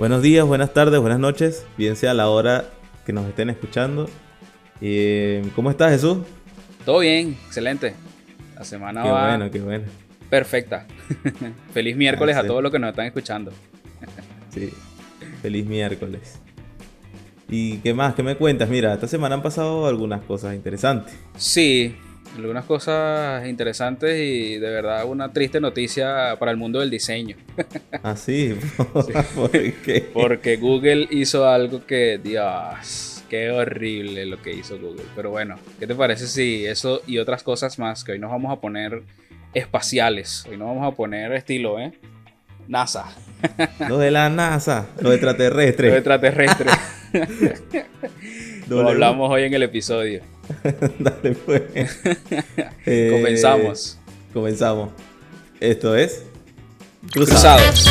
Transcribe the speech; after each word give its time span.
Buenos 0.00 0.22
días, 0.22 0.46
buenas 0.46 0.72
tardes, 0.72 0.98
buenas 0.98 1.18
noches, 1.18 1.66
bien 1.76 1.94
sea 1.94 2.14
la 2.14 2.30
hora 2.30 2.70
que 3.04 3.12
nos 3.12 3.26
estén 3.26 3.50
escuchando. 3.50 4.08
Eh, 4.80 5.44
¿Cómo 5.54 5.68
estás, 5.70 5.92
Jesús? 5.92 6.20
Todo 6.86 7.00
bien, 7.00 7.36
excelente. 7.46 7.92
La 8.56 8.64
semana 8.64 9.02
Qué 9.02 9.10
va 9.10 9.28
bueno, 9.28 9.50
qué 9.50 9.60
bueno. 9.60 9.84
perfecta. 10.30 10.86
Feliz 11.74 11.96
miércoles 11.96 12.34
Ah, 12.34 12.40
a 12.40 12.46
todos 12.46 12.62
los 12.62 12.72
que 12.72 12.78
nos 12.78 12.88
están 12.90 13.04
escuchando. 13.04 13.52
Sí, 14.54 14.72
feliz 15.42 15.66
miércoles. 15.66 16.40
¿Y 17.50 17.76
qué 17.78 17.92
más? 17.92 18.14
¿Qué 18.14 18.22
me 18.22 18.36
cuentas? 18.36 18.70
Mira, 18.70 18.94
esta 18.94 19.06
semana 19.06 19.34
han 19.34 19.42
pasado 19.42 19.86
algunas 19.86 20.22
cosas 20.22 20.54
interesantes. 20.54 21.14
Sí, 21.36 21.94
algunas 22.36 22.64
cosas 22.64 23.46
interesantes 23.48 24.18
y 24.18 24.58
de 24.58 24.70
verdad 24.70 25.04
una 25.04 25.32
triste 25.32 25.60
noticia 25.60 26.36
para 26.38 26.50
el 26.50 26.56
mundo 26.56 26.80
del 26.80 26.90
diseño. 26.90 27.36
Ah, 28.02 28.16
sí, 28.16 28.56
¿por 29.34 29.50
qué? 29.50 30.08
Porque 30.12 30.56
Google 30.56 31.06
hizo 31.10 31.46
algo 31.46 31.84
que, 31.84 32.18
Dios, 32.22 33.22
qué 33.28 33.50
horrible 33.50 34.24
lo 34.24 34.40
que 34.40 34.54
hizo 34.54 34.78
Google. 34.78 35.02
Pero 35.14 35.30
bueno, 35.30 35.56
¿qué 35.78 35.86
te 35.86 35.94
parece 35.94 36.26
si 36.26 36.64
eso 36.64 37.02
y 37.06 37.18
otras 37.18 37.42
cosas 37.42 37.78
más 37.78 38.04
que 38.04 38.12
hoy 38.12 38.18
nos 38.18 38.30
vamos 38.30 38.56
a 38.56 38.60
poner 38.60 39.02
espaciales? 39.52 40.46
Hoy 40.48 40.56
nos 40.56 40.68
vamos 40.68 40.90
a 40.90 40.96
poner 40.96 41.32
estilo, 41.32 41.78
¿eh? 41.78 41.92
NASA, 42.68 43.06
Lo 43.88 43.98
de 43.98 44.10
la 44.10 44.30
NASA, 44.30 44.86
lo 44.98 45.04
los 45.10 45.14
extraterrestre. 45.14 45.94
extraterrestres. 45.94 46.72
Lo 48.68 48.76
W. 48.76 48.88
hablamos 48.90 49.30
hoy 49.30 49.42
en 49.42 49.52
el 49.52 49.64
episodio. 49.64 50.22
Dale, 50.98 51.34
pues. 51.34 51.62
Eh, 52.86 53.10
Comenzamos. 53.12 53.98
Comenzamos. 54.32 54.90
Esto 55.60 55.94
es. 55.94 56.24
Cruzado. 57.12 57.62
Cruzados. 57.62 57.86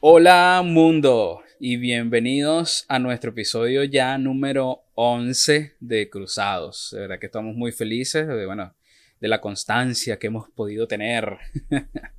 Hola 0.00 0.62
mundo 0.64 1.40
y 1.58 1.76
bienvenidos 1.78 2.84
a 2.88 2.98
nuestro 2.98 3.30
episodio 3.30 3.84
ya 3.84 4.18
número 4.18 4.84
11 4.94 5.76
de 5.80 6.10
Cruzados. 6.10 6.90
De 6.92 7.00
verdad 7.00 7.18
que 7.18 7.26
estamos 7.26 7.56
muy 7.56 7.72
felices 7.72 8.28
de, 8.28 8.46
bueno, 8.46 8.74
de 9.20 9.28
la 9.28 9.40
constancia 9.40 10.18
que 10.18 10.26
hemos 10.26 10.50
podido 10.50 10.86
tener. 10.86 11.38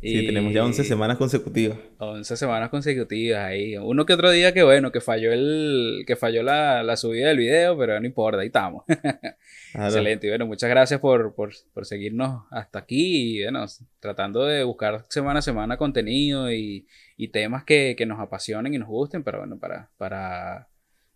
Sí, 0.00 0.26
tenemos 0.26 0.52
ya 0.52 0.64
11 0.64 0.84
semanas 0.84 1.16
consecutivas. 1.16 1.78
11 1.98 2.36
semanas 2.36 2.70
consecutivas 2.70 3.40
ahí. 3.40 3.76
Uno 3.76 4.06
que 4.06 4.12
otro 4.12 4.30
día 4.30 4.54
que 4.54 4.62
bueno, 4.62 4.92
que 4.92 5.00
falló 5.00 5.32
el 5.32 6.04
que 6.06 6.14
falló 6.14 6.42
la, 6.44 6.84
la 6.84 6.96
subida 6.96 7.28
del 7.28 7.38
video, 7.38 7.76
pero 7.76 7.98
no 7.98 8.06
importa, 8.06 8.40
ahí 8.40 8.46
estamos. 8.46 8.84
Excelente. 9.74 10.28
Y 10.28 10.30
bueno, 10.30 10.46
muchas 10.46 10.70
gracias 10.70 11.00
por, 11.00 11.34
por, 11.34 11.52
por 11.74 11.84
seguirnos 11.84 12.44
hasta 12.50 12.78
aquí 12.78 13.38
y 13.38 13.42
bueno, 13.42 13.66
tratando 13.98 14.44
de 14.44 14.62
buscar 14.62 15.04
semana 15.08 15.40
a 15.40 15.42
semana 15.42 15.76
contenido 15.76 16.52
y, 16.52 16.86
y 17.16 17.28
temas 17.28 17.64
que, 17.64 17.96
que 17.98 18.06
nos 18.06 18.20
apasionen 18.20 18.74
y 18.74 18.78
nos 18.78 18.88
gusten, 18.88 19.24
pero 19.24 19.38
bueno, 19.38 19.58
para, 19.58 19.90
para, 19.98 20.68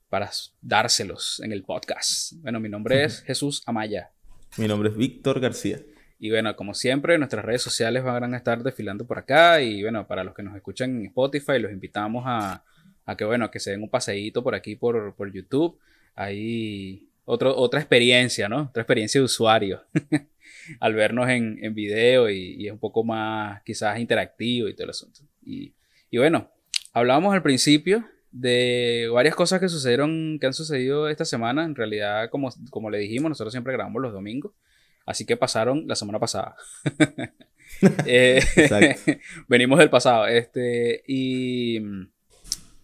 para 0.09 0.31
dárselos 0.61 1.41
en 1.45 1.53
el 1.53 1.63
podcast. 1.63 2.33
Bueno, 2.43 2.59
mi 2.59 2.69
nombre 2.69 3.05
es 3.05 3.23
Jesús 3.27 3.63
Amaya. 3.67 4.11
Mi 4.59 4.67
nombre 4.67 4.91
es 4.91 4.97
Víctor 4.97 5.39
García. 5.39 5.79
Y 6.23 6.31
bueno, 6.31 6.55
como 6.55 6.73
siempre, 6.73 7.19
nuestras 7.19 7.45
redes 7.45 7.63
sociales 7.63 8.05
van 8.05 8.33
a 8.33 8.37
estar 8.37 8.63
desfilando 8.63 9.05
por 9.05 9.19
acá. 9.19 9.61
Y 9.61 9.83
bueno, 9.83 10.07
para 10.07 10.23
los 10.23 10.37
que 10.37 10.45
nos 10.45 10.55
escuchan 10.55 11.01
en 11.01 11.07
Spotify, 11.07 11.59
los 11.59 11.73
invitamos 11.73 12.23
a, 12.29 12.63
a 13.05 13.17
que, 13.17 13.25
bueno, 13.25 13.51
que 13.51 13.59
se 13.59 13.73
den 13.73 13.83
un 13.83 13.89
paseíto 13.89 14.41
por 14.41 14.55
aquí 14.55 14.77
por, 14.77 15.17
por 15.17 15.33
YouTube. 15.33 15.81
Ahí 16.15 17.09
otro, 17.25 17.57
otra 17.57 17.81
experiencia, 17.81 18.49
¿no? 18.49 18.69
Otra 18.71 18.83
experiencia 18.83 19.21
de 19.21 19.25
usuario. 19.25 19.83
Al 20.79 20.95
vernos 20.95 21.29
en, 21.29 21.59
en 21.61 21.75
video 21.75 22.31
y, 22.31 22.55
y 22.57 22.67
es 22.69 22.73
un 22.73 22.79
poco 22.79 23.03
más 23.03 23.61
quizás 23.65 23.99
interactivo 23.99 24.69
y 24.69 24.75
todo 24.75 24.85
el 24.85 24.91
asunto. 24.91 25.23
Y, 25.45 25.75
y 26.09 26.19
bueno, 26.19 26.53
hablábamos 26.93 27.35
al 27.35 27.43
principio 27.43 28.07
de 28.31 29.11
varias 29.13 29.35
cosas 29.35 29.59
que 29.59 29.69
sucedieron, 29.69 30.39
que 30.39 30.47
han 30.47 30.55
sucedido 30.55 31.09
esta 31.09 31.25
semana. 31.25 31.65
En 31.65 31.75
realidad, 31.75 32.31
como, 32.31 32.49
como 32.71 32.91
le 32.91 32.99
dijimos, 32.99 33.29
nosotros 33.29 33.53
siempre 33.53 33.73
grabamos 33.73 34.01
los 34.01 34.13
domingos. 34.13 34.53
Así 35.07 35.27
que 35.27 35.37
pasaron 35.37 35.87
la 35.87 35.97
semana 35.97 36.19
pasada. 36.19 36.57
Eh, 38.07 38.41
venimos 39.49 39.79
del 39.79 39.91
pasado. 39.91 40.27
Este, 40.27 41.03
y 41.07 41.81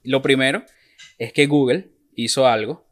lo 0.05 0.23
primero 0.23 0.65
es 1.19 1.33
que 1.33 1.47
Google 1.47 1.89
hizo 2.15 2.47
algo 2.47 2.84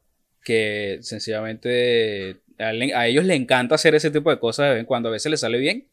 que 0.44 0.98
sencillamente 1.00 2.40
a, 2.58 3.06
ellos 3.06 3.24
les 3.24 3.36
encanta 3.36 3.74
hacer 3.74 3.94
ese 3.94 4.10
tipo 4.10 4.30
de 4.30 4.38
cosas 4.38 4.66
de 4.66 4.70
vez 4.74 4.80
en 4.80 4.86
cuando 4.86 5.08
a 5.08 5.12
veces 5.12 5.30
les 5.30 5.40
sale 5.40 5.58
bien 5.58 5.88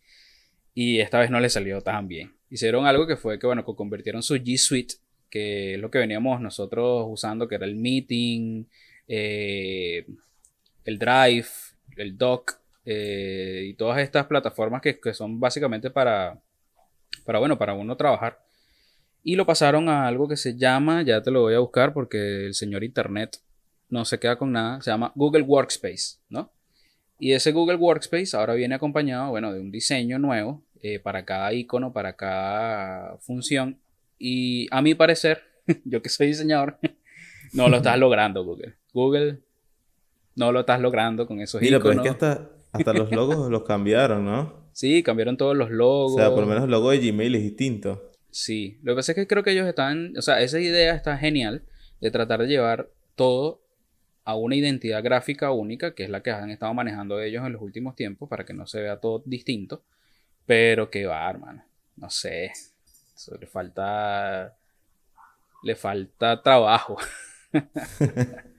y 0.75 0.99
esta 0.99 1.19
vez 1.19 1.29
no 1.29 1.39
les 1.39 1.53
salió 1.53 1.81
tan 1.81 2.07
bien. 2.07 2.33
Hicieron 2.49 2.85
algo 2.85 3.07
que 3.07 3.17
fue 3.17 3.39
que, 3.39 3.47
bueno, 3.47 3.65
convirtieron 3.65 4.21
su 4.21 4.35
G 4.35 4.57
Suite, 4.57 4.95
que 5.29 5.75
es 5.75 5.79
lo 5.79 5.89
que 5.89 5.97
veníamos 5.97 6.39
nosotros 6.39 7.05
usando, 7.09 7.47
que 7.47 7.55
era 7.55 7.65
el 7.65 7.75
Meeting, 7.75 8.65
eh, 9.07 10.05
el 10.85 10.99
Drive, 10.99 11.47
el 11.97 12.17
Doc, 12.17 12.59
eh, 12.85 13.63
y 13.65 13.73
todas 13.75 13.99
estas 13.99 14.25
plataformas 14.25 14.81
que, 14.81 14.99
que 14.99 15.13
son 15.13 15.39
básicamente 15.39 15.89
para, 15.89 16.39
para, 17.25 17.39
bueno, 17.39 17.57
para 17.57 17.73
uno 17.73 17.95
trabajar. 17.95 18.39
Y 19.23 19.35
lo 19.35 19.45
pasaron 19.45 19.87
a 19.87 20.07
algo 20.07 20.27
que 20.27 20.35
se 20.35 20.57
llama, 20.57 21.01
ya 21.01 21.21
te 21.21 21.31
lo 21.31 21.41
voy 21.41 21.53
a 21.53 21.59
buscar 21.59 21.93
porque 21.93 22.47
el 22.47 22.53
señor 22.53 22.83
Internet 22.83 23.37
no 23.89 24.05
se 24.05 24.19
queda 24.19 24.35
con 24.37 24.51
nada, 24.51 24.81
se 24.81 24.91
llama 24.91 25.11
Google 25.15 25.43
Workspace, 25.43 26.17
¿no? 26.29 26.51
Y 27.19 27.31
ese 27.31 27.51
Google 27.53 27.75
Workspace 27.75 28.35
ahora 28.35 28.53
viene 28.53 28.75
acompañado, 28.75 29.29
bueno, 29.29 29.53
de 29.53 29.61
un 29.61 29.71
diseño 29.71 30.19
nuevo 30.19 30.63
eh, 30.81 30.99
para 30.99 31.23
cada 31.23 31.53
icono, 31.53 31.93
para 31.93 32.17
cada 32.17 33.17
función. 33.19 33.79
Y 34.19 34.67
a 34.71 34.81
mi 34.81 34.95
parecer, 34.95 35.41
yo 35.85 36.01
que 36.01 36.09
soy 36.09 36.27
diseñador, 36.27 36.79
no 37.53 37.69
lo 37.69 37.77
estás 37.77 37.97
logrando, 37.97 38.43
Google. 38.43 38.75
Google, 38.93 39.39
no 40.35 40.51
lo 40.51 40.61
estás 40.61 40.81
logrando 40.81 41.25
con 41.25 41.39
esos 41.39 41.61
Mira, 41.61 41.77
pero 41.77 41.91
es 41.91 41.95
iconos. 41.97 42.17
que 42.17 42.25
hasta, 42.25 42.49
hasta 42.73 42.93
los 42.93 43.11
logos 43.11 43.49
los 43.49 43.63
cambiaron, 43.63 44.25
¿no? 44.25 44.63
Sí, 44.73 45.03
cambiaron 45.03 45.37
todos 45.37 45.55
los 45.55 45.69
logos. 45.69 46.13
O 46.13 46.17
sea, 46.17 46.31
por 46.31 46.41
lo 46.41 46.47
menos 46.47 46.63
el 46.63 46.71
logo 46.71 46.89
de 46.89 46.99
Gmail 46.99 47.35
es 47.35 47.43
distinto. 47.43 48.11
Sí, 48.31 48.79
lo 48.81 48.93
que 48.93 48.97
pasa 48.97 49.11
es 49.11 49.15
que 49.15 49.27
creo 49.27 49.43
que 49.43 49.51
ellos 49.51 49.67
están, 49.67 50.17
o 50.17 50.21
sea, 50.21 50.41
esa 50.41 50.59
idea 50.59 50.95
está 50.95 51.17
genial 51.17 51.63
de 52.01 52.09
tratar 52.09 52.41
de 52.41 52.47
llevar 52.47 52.89
todo 53.15 53.61
a 54.25 54.35
una 54.35 54.55
identidad 54.55 55.03
gráfica 55.03 55.51
única, 55.51 55.93
que 55.93 56.03
es 56.03 56.09
la 56.09 56.23
que 56.23 56.31
han 56.31 56.49
estado 56.49 56.73
manejando 56.73 57.21
ellos 57.21 57.45
en 57.45 57.53
los 57.53 57.61
últimos 57.61 57.95
tiempos, 57.95 58.27
para 58.27 58.43
que 58.43 58.53
no 58.53 58.65
se 58.65 58.81
vea 58.81 58.99
todo 58.99 59.21
distinto. 59.25 59.83
Pero 60.45 60.89
que 60.89 61.05
va, 61.05 61.29
hermano, 61.29 61.63
no 61.95 62.09
sé, 62.09 62.51
eso 63.15 63.37
le 63.39 63.45
falta, 63.45 64.57
le 65.61 65.75
falta 65.75 66.41
trabajo. 66.41 66.97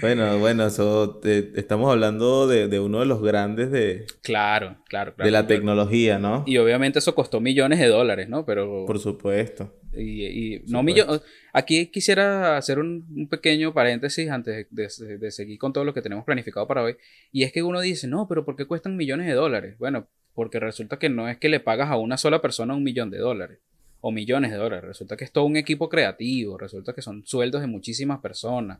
Bueno, 0.00 0.38
bueno, 0.38 0.66
eso 0.66 1.18
te- 1.22 1.52
estamos 1.58 1.90
hablando 1.90 2.46
de, 2.46 2.68
de 2.68 2.80
uno 2.80 3.00
de 3.00 3.06
los 3.06 3.22
grandes 3.22 3.70
de, 3.70 4.06
Claro, 4.22 4.76
claro, 4.88 5.14
claro. 5.14 5.26
de 5.26 5.30
la 5.30 5.46
tecnología, 5.46 6.18
¿no? 6.18 6.44
Y 6.46 6.58
obviamente 6.58 6.98
eso 6.98 7.14
costó 7.14 7.40
millones 7.40 7.78
de 7.78 7.86
dólares, 7.86 8.28
¿no? 8.28 8.44
Pero 8.44 8.84
Por 8.86 8.98
supuesto. 8.98 9.74
Y, 9.96 10.24
y 10.26 10.58
no 10.68 10.80
supuesto. 10.80 10.82
millo- 10.82 11.22
Aquí 11.52 11.86
quisiera 11.86 12.56
hacer 12.56 12.78
un, 12.78 13.06
un 13.14 13.28
pequeño 13.28 13.72
paréntesis 13.72 14.28
antes 14.30 14.66
de, 14.70 14.88
de- 15.06 15.18
de 15.18 15.30
seguir 15.30 15.58
con 15.58 15.72
todo 15.72 15.84
lo 15.84 15.94
que 15.94 16.02
tenemos 16.02 16.24
planificado 16.24 16.66
para 16.66 16.82
hoy. 16.82 16.96
Y 17.32 17.42
es 17.44 17.52
que 17.52 17.62
uno 17.62 17.80
dice, 17.80 18.06
no, 18.06 18.26
pero 18.28 18.44
¿por 18.44 18.54
qué 18.56 18.66
cuestan 18.66 18.96
millones 18.96 19.26
de 19.26 19.32
dólares? 19.34 19.76
Bueno, 19.78 20.06
porque 20.34 20.60
resulta 20.60 20.98
que 20.98 21.08
no 21.08 21.28
es 21.28 21.36
que 21.38 21.48
le 21.48 21.60
pagas 21.60 21.90
a 21.90 21.96
una 21.96 22.16
sola 22.16 22.40
persona 22.40 22.74
un 22.74 22.84
millón 22.84 23.10
de 23.10 23.18
dólares 23.18 23.58
o 24.00 24.12
millones 24.12 24.52
de 24.52 24.56
dólares. 24.58 24.84
Resulta 24.86 25.16
que 25.16 25.24
es 25.24 25.32
todo 25.32 25.44
un 25.44 25.56
equipo 25.56 25.88
creativo, 25.88 26.56
resulta 26.58 26.92
que 26.92 27.02
son 27.02 27.26
sueldos 27.26 27.60
de 27.60 27.66
muchísimas 27.66 28.20
personas, 28.20 28.78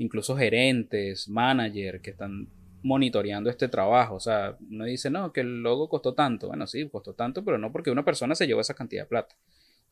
incluso 0.00 0.36
gerentes, 0.36 1.28
managers 1.28 2.00
que 2.02 2.10
están 2.10 2.48
monitoreando 2.82 3.50
este 3.50 3.68
trabajo. 3.68 4.14
O 4.16 4.20
sea, 4.20 4.56
uno 4.70 4.84
dice, 4.86 5.10
no, 5.10 5.32
que 5.32 5.42
el 5.42 5.62
logo 5.62 5.88
costó 5.88 6.14
tanto. 6.14 6.48
Bueno, 6.48 6.66
sí, 6.66 6.88
costó 6.88 7.12
tanto, 7.14 7.44
pero 7.44 7.58
no 7.58 7.70
porque 7.70 7.90
una 7.90 8.04
persona 8.04 8.34
se 8.34 8.46
llevó 8.46 8.60
esa 8.60 8.74
cantidad 8.74 9.02
de 9.04 9.08
plata 9.08 9.36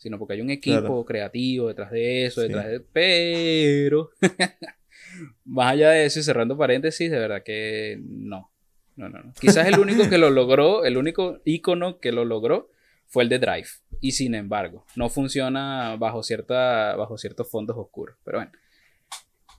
sino 0.00 0.16
porque 0.16 0.34
hay 0.34 0.40
un 0.40 0.50
equipo 0.50 0.78
Claro. 0.78 1.04
creativo 1.04 1.66
detrás 1.66 1.90
de 1.90 2.24
eso, 2.26 2.40
Sí. 2.40 2.46
detrás 2.46 2.68
de... 2.68 2.78
Pero, 2.78 4.10
más 5.44 5.72
allá 5.72 5.90
de 5.90 6.04
eso 6.06 6.20
y 6.20 6.22
cerrando 6.22 6.56
paréntesis, 6.56 7.10
de 7.10 7.18
verdad 7.18 7.42
que 7.42 8.00
no. 8.00 8.48
No, 8.94 9.08
no, 9.08 9.20
no. 9.22 9.32
Quizás 9.40 9.66
el 9.66 9.78
único 9.78 10.08
que 10.08 10.18
lo 10.18 10.30
logró, 10.30 10.84
el 10.84 10.96
único 10.96 11.40
icono 11.44 11.98
que 11.98 12.12
lo 12.12 12.24
logró 12.24 12.70
fue 13.06 13.24
el 13.24 13.28
de 13.28 13.40
Drive. 13.40 13.68
Y 14.00 14.12
sin 14.12 14.36
embargo, 14.36 14.84
no 14.94 15.08
funciona 15.08 15.96
bajo, 15.96 16.22
cierta, 16.22 16.94
bajo 16.94 17.18
ciertos 17.18 17.50
fondos 17.50 17.76
oscuros. 17.76 18.16
Pero 18.24 18.38
bueno. 18.38 18.52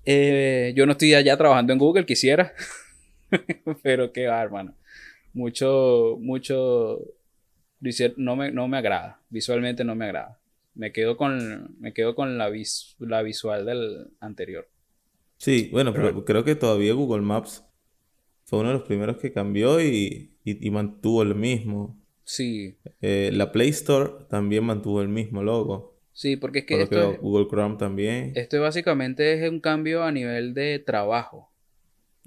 Eh, 0.06 0.74
yo 0.75 0.86
no 0.86 0.94
estoy 0.94 1.13
allá 1.13 1.38
trabajando 1.38 1.74
en 1.74 1.80
Google, 1.80 2.06
quisiera. 2.06 2.54
Pero 3.84 4.12
qué 4.12 4.28
va, 4.28 4.42
hermano. 4.42 4.75
Mucho, 5.34 6.18
mucho. 6.19 7.00
No 8.18 8.36
me, 8.36 8.51
no 8.51 8.68
me 8.68 8.78
agrada. 8.78 9.22
Visualmente 9.30 9.84
no 9.84 9.96
me 9.96 10.06
agrada. 10.06 10.40
Me 10.75 10.92
quedo 10.92 11.18
con, 11.18 11.75
me 11.80 11.94
quedo 11.94 12.16
con 12.16 12.38
la, 12.38 12.50
vis- 12.50 12.96
la 13.00 13.22
visual 13.22 13.66
del 13.66 14.07
anterior. 14.19 14.68
Sí, 15.38 15.69
bueno, 15.72 15.94
pero 15.94 16.07
Pero- 16.07 16.25
creo 16.25 16.44
que 16.44 16.56
todavía 16.56 16.94
Google 16.94 17.22
Maps 17.22 17.63
fue 18.45 18.60
uno 18.60 18.69
de 18.69 18.75
los 18.75 18.84
primeros 18.88 19.18
que 19.18 19.31
cambió 19.31 19.80
y, 19.81 20.36
y, 20.44 20.68
y 20.68 20.72
mantuvo 20.72 21.22
el 21.24 21.36
mismo. 21.36 21.98
Sí, 22.24 22.78
Eh, 23.02 23.31
la 23.34 23.52
Play 23.52 23.69
Store 23.69 24.25
también 24.30 24.63
mantuvo 24.66 25.02
el 25.02 25.07
mismo 25.07 25.42
logo. 25.44 25.99
Sí, 26.21 26.36
porque 26.36 26.60
es 26.60 26.66
que 26.66 26.74
Por 26.75 26.83
esto, 26.83 27.10
que 27.10 27.16
es- 27.16 27.21
Google 27.21 27.48
Chrome 27.50 27.77
también. 27.77 28.33
esto 28.36 28.60
básicamente 28.62 29.33
es 29.33 29.50
un 29.50 29.60
cambio 29.62 30.04
a 30.04 30.12
nivel 30.12 30.54
de 30.54 30.80
trabajo. 30.80 31.50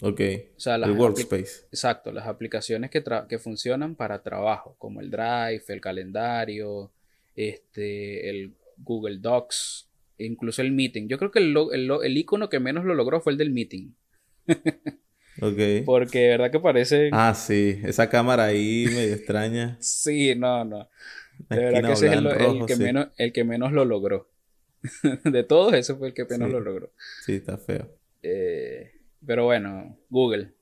Ok. 0.01 0.21
O 0.57 0.61
sea, 0.61 0.79
las 0.79 0.89
El 0.91 0.97
Workspace. 0.99 1.67
Exacto, 1.71 2.11
las 2.11 2.27
aplicaciones 2.27 2.91
que, 2.91 3.05
tra- 3.05 3.27
que 3.29 3.39
funcionan 3.39 3.95
para 3.95 4.23
trabajo, 4.23 4.75
como 4.79 5.01
el 5.01 5.11
Drive, 5.11 5.63
el 5.69 5.81
calendario, 5.81 6.91
este, 7.37 8.29
el 8.31 8.55
Google 8.79 9.19
Docs, 9.19 9.89
incluso 10.19 10.63
el 10.63 10.73
Meeting. 10.73 11.07
Yo 11.09 11.19
creo 11.19 11.31
que 11.31 11.39
el, 11.39 11.55
el, 11.73 11.91
el 12.03 12.17
icono 12.17 12.49
que 12.49 12.59
menos 12.61 12.85
lo 12.85 12.95
logró 12.95 13.21
fue 13.21 13.33
el 13.33 13.39
del 13.39 13.51
Meeting, 13.51 13.95
Ok. 15.41 15.85
porque 15.87 16.19
de 16.21 16.29
verdad 16.31 16.51
que 16.51 16.61
parece... 16.61 17.09
Ah, 17.13 17.35
sí. 17.35 17.79
Esa 17.85 18.09
cámara 18.11 18.45
ahí 18.47 18.87
medio 18.87 19.15
extraña. 19.15 19.77
Sí, 19.81 20.35
no, 20.35 20.65
no. 20.65 20.89
De 21.49 21.57
verdad 21.57 21.83
que 21.89 21.93
ese 21.93 22.07
es 22.07 22.13
el, 22.13 22.67
que 22.67 22.75
sí. 22.77 22.83
menos, 22.83 23.09
el 23.17 23.33
que 23.33 23.45
menos 23.45 23.73
lo 23.73 23.85
logró. 23.85 24.31
De 25.25 25.45
todos, 25.45 25.75
ese 25.75 25.95
fue 25.95 26.09
el 26.09 26.15
que 26.15 26.25
menos 26.25 26.49
Sí. 26.49 26.53
lo 26.53 26.61
logró. 26.61 26.93
Sí, 27.25 27.35
está 27.35 27.59
feo. 27.59 27.89
Eh, 28.23 28.93
pero 29.25 29.45
bueno, 29.45 29.99
Google. 30.11 30.53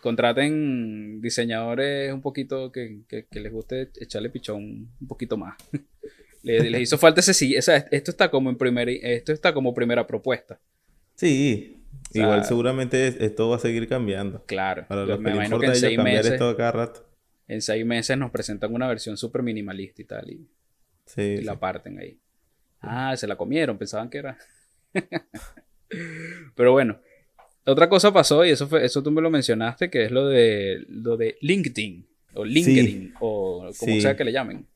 Contraten 0.00 1.20
diseñadores 1.20 2.12
un 2.12 2.20
poquito 2.20 2.70
que, 2.70 3.00
que- 3.08 3.26
que 3.26 3.40
les 3.40 3.50
guste 3.52 3.90
echarle 4.00 4.30
pichón 4.30 4.62
un 5.00 5.08
poquito 5.08 5.36
más. 5.36 5.56
Le- 6.42 6.70
Les, 6.70 6.82
hizo 6.82 6.98
falta 6.98 7.20
ese 7.20 7.32
sí. 7.34 7.56
o 7.56 7.62
sea, 7.62 7.78
esto 7.90 8.10
está 8.10 8.30
como 8.30 8.50
en 8.50 8.56
primer, 8.56 8.88
esto 8.88 9.32
está 9.32 9.52
como 9.54 9.72
primera 9.74 10.06
propuesta. 10.06 10.60
Sí. 11.16 11.80
sea- 12.10 12.22
Igual 12.22 12.44
seguramente 12.44 13.08
es- 13.08 13.16
esto 13.20 13.48
va 13.48 13.56
a 13.56 13.58
seguir 13.58 13.88
cambiando. 13.88 14.44
Claro. 14.46 14.84
Para 14.86 15.06
los 15.06 15.16
que 15.16 15.22
me 15.22 15.30
les 15.30 15.38
que 15.58 15.66
en 15.66 15.72
a 15.72 15.74
ellos 15.88 15.96
cambiar 15.96 16.16
meses, 16.16 16.32
esto 16.32 16.56
cada 16.56 16.72
rato. 16.72 17.08
En 17.48 17.62
seis 17.62 17.84
meses 17.84 18.16
nos 18.16 18.30
presentan 18.30 18.74
una 18.74 18.88
versión 18.88 19.16
súper 19.16 19.42
minimalista 19.42 20.02
y 20.02 20.04
tal. 20.04 20.30
Y, 20.30 20.48
Sí, 21.06 21.20
y 21.20 21.38
sí. 21.38 21.44
la 21.44 21.58
parten 21.58 21.98
ahí. 21.98 22.18
Ah, 22.80 23.16
se 23.16 23.26
la 23.26 23.36
comieron, 23.36 23.78
pensaban 23.78 24.10
que 24.10 24.18
era. 24.18 24.38
Pero 26.54 26.72
bueno, 26.72 27.00
otra 27.66 27.88
cosa 27.88 28.12
pasó 28.12 28.44
y 28.44 28.50
eso 28.50 28.66
fue, 28.66 28.84
eso 28.84 29.02
tú 29.02 29.10
me 29.10 29.22
lo 29.22 29.30
mencionaste, 29.30 29.90
que 29.90 30.04
es 30.04 30.10
lo 30.10 30.26
de 30.26 30.84
lo 30.88 31.16
de 31.16 31.36
LinkedIn 31.40 32.06
o 32.34 32.44
LinkedIn 32.44 33.14
o 33.20 33.70
como 33.78 34.00
sea 34.00 34.16
que 34.16 34.24
le 34.24 34.32
llamen. 34.32 34.66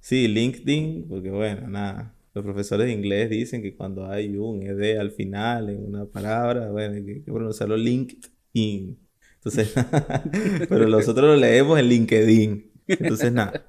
Sí, 0.00 0.28
LinkedIn, 0.28 1.08
porque 1.08 1.30
bueno, 1.30 1.68
nada. 1.68 2.14
Los 2.32 2.44
profesores 2.44 2.86
de 2.86 2.92
inglés 2.92 3.28
dicen 3.28 3.60
que 3.60 3.74
cuando 3.74 4.06
hay 4.06 4.36
un 4.36 4.62
ed 4.62 4.98
al 4.98 5.10
final 5.10 5.68
en 5.68 5.84
una 5.84 6.06
palabra, 6.06 6.70
bueno, 6.70 6.94
hay 6.94 7.04
que 7.04 7.32
pronunciarlo 7.32 7.76
LinkedIn. 7.76 8.98
Entonces, 9.42 9.74
pero 10.68 10.86
nosotros 10.86 11.26
lo 11.26 11.36
leemos 11.36 11.78
en 11.78 11.88
LinkedIn. 11.88 12.70
Entonces, 12.86 13.32
nada. 13.32 13.64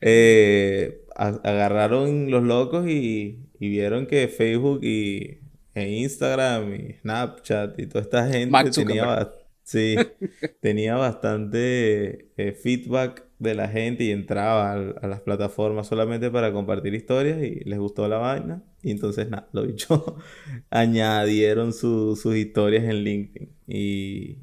Eh, 0.00 1.04
agarraron 1.14 2.30
los 2.30 2.42
locos 2.42 2.86
y, 2.88 3.38
y 3.58 3.68
vieron 3.70 4.06
que 4.06 4.28
Facebook 4.28 4.80
y 4.84 5.40
e 5.74 5.88
Instagram 6.00 6.74
y 6.74 6.92
Snapchat 7.00 7.78
y 7.78 7.86
toda 7.86 8.02
esta 8.02 8.26
gente 8.28 8.70
tenía, 8.70 9.30
sí, 9.62 9.96
tenía 10.60 10.96
bastante 10.96 12.30
eh, 12.36 12.52
feedback 12.52 13.24
de 13.38 13.54
la 13.54 13.68
gente 13.68 14.04
y 14.04 14.10
entraba 14.10 14.72
a, 14.72 15.06
las 15.06 15.20
plataformas 15.20 15.86
solamente 15.86 16.30
para 16.30 16.50
compartir 16.52 16.94
historias 16.94 17.42
y 17.42 17.60
les 17.64 17.78
gustó 17.78 18.08
la 18.08 18.16
vaina. 18.18 18.62
Y 18.82 18.90
entonces, 18.90 19.28
nada, 19.28 19.48
los 19.52 19.66
bichos 19.66 20.02
añadieron 20.70 21.72
su- 21.74 22.16
sus 22.16 22.36
historias 22.36 22.84
en 22.84 23.02
LinkedIn. 23.04 23.50
Y 23.66 24.38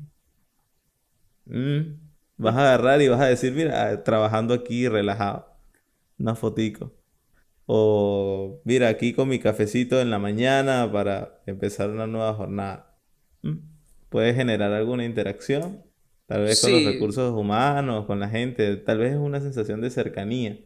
mm, 1.45 1.81
vas 2.38 2.56
a 2.56 2.60
agarrar 2.62 3.01
y 3.01 3.07
vas 3.07 3.22
a 3.22 3.25
decir, 3.28 3.54
mira, 3.54 4.04
trabajando 4.04 4.54
aquí 4.54 4.88
relajado. 4.88 5.48
Una 6.19 6.36
fotico. 6.36 6.94
O 7.66 8.62
mira, 8.66 8.90
aquí 8.90 9.13
con 9.13 9.30
mi 9.30 9.40
cafecito 9.40 10.01
en 10.01 10.10
la 10.10 10.19
mañana 10.19 10.92
para 10.92 11.42
empezar 11.45 11.90
una 11.90 12.07
nueva 12.07 12.34
jornada. 12.34 12.98
Mm, 13.42 13.57
Puedes 14.10 14.36
generar 14.36 14.72
alguna 14.74 15.06
interacción, 15.06 15.84
tal 16.28 16.44
vez 16.44 16.62
con 16.62 16.72
los 16.72 16.84
recursos 16.86 17.34
humanos, 17.34 18.06
con 18.06 18.19
la 18.19 18.30
gente, 18.30 18.78
tal 18.78 19.00
vez 19.00 19.13
es 19.13 19.18
una 19.18 19.42
sensación 19.42 19.81
de 19.81 19.90
cercanía, 19.90 20.60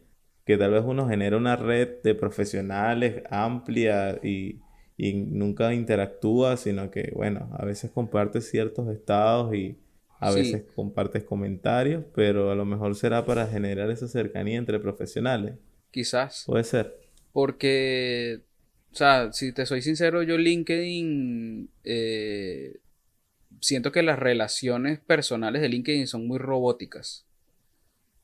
que 0.44 0.58
tal 0.58 0.72
vez 0.72 0.82
uno 0.84 1.08
genera 1.08 1.36
una 1.38 1.56
red 1.56 2.02
de 2.02 2.14
profesionales 2.14 3.22
amplia 3.30 4.20
y, 4.22 4.60
y 4.98 5.14
nunca 5.14 5.72
interactúa, 5.72 6.58
sino 6.58 6.90
que, 6.90 7.12
bueno, 7.14 7.48
a 7.58 7.64
veces 7.64 7.90
compartes 7.90 8.50
ciertos 8.50 8.88
estados 8.90 9.54
y 9.54 9.78
a 10.20 10.32
Sí. 10.32 10.40
veces 10.40 10.64
compartes 10.74 11.24
comentarios, 11.24 12.04
pero 12.14 12.50
a 12.50 12.54
lo 12.54 12.64
mejor 12.64 12.94
será 12.94 13.24
para 13.24 13.46
generar 13.46 13.90
esa 13.90 14.08
cercanía 14.08 14.58
entre 14.58 14.78
profesionales. 14.80 15.54
Quizás. 15.90 16.44
Puede 16.46 16.64
ser. 16.64 16.98
Porque, 17.32 18.40
o 18.92 18.96
sea, 18.96 19.32
si 19.32 19.52
te 19.52 19.64
soy 19.66 19.80
sincero, 19.82 20.22
yo 20.22 20.36
LinkedIn 20.38 21.70
eh, 21.84 22.78
siento 23.60 23.92
que 23.92 24.02
las 24.02 24.18
relaciones 24.18 24.98
personales 25.00 25.62
de 25.62 25.68
LinkedIn 25.68 26.06
son 26.06 26.26
muy 26.26 26.38
robóticas. 26.38 27.24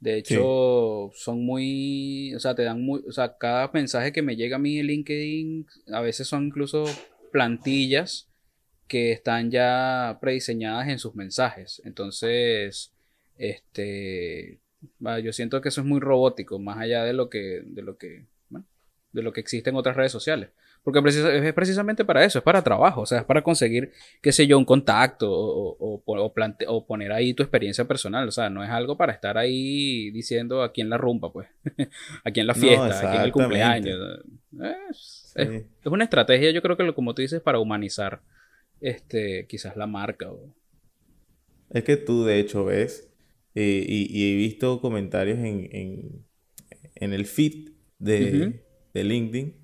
De 0.00 0.18
hecho, 0.18 1.10
son 1.14 1.46
muy, 1.46 2.34
o 2.34 2.40
sea, 2.40 2.54
te 2.54 2.62
dan 2.62 2.82
muy, 2.82 3.02
o 3.08 3.12
sea, 3.12 3.38
cada 3.38 3.70
mensaje 3.72 4.12
que 4.12 4.20
me 4.20 4.36
llega 4.36 4.56
a 4.56 4.58
mí 4.58 4.78
en 4.78 4.86
LinkedIn 4.88 5.66
a 5.92 6.00
veces 6.02 6.26
son 6.28 6.44
incluso 6.46 6.84
plantillas 7.32 8.28
que 8.94 9.10
están 9.10 9.50
ya 9.50 10.18
prediseñadas 10.20 10.86
en 10.88 11.00
sus 11.00 11.16
mensajes. 11.16 11.82
Entonces, 11.84 12.92
este, 13.36 14.60
yo 15.24 15.32
siento 15.32 15.60
que 15.60 15.68
eso 15.70 15.80
es 15.80 15.86
muy 15.86 15.98
robótico, 15.98 16.60
más 16.60 16.78
allá 16.78 17.02
de 17.02 17.12
lo 17.12 17.28
que, 17.28 17.62
de 17.66 17.82
lo 17.82 17.96
que, 17.98 18.26
bueno, 18.50 18.66
de 19.10 19.22
lo 19.22 19.32
que 19.32 19.40
existe 19.40 19.70
en 19.70 19.74
otras 19.76 19.96
redes 19.96 20.12
sociales. 20.12 20.50
Porque 20.84 21.00
es 21.08 21.52
precisamente 21.54 22.04
para 22.04 22.24
eso, 22.24 22.38
es 22.38 22.44
para 22.44 22.62
trabajo, 22.62 23.00
o 23.00 23.06
sea, 23.06 23.18
es 23.20 23.24
para 23.24 23.42
conseguir, 23.42 23.90
qué 24.22 24.30
sé 24.30 24.46
yo, 24.46 24.56
un 24.58 24.64
contacto 24.64 25.28
o, 25.32 25.70
o- 25.80 26.02
o- 26.04 26.22
o 26.24 26.32
plante- 26.32 26.66
o 26.68 26.86
poner 26.86 27.10
ahí 27.10 27.34
tu 27.34 27.42
experiencia 27.42 27.84
personal, 27.86 28.28
o 28.28 28.30
sea, 28.30 28.48
no 28.50 28.62
es 28.62 28.70
algo 28.70 28.96
para 28.96 29.12
estar 29.12 29.36
ahí 29.38 30.10
diciendo 30.12 30.62
aquí 30.62 30.82
en 30.82 30.90
la 30.90 30.98
rumba, 30.98 31.32
pues, 31.32 31.48
aquí 32.24 32.38
en 32.40 32.46
la 32.46 32.52
No, 32.52 32.60
fiesta, 32.60 33.08
aquí 33.08 33.16
en 33.16 33.22
el 33.24 33.32
cumpleaños. 33.32 33.98
Es, 34.90 35.32
es- 35.34 35.48
Sí. 35.48 35.66
es 35.84 35.86
una 35.86 36.04
estrategia, 36.04 36.52
yo 36.52 36.62
creo 36.62 36.76
que 36.76 36.84
lo, 36.84 36.94
como 36.94 37.12
tú 37.14 37.22
dices, 37.22 37.40
para 37.40 37.58
humanizar, 37.58 38.20
este, 38.84 39.46
quizás 39.48 39.76
la 39.76 39.86
marca. 39.86 40.30
o- 40.32 40.54
Es 41.70 41.84
que 41.84 41.96
tú 41.96 42.24
de 42.24 42.38
hecho 42.40 42.64
ves, 42.64 43.10
eh, 43.54 43.84
y, 43.88 44.06
y 44.16 44.32
he 44.32 44.36
visto 44.36 44.80
comentarios 44.80 45.38
en, 45.38 45.68
en, 45.72 46.26
en 46.96 47.12
el 47.12 47.26
feed 47.26 47.72
de, 47.98 48.64
de 48.94 49.04
LinkedIn 49.04 49.56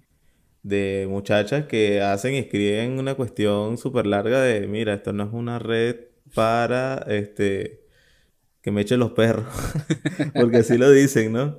de 0.65 1.07
muchachas 1.11 1.67
que 1.67 2.01
hacen 2.03 2.35
y 2.35 2.39
escriben 2.39 2.99
una 2.99 3.15
cuestión 3.17 3.79
súper 3.79 4.07
larga 4.07 4.43
de, 4.43 4.67
mira, 4.69 4.95
esto 4.95 5.13
no 5.13 5.25
es 5.25 5.33
una 5.33 5.59
red 5.61 5.97
para 6.35 6.99
este 7.09 7.83
que 8.63 8.71
me 8.73 8.83
echen 8.83 9.01
los 9.01 9.13
perros, 9.13 9.47
porque 10.37 10.59
así 10.59 10.79
lo 10.79 10.91
dicen, 10.91 11.33
¿no? 11.33 11.59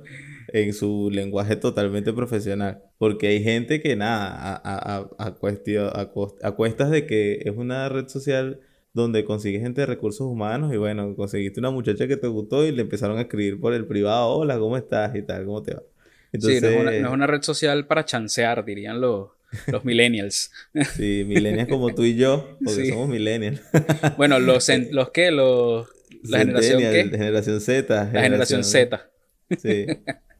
En 0.52 0.72
su 0.74 1.10
lenguaje 1.10 1.56
totalmente 1.56 2.12
profesional. 2.12 2.82
Porque 2.98 3.28
hay 3.28 3.42
gente 3.42 3.80
que 3.80 3.96
nada, 3.96 4.28
a, 4.54 4.98
a, 4.98 5.08
a, 5.18 5.34
cuestio- 5.34 5.88
a 5.96 6.12
cos- 6.12 6.36
a 6.42 6.52
cuestas 6.52 6.90
de 6.90 7.06
que 7.06 7.40
es 7.44 7.56
una 7.56 7.88
red 7.88 8.08
social 8.08 8.60
donde 8.94 9.24
consigues 9.24 9.62
gente 9.62 9.80
de 9.80 9.86
recursos 9.86 10.26
humanos 10.26 10.72
y 10.74 10.76
bueno, 10.76 11.16
conseguiste 11.16 11.58
una 11.60 11.70
muchacha 11.70 12.06
que 12.06 12.18
te 12.18 12.26
gustó 12.26 12.66
y 12.66 12.72
le 12.72 12.82
empezaron 12.82 13.16
a 13.18 13.22
escribir 13.22 13.58
por 13.58 13.72
el 13.72 13.86
privado, 13.86 14.28
hola, 14.28 14.58
¿cómo 14.58 14.76
estás? 14.76 15.16
y 15.16 15.22
tal, 15.22 15.46
¿cómo 15.46 15.62
te 15.62 15.72
va? 15.74 15.82
Sí, 16.34 16.38
no 16.38 16.48
es, 16.50 16.62
una, 16.62 16.68
Entonces, 16.78 17.00
no 17.02 17.08
es 17.08 17.14
una 17.14 17.26
red 17.26 17.42
social 17.42 17.86
para 17.86 18.04
chancear, 18.04 18.64
dirían 18.66 19.00
los, 19.00 19.30
los 19.68 19.84
millennials. 19.86 20.50
sí, 20.96 21.24
millennials 21.26 21.68
como 21.70 21.94
tú 21.94 22.04
y 22.04 22.16
yo, 22.16 22.56
porque 22.62 22.84
Sí. 22.84 22.88
somos 22.90 23.08
millennials. 23.08 23.62
Bueno, 24.18 24.38
los, 24.38 24.68
cen- 24.68 24.90
los 24.90 25.10
que, 25.10 25.30
los, 25.30 25.88
la 26.24 26.38
generación 26.40 26.80
qué? 26.80 27.08
generación 27.10 27.60
Z. 27.62 28.10
La 28.12 28.22
generación 28.22 28.62
Z. 28.64 29.10
Sí. 29.58 29.86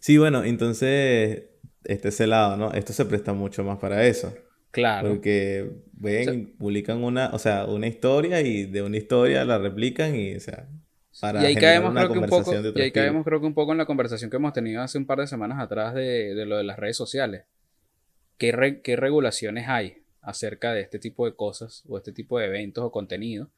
Sí, 0.00 0.18
bueno, 0.18 0.42
entonces, 0.44 1.44
este 1.84 2.08
es 2.08 2.20
el 2.20 2.30
lado, 2.30 2.56
¿no? 2.56 2.72
Esto 2.72 2.92
se 2.92 3.04
presta 3.04 3.32
mucho 3.32 3.62
más 3.62 3.78
para 3.78 4.04
eso. 4.06 4.34
Claro. 4.72 5.08
Porque 5.10 5.70
ven, 5.92 6.56
publican 6.58 7.04
una, 7.04 7.30
o 7.32 7.38
sea, 7.38 7.66
una 7.66 7.86
historia 7.86 8.40
y 8.40 8.64
de 8.66 8.82
una 8.82 8.96
historia 8.96 9.44
la 9.44 9.58
replican 9.58 10.16
y, 10.16 10.34
o 10.36 10.40
sea, 10.40 10.68
para 11.20 11.42
y 11.42 11.46
ahí 11.46 11.54
caemos 11.54 11.90
una 11.90 12.02
creo 12.02 12.12
que 12.14 12.18
un 12.20 12.26
poco, 12.30 12.52
y 12.54 12.80
ahí 12.80 12.92
caemos 12.92 13.24
creo 13.24 13.40
que 13.40 13.46
un 13.46 13.54
poco 13.54 13.72
en 13.72 13.78
la 13.78 13.84
conversación 13.86 14.30
que 14.30 14.36
hemos 14.36 14.52
tenido 14.52 14.80
hace 14.80 14.96
un 14.96 15.06
par 15.06 15.18
de 15.18 15.26
semanas 15.26 15.58
atrás 15.60 15.94
de, 15.94 16.34
de 16.34 16.46
lo 16.46 16.56
de 16.56 16.64
las 16.64 16.78
redes 16.78 16.96
sociales. 16.96 17.44
¿Qué, 18.38 18.52
re- 18.52 18.80
qué 18.80 18.96
regulaciones 18.96 19.68
hay 19.68 19.98
acerca 20.22 20.72
de 20.72 20.80
este 20.80 20.98
tipo 20.98 21.26
de 21.26 21.34
cosas 21.34 21.84
o 21.88 21.98
este 21.98 22.12
tipo 22.12 22.38
de 22.38 22.46
eventos 22.46 22.84
o 22.84 22.90
contenido? 22.90 23.50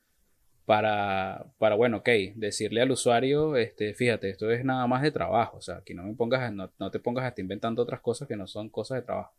Para, 0.64 1.44
para, 1.58 1.74
bueno, 1.74 1.98
ok, 1.98 2.08
decirle 2.36 2.80
al 2.82 2.90
usuario, 2.92 3.56
este, 3.56 3.94
fíjate, 3.94 4.30
esto 4.30 4.48
es 4.50 4.64
nada 4.64 4.86
más 4.86 5.02
de 5.02 5.10
trabajo, 5.10 5.56
o 5.56 5.60
sea, 5.60 5.76
aquí 5.78 5.92
no 5.92 6.04
me 6.04 6.14
pongas, 6.14 6.52
no, 6.52 6.72
no 6.78 6.90
te 6.90 7.00
pongas 7.00 7.24
a 7.24 7.28
estar 7.28 7.42
inventando 7.42 7.82
otras 7.82 8.00
cosas 8.00 8.28
que 8.28 8.36
no 8.36 8.46
son 8.46 8.68
cosas 8.68 8.96
de 9.00 9.02
trabajo. 9.02 9.34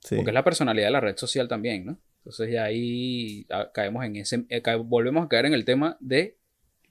Sí. 0.00 0.16
Porque 0.16 0.30
es 0.30 0.34
la 0.34 0.44
personalidad 0.44 0.88
de 0.88 0.92
la 0.92 1.00
red 1.00 1.16
social 1.16 1.48
también, 1.48 1.86
¿no? 1.86 1.98
Entonces 2.18 2.50
ya 2.52 2.64
ahí 2.64 3.46
ah, 3.50 3.70
caemos 3.72 4.04
en 4.04 4.16
ese, 4.16 4.44
eh, 4.50 4.60
ca- 4.60 4.76
volvemos 4.76 5.24
a 5.24 5.28
caer 5.28 5.46
en 5.46 5.54
el 5.54 5.64
tema 5.64 5.96
de 6.00 6.36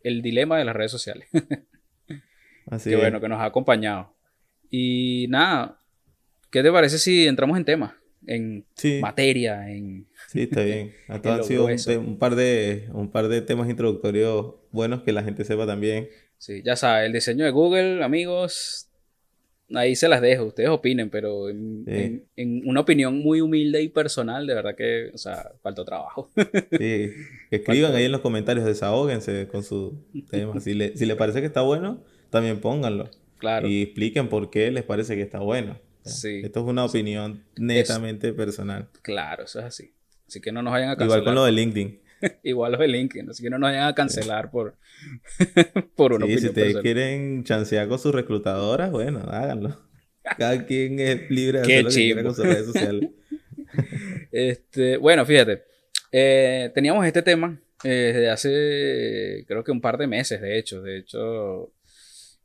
el 0.02 0.22
dilema 0.24 0.58
de 0.58 0.66
las 0.66 0.76
redes 0.76 0.92
sociales. 0.92 1.28
Así 2.68 2.90
Qué 2.90 2.96
es. 2.96 3.02
bueno 3.02 3.20
que 3.22 3.30
nos 3.30 3.40
ha 3.40 3.46
acompañado. 3.46 4.16
Y 4.72 5.28
nada, 5.30 5.80
¿qué 6.52 6.62
te 6.64 6.72
parece 6.72 6.98
si 7.00 7.28
entramos 7.28 7.58
en 7.58 7.66
tema? 7.66 7.98
En 8.28 8.66
Sí, 8.76 9.00
materia, 9.02 9.70
en... 9.70 10.08
sí, 10.32 10.42
está 10.44 10.64
bien. 10.64 10.94
Hasta 11.08 11.36
han 11.36 11.44
sido 11.44 11.66
un, 11.66 12.18
par 12.18 12.36
de, 12.36 12.88
un 12.94 13.10
par 13.12 13.28
de 13.28 13.42
temas 13.42 13.70
introductorios 13.70 14.56
buenos 14.72 15.02
que 15.04 15.12
la 15.12 15.24
gente 15.24 15.44
sepa 15.44 15.66
también. 15.66 16.10
Sí, 16.38 16.62
ya 16.64 16.76
sabes, 16.76 17.08
el 17.08 17.14
diseño 17.14 17.44
de 17.46 17.52
Google, 17.52 18.04
amigos, 18.04 18.90
ahí 19.76 19.96
se 19.96 20.08
las 20.08 20.22
dejo, 20.22 20.46
ustedes 20.46 20.70
opinen, 20.70 21.10
pero 21.10 21.50
en, 21.50 21.84
Sí. 21.86 21.92
en- 21.94 22.26
en 22.38 22.68
una 22.68 22.80
opinión 22.82 23.18
muy 23.20 23.42
humilde 23.42 23.82
y 23.82 23.90
personal, 23.90 24.48
de 24.48 24.54
verdad 24.54 24.76
que, 24.76 25.12
o 25.14 25.18
sea, 25.18 25.52
faltó 25.62 25.84
trabajo. 25.84 26.30
Sí, 26.78 27.12
escriban 27.52 27.94
ahí 27.96 28.06
en 28.06 28.12
los 28.12 28.22
comentarios, 28.22 28.66
desahóguense 28.66 29.48
con 29.48 29.64
sus 29.64 29.94
temas. 30.30 30.64
Si 30.64 30.74
le, 30.74 30.96
si 30.96 31.06
les 31.06 31.18
parece 31.18 31.42
que 31.42 31.48
está 31.48 31.62
bueno, 31.62 32.04
también 32.30 32.62
pónganlo. 32.62 33.10
Claro. 33.38 33.68
Y 33.68 33.84
expliquen 33.84 34.28
por 34.30 34.50
qué 34.50 34.72
les 34.72 34.84
parece 34.84 35.16
que 35.16 35.22
está 35.22 35.40
bueno. 35.40 35.78
Sí. 36.04 36.42
Esto 36.44 36.62
es 36.62 36.66
una 36.66 36.86
opinión 36.86 37.44
netamente 37.58 38.34
personal. 38.34 38.88
Claro, 39.02 39.44
eso 39.44 39.60
es 39.60 39.66
así. 39.66 39.94
Así 40.30 40.42
que 40.42 40.52
no 40.52 40.62
nos 40.62 40.72
vayan 40.72 40.90
a 40.90 40.96
cancelar. 40.96 41.22
Igual 41.22 41.26
con 41.26 41.36
lo 41.36 41.46
de 41.46 41.52
LinkedIn. 41.52 42.00
Igual 42.44 42.74
los 42.74 42.82
de 42.82 42.88
LinkedIn, 42.88 43.30
así 43.32 43.42
que 43.42 43.50
no 43.50 43.58
nos 43.58 43.72
vayan 43.72 43.88
a 43.88 43.96
cancelar 43.96 44.52
por, 44.52 44.76
por 45.96 46.14
una 46.14 46.28
Sí, 46.28 46.38
si 46.38 46.48
ustedes 46.50 46.78
quieren 46.78 47.44
chancear 47.44 47.88
con 47.88 47.98
sus 47.98 48.14
reclutadoras, 48.14 48.92
bueno, 48.92 49.22
háganlo. 49.28 49.76
Cada 50.38 50.68
quien 50.68 51.00
es 51.00 51.32
libre 51.32 51.62
de 51.62 51.68
Qué 51.68 51.80
hacer 51.80 51.84
lo 51.84 51.90
que 51.90 51.96
quiera 51.96 52.24
con 52.24 52.36
sus 52.36 52.46
redes 52.46 52.66
sociales. 52.68 53.10
Este, 54.32 54.98
bueno, 54.98 55.26
fíjate, 55.26 55.64
eh, 56.12 56.70
teníamos 56.76 57.04
este 57.08 57.24
tema 57.24 57.60
eh, 57.84 58.12
desde 58.14 58.30
hace, 58.30 59.46
creo 59.48 59.64
que 59.64 59.72
un 59.72 59.82
par 59.82 59.98
de 59.98 60.06
meses, 60.06 60.40
de 60.42 60.60
hecho. 60.60 60.84
De 60.84 61.00
hecho, 61.00 61.72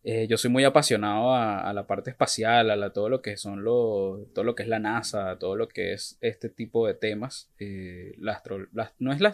eh, 0.05 0.27
yo 0.29 0.37
soy 0.37 0.51
muy 0.51 0.65
apasionado 0.65 1.35
a, 1.35 1.61
a 1.69 1.73
la 1.73 1.87
parte 1.87 2.11
espacial, 2.11 2.71
a 2.71 2.77
la- 2.77 2.93
todo 2.93 3.09
lo 3.09 3.23
que 3.23 3.37
son 3.39 3.65
los, 3.65 4.33
todo 4.35 4.45
lo 4.45 4.55
que 4.55 4.63
es 4.63 4.69
la 4.69 4.79
NASA, 4.79 5.39
todo 5.39 5.57
lo 5.57 5.67
que 5.67 5.95
es 5.95 6.19
este 6.21 6.49
tipo 6.51 6.87
de 6.87 6.95
temas. 6.95 7.51
Eh, 7.59 8.15
la 8.19 8.33
astro- 8.33 8.69
la- 8.73 8.93
no 8.99 9.13
es 9.13 9.21
la 9.21 9.29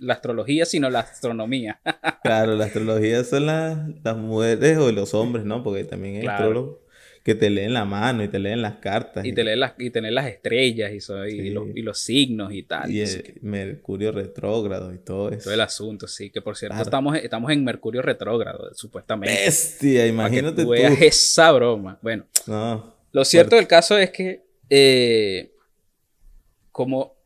la 0.00 0.14
astrología, 0.14 0.64
sino 0.66 0.90
la 0.90 1.00
astronomía. 1.00 1.80
Claro, 2.22 2.54
la 2.56 2.64
astrología 2.66 3.22
son 3.24 3.46
las, 3.46 3.78
las 4.02 4.16
mujeres 4.16 4.76
o 4.78 4.90
los 4.92 5.14
hombres, 5.14 5.44
¿no? 5.44 5.62
Porque 5.62 5.84
también 5.84 6.16
hay 6.16 6.22
Claro. 6.22 6.48
Que 7.22 7.34
te 7.34 7.50
leen 7.50 7.74
la 7.74 7.84
mano 7.84 8.22
y 8.24 8.28
te 8.28 8.38
leen 8.38 8.62
las 8.62 8.76
cartas. 8.76 9.24
y, 9.26 9.32
tener 9.32 9.58
las, 9.58 9.74
y 9.78 9.90
tener 9.90 10.12
las 10.12 10.26
estrellas 10.26 10.92
y, 10.92 11.00
so- 11.00 11.26
y 11.26 11.30
Sí. 11.32 11.50
los, 11.50 11.66
y 11.74 11.82
los 11.82 11.98
signos 11.98 12.52
y 12.52 12.62
tal. 12.62 12.90
y 12.90 13.00
el 13.00 13.22
que 13.22 13.34
Mercurio 13.42 14.12
retrógrado 14.12 14.94
y 14.94 14.98
todo 14.98 15.30
eso. 15.30 15.44
todo 15.44 15.54
el 15.54 15.60
asunto, 15.60 16.06
sí. 16.08 16.30
Que 16.30 16.40
por 16.40 16.56
cierto, 16.56 16.74
Claro. 16.74 16.84
estamos, 16.88 17.16
estamos 17.16 17.50
en 17.52 17.64
Mercurio 17.64 18.00
retrógrado, 18.02 18.72
supuestamente. 18.74 19.34
Bestia, 19.44 19.92
Para 20.00 20.04
que 20.04 20.08
imagínate 20.08 20.56
tú 20.62 20.62
tú. 20.64 20.70
veas 20.70 21.00
esa 21.02 21.52
broma. 21.52 21.98
Bueno, 22.02 22.26
No, 22.46 22.94
lo 23.12 23.24
cierto 23.24 23.56
del 23.56 23.66
caso 23.66 23.98
es 23.98 24.10
que, 24.10 24.42
eh, 24.70 25.52
como 26.72 27.16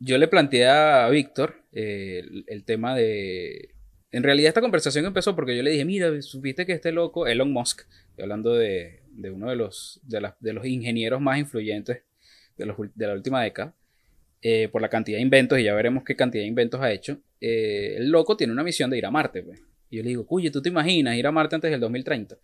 yo 0.00 0.18
le 0.18 0.28
planteé 0.28 0.66
a 0.66 1.08
Víctor 1.08 1.54
eh, 1.72 2.20
el, 2.24 2.44
el 2.48 2.64
tema 2.64 2.94
de. 2.94 3.70
En 4.10 4.22
realidad, 4.22 4.48
esta 4.48 4.60
conversación 4.62 5.04
empezó 5.04 5.34
porque 5.36 5.56
yo 5.56 5.62
le 5.62 5.70
dije: 5.70 5.84
Mira, 5.84 6.20
supiste 6.22 6.64
que 6.66 6.72
este 6.72 6.92
loco, 6.92 7.26
Elon 7.26 7.52
Musk, 7.52 7.82
hablando 8.18 8.54
de, 8.54 9.00
de 9.12 9.30
uno 9.30 9.50
de 9.50 9.56
los, 9.56 10.00
de, 10.04 10.20
las- 10.20 10.34
de 10.40 10.52
los 10.54 10.64
ingenieros 10.66 11.20
más 11.20 11.38
influyentes 11.38 12.02
de, 12.56 12.66
los 12.66 12.76
de 12.94 13.06
la 13.06 13.12
última 13.14 13.42
década, 13.42 13.74
eh, 14.42 14.68
por 14.70 14.82
la 14.82 14.88
cantidad 14.88 15.18
de 15.18 15.22
inventos, 15.22 15.58
y 15.58 15.64
ya 15.64 15.74
veremos 15.74 16.04
qué 16.04 16.16
cantidad 16.16 16.42
de 16.42 16.48
inventos 16.48 16.80
ha 16.80 16.92
hecho. 16.92 17.18
eh, 17.40 17.96
el 17.98 18.10
loco 18.10 18.36
tiene 18.36 18.52
una 18.52 18.64
misión 18.64 18.90
de 18.90 18.98
ir 18.98 19.06
a 19.06 19.10
Marte. 19.10 19.42
pues. 19.42 19.60
Y 19.90 19.98
yo 19.98 20.02
le 20.02 20.10
digo: 20.10 20.26
Cuye, 20.26 20.50
¿tú 20.50 20.62
te 20.62 20.68
imaginas 20.70 21.16
ir 21.16 21.26
a 21.26 21.32
Marte 21.32 21.56
antes 21.56 21.70
del 21.70 21.80
2030? 21.80 22.36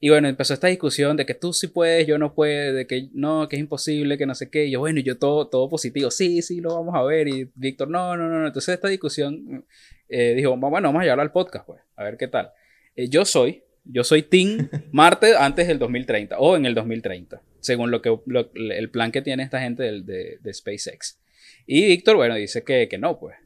Y 0.00 0.10
bueno, 0.10 0.28
empezó 0.28 0.54
esta 0.54 0.68
discusión 0.68 1.16
de 1.16 1.26
que 1.26 1.34
tú 1.34 1.52
sí 1.52 1.66
puedes, 1.68 2.06
yo 2.06 2.18
no 2.18 2.32
puedo, 2.34 2.72
de 2.74 2.86
que 2.86 3.08
no, 3.14 3.48
que 3.48 3.56
es 3.56 3.60
imposible, 3.60 4.16
que 4.16 4.26
no 4.26 4.34
sé 4.36 4.48
qué. 4.50 4.66
Y 4.66 4.70
yo, 4.72 4.80
bueno, 4.80 5.00
yo 5.00 5.18
todo, 5.18 5.48
todo 5.48 5.68
positivo, 5.68 6.10
sí, 6.12 6.40
sí, 6.42 6.60
lo 6.60 6.74
vamos 6.76 6.94
a 6.94 7.02
ver. 7.02 7.26
Y 7.28 7.50
Víctor, 7.56 7.90
no, 7.90 8.16
no, 8.16 8.28
no. 8.28 8.38
no. 8.40 8.46
Entonces 8.46 8.74
esta 8.74 8.88
discusión 8.88 9.64
eh, 10.08 10.34
dijo, 10.34 10.56
bueno, 10.56 10.88
vamos 10.88 11.00
a 11.00 11.04
llevarlo 11.04 11.22
al 11.22 11.32
podcast, 11.32 11.66
pues, 11.66 11.80
a 11.96 12.04
ver 12.04 12.16
qué 12.16 12.28
tal. 12.28 12.50
Eh, 12.96 13.08
yo 13.08 13.24
soy, 13.24 13.62
yo 13.84 14.04
soy 14.04 14.22
Team 14.22 14.68
Marte 14.92 15.34
antes 15.36 15.66
del 15.68 15.78
2030 15.78 16.38
o 16.38 16.56
en 16.56 16.66
el 16.66 16.74
2030, 16.74 17.40
según 17.60 17.90
lo 17.90 18.02
que, 18.02 18.16
lo- 18.26 18.50
el 18.54 18.90
plan 18.90 19.12
que 19.12 19.22
tiene 19.22 19.42
esta 19.42 19.60
gente 19.60 19.82
de, 20.02 20.38
de 20.40 20.54
SpaceX. 20.54 21.18
Y 21.66 21.86
Víctor, 21.86 22.16
bueno, 22.16 22.34
dice 22.34 22.62
que, 22.64 22.88
que 22.88 22.98
no, 22.98 23.18
pues. 23.18 23.36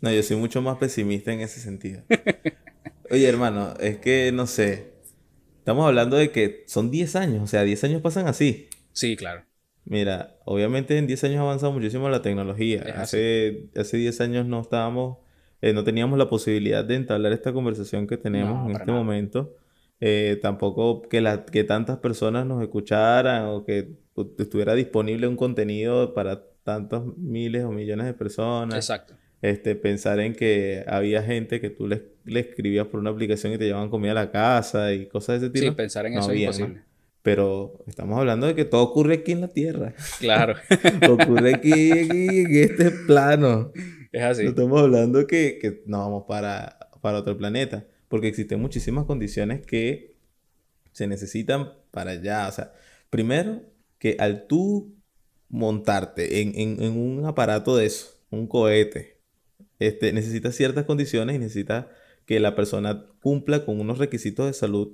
no, 0.00 0.12
yo 0.12 0.22
soy 0.22 0.36
mucho 0.36 0.60
más 0.62 0.76
pesimista 0.78 1.32
en 1.32 1.40
ese 1.40 1.60
sentido. 1.60 2.02
Oye, 3.10 3.28
hermano, 3.28 3.74
es 3.80 3.98
que 3.98 4.30
no 4.32 4.46
sé. 4.46 4.90
Estamos 5.58 5.86
hablando 5.86 6.16
de 6.16 6.30
que 6.30 6.64
son 6.66 6.90
10 6.90 7.16
años, 7.16 7.42
o 7.42 7.46
sea, 7.46 7.62
10 7.62 7.84
años 7.84 8.02
pasan 8.02 8.26
así. 8.28 8.68
Sí, 8.92 9.16
claro. 9.16 9.44
Mira, 9.84 10.36
obviamente 10.44 10.96
en 10.98 11.06
10 11.06 11.24
años 11.24 11.38
ha 11.38 11.42
avanzado 11.42 11.72
muchísimo 11.72 12.08
la 12.08 12.22
tecnología. 12.22 12.82
Hace, 12.96 13.68
hace 13.76 13.96
10 13.96 14.20
años 14.20 14.46
no 14.46 14.60
estábamos, 14.60 15.18
eh, 15.60 15.72
no 15.72 15.84
teníamos 15.84 16.18
la 16.18 16.28
posibilidad 16.28 16.84
de 16.84 16.94
entablar 16.96 17.32
esta 17.32 17.52
conversación 17.52 18.06
que 18.06 18.16
tenemos 18.16 18.54
No, 18.54 18.66
en 18.66 18.72
este 18.72 18.86
nada. 18.86 18.98
momento. 18.98 19.56
Eh, 20.02 20.38
tampoco 20.40 21.02
que, 21.02 21.20
la, 21.20 21.44
que 21.44 21.62
tantas 21.64 21.98
personas 21.98 22.46
nos 22.46 22.62
escucharan 22.62 23.44
o 23.46 23.64
que 23.64 23.98
estuviera 24.38 24.74
disponible 24.74 25.26
un 25.28 25.36
contenido 25.36 26.14
para 26.14 26.42
tantos 26.62 27.16
miles 27.18 27.64
o 27.64 27.70
millones 27.70 28.06
de 28.06 28.14
personas. 28.14 28.76
Exacto. 28.76 29.14
Este, 29.42 29.74
pensar 29.74 30.20
en 30.20 30.34
que 30.34 30.84
había 30.86 31.22
gente 31.22 31.60
que 31.60 31.70
tú 31.70 31.86
le, 31.86 32.12
le 32.24 32.40
escribías 32.40 32.86
por 32.86 33.00
una 33.00 33.10
aplicación 33.10 33.52
y 33.54 33.58
te 33.58 33.64
llevaban 33.66 33.88
comida 33.90 34.12
a 34.12 34.14
la 34.14 34.30
casa 34.30 34.92
y 34.92 35.06
cosas 35.06 35.40
de 35.40 35.46
ese 35.46 35.52
Sí, 35.52 35.58
estilo. 35.58 35.76
pensar 35.76 36.06
en 36.06 36.14
No 36.14 36.20
eso 36.20 36.30
es 36.30 36.34
había, 36.34 36.46
¿no? 36.48 36.54
imposible. 36.56 36.82
Pero 37.22 37.84
estamos 37.86 38.18
hablando 38.18 38.46
de 38.46 38.54
que 38.54 38.64
todo 38.64 38.82
ocurre 38.82 39.16
aquí 39.16 39.32
en 39.32 39.42
la 39.42 39.48
Tierra. 39.48 39.92
Claro, 40.20 40.54
Ocurre 41.10 41.54
aquí, 41.56 41.72
aquí, 41.92 42.28
en 42.40 42.54
este 42.64 42.90
plano. 43.06 43.72
Es. 44.12 44.42
No 44.42 44.50
estamos 44.50 44.80
hablando 44.80 45.26
que, 45.26 45.58
que 45.60 45.82
nos 45.86 46.00
vamos 46.00 46.24
para, 46.26 46.78
para 47.00 47.18
otro 47.18 47.36
planeta. 47.36 47.86
Porque 48.08 48.28
existen 48.28 48.60
muchísimas 48.60 49.04
condiciones 49.06 49.64
que 49.64 50.16
se 50.92 51.06
necesitan 51.06 51.72
para 51.90 52.12
allá. 52.12 52.48
O 52.48 52.52
sea, 52.52 52.74
primero, 53.10 53.62
que 53.98 54.16
al 54.20 54.46
tú 54.46 54.96
montarte 55.48 56.42
en, 56.42 56.54
en- 56.58 56.82
en 56.82 56.92
un 56.98 57.26
aparato 57.26 57.76
de 57.76 57.86
eso, 57.86 58.20
un 58.30 58.46
cohete, 58.48 59.20
este, 59.78 60.12
necesitas 60.12 60.54
ciertas 60.56 60.84
condiciones 60.86 61.36
y 61.36 61.38
necesitas 61.40 61.86
que 62.26 62.40
la 62.40 62.54
persona 62.56 63.06
cumpla 63.22 63.64
con 63.64 63.80
unos 63.80 63.98
requisitos 63.98 64.46
de 64.46 64.52
salud. 64.54 64.92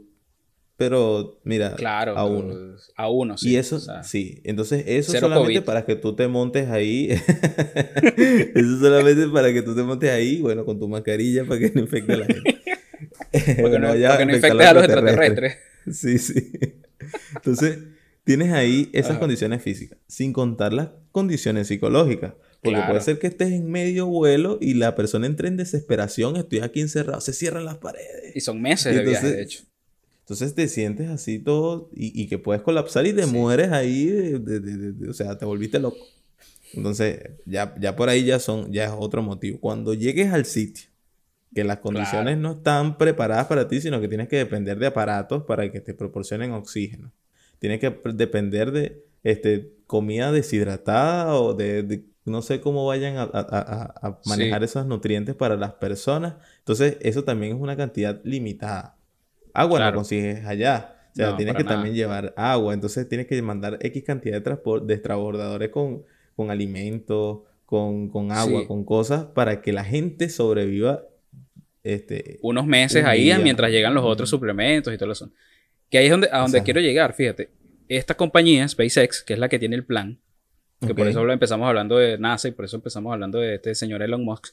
Pero, 0.79 1.41
mira, 1.45 1.75
Claro, 1.75 2.17
a 2.19 2.27
uno. 2.27 2.77
a 2.97 3.09
uno, 3.09 3.39
sí. 3.39 3.51
Y 3.53 3.57
eso, 3.57 3.77
o 3.77 3.81
sea, 3.81 4.03
sí. 4.03 4.41
Entonces, 4.45 4.85
eso 4.87 5.13
solamente 5.13 5.55
COVID. 5.55 5.65
para 5.65 5.87
que 5.87 5.97
tú 5.97 6.15
te 6.15 6.29
montes 6.29 6.69
ahí. 6.69 7.09
eso 7.11 8.79
solamente 8.81 9.27
para 9.29 9.53
que 9.53 9.63
tú 9.63 9.75
te 9.75 9.83
montes 9.83 10.11
ahí, 10.11 10.41
bueno, 10.41 10.65
con 10.65 10.79
tu 10.79 10.89
mascarilla 10.89 11.45
para 11.45 11.61
que 11.61 11.73
no 11.75 11.81
infecte 11.81 12.13
a 12.13 12.17
la 12.19 12.27
gente. 12.27 12.59
Porque 13.63 13.79
no, 13.79 13.89
vaya 13.89 14.11
porque 14.11 14.27
no 14.27 14.35
infectes 14.37 14.67
a 14.67 14.73
los 14.75 14.85
extraterrestres. 14.85 15.57
Sí, 15.93 16.19
sí. 16.19 16.53
Entonces, 17.35 17.79
tienes 18.25 18.53
ahí 18.53 18.89
esas 18.93 19.13
Ajá. 19.13 19.21
condiciones 19.21 19.63
físicas, 19.63 19.99
sin 20.09 20.33
contar 20.33 20.73
las 20.73 20.89
condiciones 21.13 21.69
psicológicas. 21.69 22.33
Porque 22.63 22.77
Claro. 22.79 22.89
puede 22.93 23.01
ser 23.03 23.19
que 23.19 23.27
estés 23.29 23.53
en 23.53 23.71
medio 23.71 24.07
vuelo 24.07 24.59
y 24.61 24.75
la 24.75 24.95
persona 24.95 25.27
entre 25.27 25.49
en 25.49 25.57
desesperación, 25.57 26.37
estoy 26.37 26.61
aquí 26.61 26.81
encerrado, 26.81 27.21
se 27.21 27.33
cierran 27.33 27.65
las 27.67 27.77
paredes. 27.77 28.35
Y 28.35 28.41
son 28.41 28.61
meses 28.63 28.95
de 28.95 29.03
viaje, 29.05 29.31
de 29.31 29.43
hecho. 29.43 29.65
Entonces 30.27 30.57
te 30.57 30.67
sientes 30.67 31.09
así 31.09 31.39
todo 31.39 31.89
y, 31.95 32.21
y 32.21 32.27
que 32.27 32.39
puedes 32.39 32.61
colapsar 32.63 33.07
y 33.07 33.13
te 33.13 33.23
Sí. 33.23 33.31
mueres 33.33 33.71
ahí, 33.71 34.07
de- 34.07 34.41
de- 34.41 34.93
de- 34.93 35.09
o 35.09 35.15
sea, 35.15 35.39
te 35.39 35.45
volviste 35.45 35.79
loco. 35.79 36.05
Entonces, 36.75 37.21
ya, 37.45 37.77
ya 37.81 37.95
por 37.95 38.09
ahí 38.09 38.25
ya 38.25 38.41
son, 38.41 38.73
ya 38.73 38.87
es 38.87 38.93
otro 38.99 39.23
motivo. 39.23 39.61
Cuando 39.61 39.95
llegues 39.95 40.33
al 40.33 40.45
sitio, 40.45 40.89
que 41.55 41.63
las 41.63 41.79
condiciones 41.79 42.39
no 42.39 42.53
están 42.55 42.99
preparadas 42.99 43.47
para 43.47 43.69
ti, 43.69 43.81
sino 43.81 44.01
que 44.01 44.09
tienes 44.09 44.27
que 44.29 44.37
depender 44.37 44.79
de 44.81 44.87
aparatos 44.89 45.45
para 45.45 45.71
que 45.71 45.81
te 45.81 45.95
proporcionen 45.95 46.51
oxígeno. 46.51 47.13
Tienes 47.61 47.79
que 47.79 47.97
depender 48.13 48.73
de 48.73 49.05
este, 49.23 49.73
comida 49.87 50.33
deshidratada 50.33 51.37
o 51.37 51.55
de, 51.55 51.85
de- 51.85 52.05
no 52.25 52.43
sé 52.43 52.61
cómo 52.61 52.85
vayan 52.85 53.17
a, 53.17 53.23
a- 53.23 53.29
a- 53.33 54.09
a 54.09 54.21
Sí. 54.25 54.29
manejar 54.29 54.65
esos 54.65 54.85
nutrientes 54.87 55.37
para 55.37 55.57
las 55.57 55.75
personas. 55.75 56.35
Entonces, 56.59 56.97
eso 57.01 57.23
también 57.23 57.55
es 57.57 57.63
una 57.63 57.77
cantidad 57.77 58.21
limitada. 58.25 58.96
Agua 59.57 59.79
Claro. 59.79 59.93
no 59.93 59.97
consigues 59.99 60.45
allá. 60.45 60.93
O 61.13 61.15
sea, 61.17 61.31
No, 61.31 61.37
tienes 61.37 61.55
que 61.57 61.65
nada. 61.65 61.77
también 61.77 61.95
llevar 61.95 62.35
agua. 62.37 62.75
Entonces, 62.75 63.09
tienes 63.09 63.27
que 63.27 63.41
mandar 63.43 63.79
X 63.81 64.05
cantidad 64.05 64.41
de, 64.41 64.45
transpor- 64.45 64.85
de 64.85 64.99
transbordadores 64.99 65.71
con, 65.71 66.05
con 66.35 66.51
alimentos, 66.51 67.41
con, 67.65 68.09
con 68.11 68.33
agua, 68.33 68.61
Sí. 68.61 68.67
con 68.67 68.85
cosas, 68.85 69.25
para 69.35 69.63
que 69.63 69.73
la 69.73 69.85
gente 69.85 70.29
sobreviva. 70.29 71.03
Este, 71.83 72.39
Unos 72.43 72.67
meses 72.67 73.03
un 73.03 73.09
ahí 73.09 73.25
día. 73.25 73.39
mientras 73.39 73.71
llegan 73.71 73.95
los 73.95 74.05
otros 74.05 74.29
suplementos 74.29 74.93
y 74.93 74.99
todo 74.99 75.13
eso. 75.13 75.31
Que 75.89 75.99
ahí 75.99 76.07
es 76.07 76.11
donde, 76.11 76.27
a 76.33 76.39
donde 76.39 76.59
Exacto. 76.59 76.65
quiero 76.65 76.81
llegar, 76.81 77.15
fíjate. 77.15 77.51
Esta 77.89 78.15
compañía, 78.15 78.67
SpaceX, 78.69 79.23
que 79.23 79.35
es 79.35 79.39
la 79.39 79.49
que 79.49 79.59
tiene 79.61 79.77
el 79.77 79.85
plan, 79.87 80.21
que 80.81 80.95
por 80.95 81.03
Ok. 81.07 81.11
eso 81.11 81.31
empezamos 81.31 81.69
hablando 81.69 81.97
de 81.97 82.19
NASA 82.19 82.49
y 82.49 82.51
por 82.51 82.65
eso 82.65 82.77
empezamos 82.77 83.13
hablando 83.13 83.39
de 83.39 83.55
este 83.55 83.75
señor 83.77 84.03
Elon 84.03 84.25
Musk, 84.25 84.49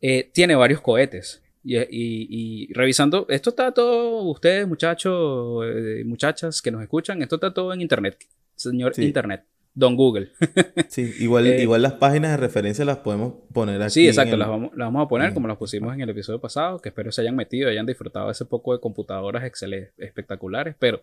eh, 0.00 0.30
tiene 0.34 0.56
varios 0.56 0.80
cohetes. 0.80 1.42
Y, 1.64 1.78
y, 1.88 2.72
revisando, 2.74 3.24
esto 3.30 3.50
está 3.50 3.72
todo, 3.72 4.22
ustedes 4.24 4.68
muchachos, 4.68 5.64
eh, 5.66 6.02
muchachas 6.04 6.60
que 6.60 6.70
nos 6.70 6.82
escuchan, 6.82 7.22
esto 7.22 7.36
está 7.36 7.54
todo 7.54 7.72
en 7.72 7.80
Internet, 7.80 8.18
señor 8.54 8.92
Internet. 8.98 9.44
Don 9.76 9.96
Google. 9.96 10.30
sí, 10.88 11.12
igual, 11.18 11.48
eh, 11.48 11.62
igual 11.62 11.82
las 11.82 11.94
páginas 11.94 12.30
de 12.30 12.36
referencia 12.36 12.84
las 12.84 12.98
podemos 12.98 13.34
poner 13.52 13.82
aquí. 13.82 13.90
Sí, 13.90 14.06
exacto, 14.06 14.36
las, 14.36 14.46
vamos, 14.46 14.70
las, 14.76 14.86
vamos, 14.86 15.04
a 15.04 15.08
poner 15.08 15.34
como 15.34 15.48
las 15.48 15.56
pusimos 15.56 15.92
en 15.94 16.00
el 16.00 16.10
episodio 16.10 16.40
pasado, 16.40 16.78
que 16.78 16.90
espero 16.90 17.10
se 17.10 17.22
hayan 17.22 17.34
metido, 17.34 17.68
hayan 17.68 17.84
disfrutado 17.84 18.26
de 18.26 18.32
ese 18.32 18.44
poco 18.44 18.72
de 18.72 18.78
computadoras 18.78 19.42
excelentes, 19.42 19.92
espectaculares, 19.98 20.76
pero 20.78 21.02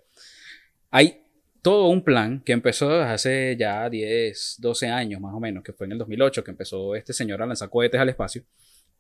hay 0.90 1.22
todo 1.62 1.90
un 1.90 2.02
plan 2.02 2.42
que 2.46 2.54
empezó 2.54 3.02
hace 3.02 3.58
ya 3.58 3.90
10, 3.90 4.58
12 4.60 4.88
años 4.88 5.20
más 5.20 5.34
o 5.34 5.40
menos, 5.40 5.64
que 5.64 5.74
fue 5.74 5.88
en 5.88 5.94
el 5.94 5.98
2008 5.98 6.44
que 6.44 6.52
empezó 6.52 6.96
este 6.96 7.12
señor 7.12 7.42
a 7.42 7.46
lanzar 7.46 7.70
cohetes 7.70 8.00
al 8.00 8.08
espacio, 8.08 8.44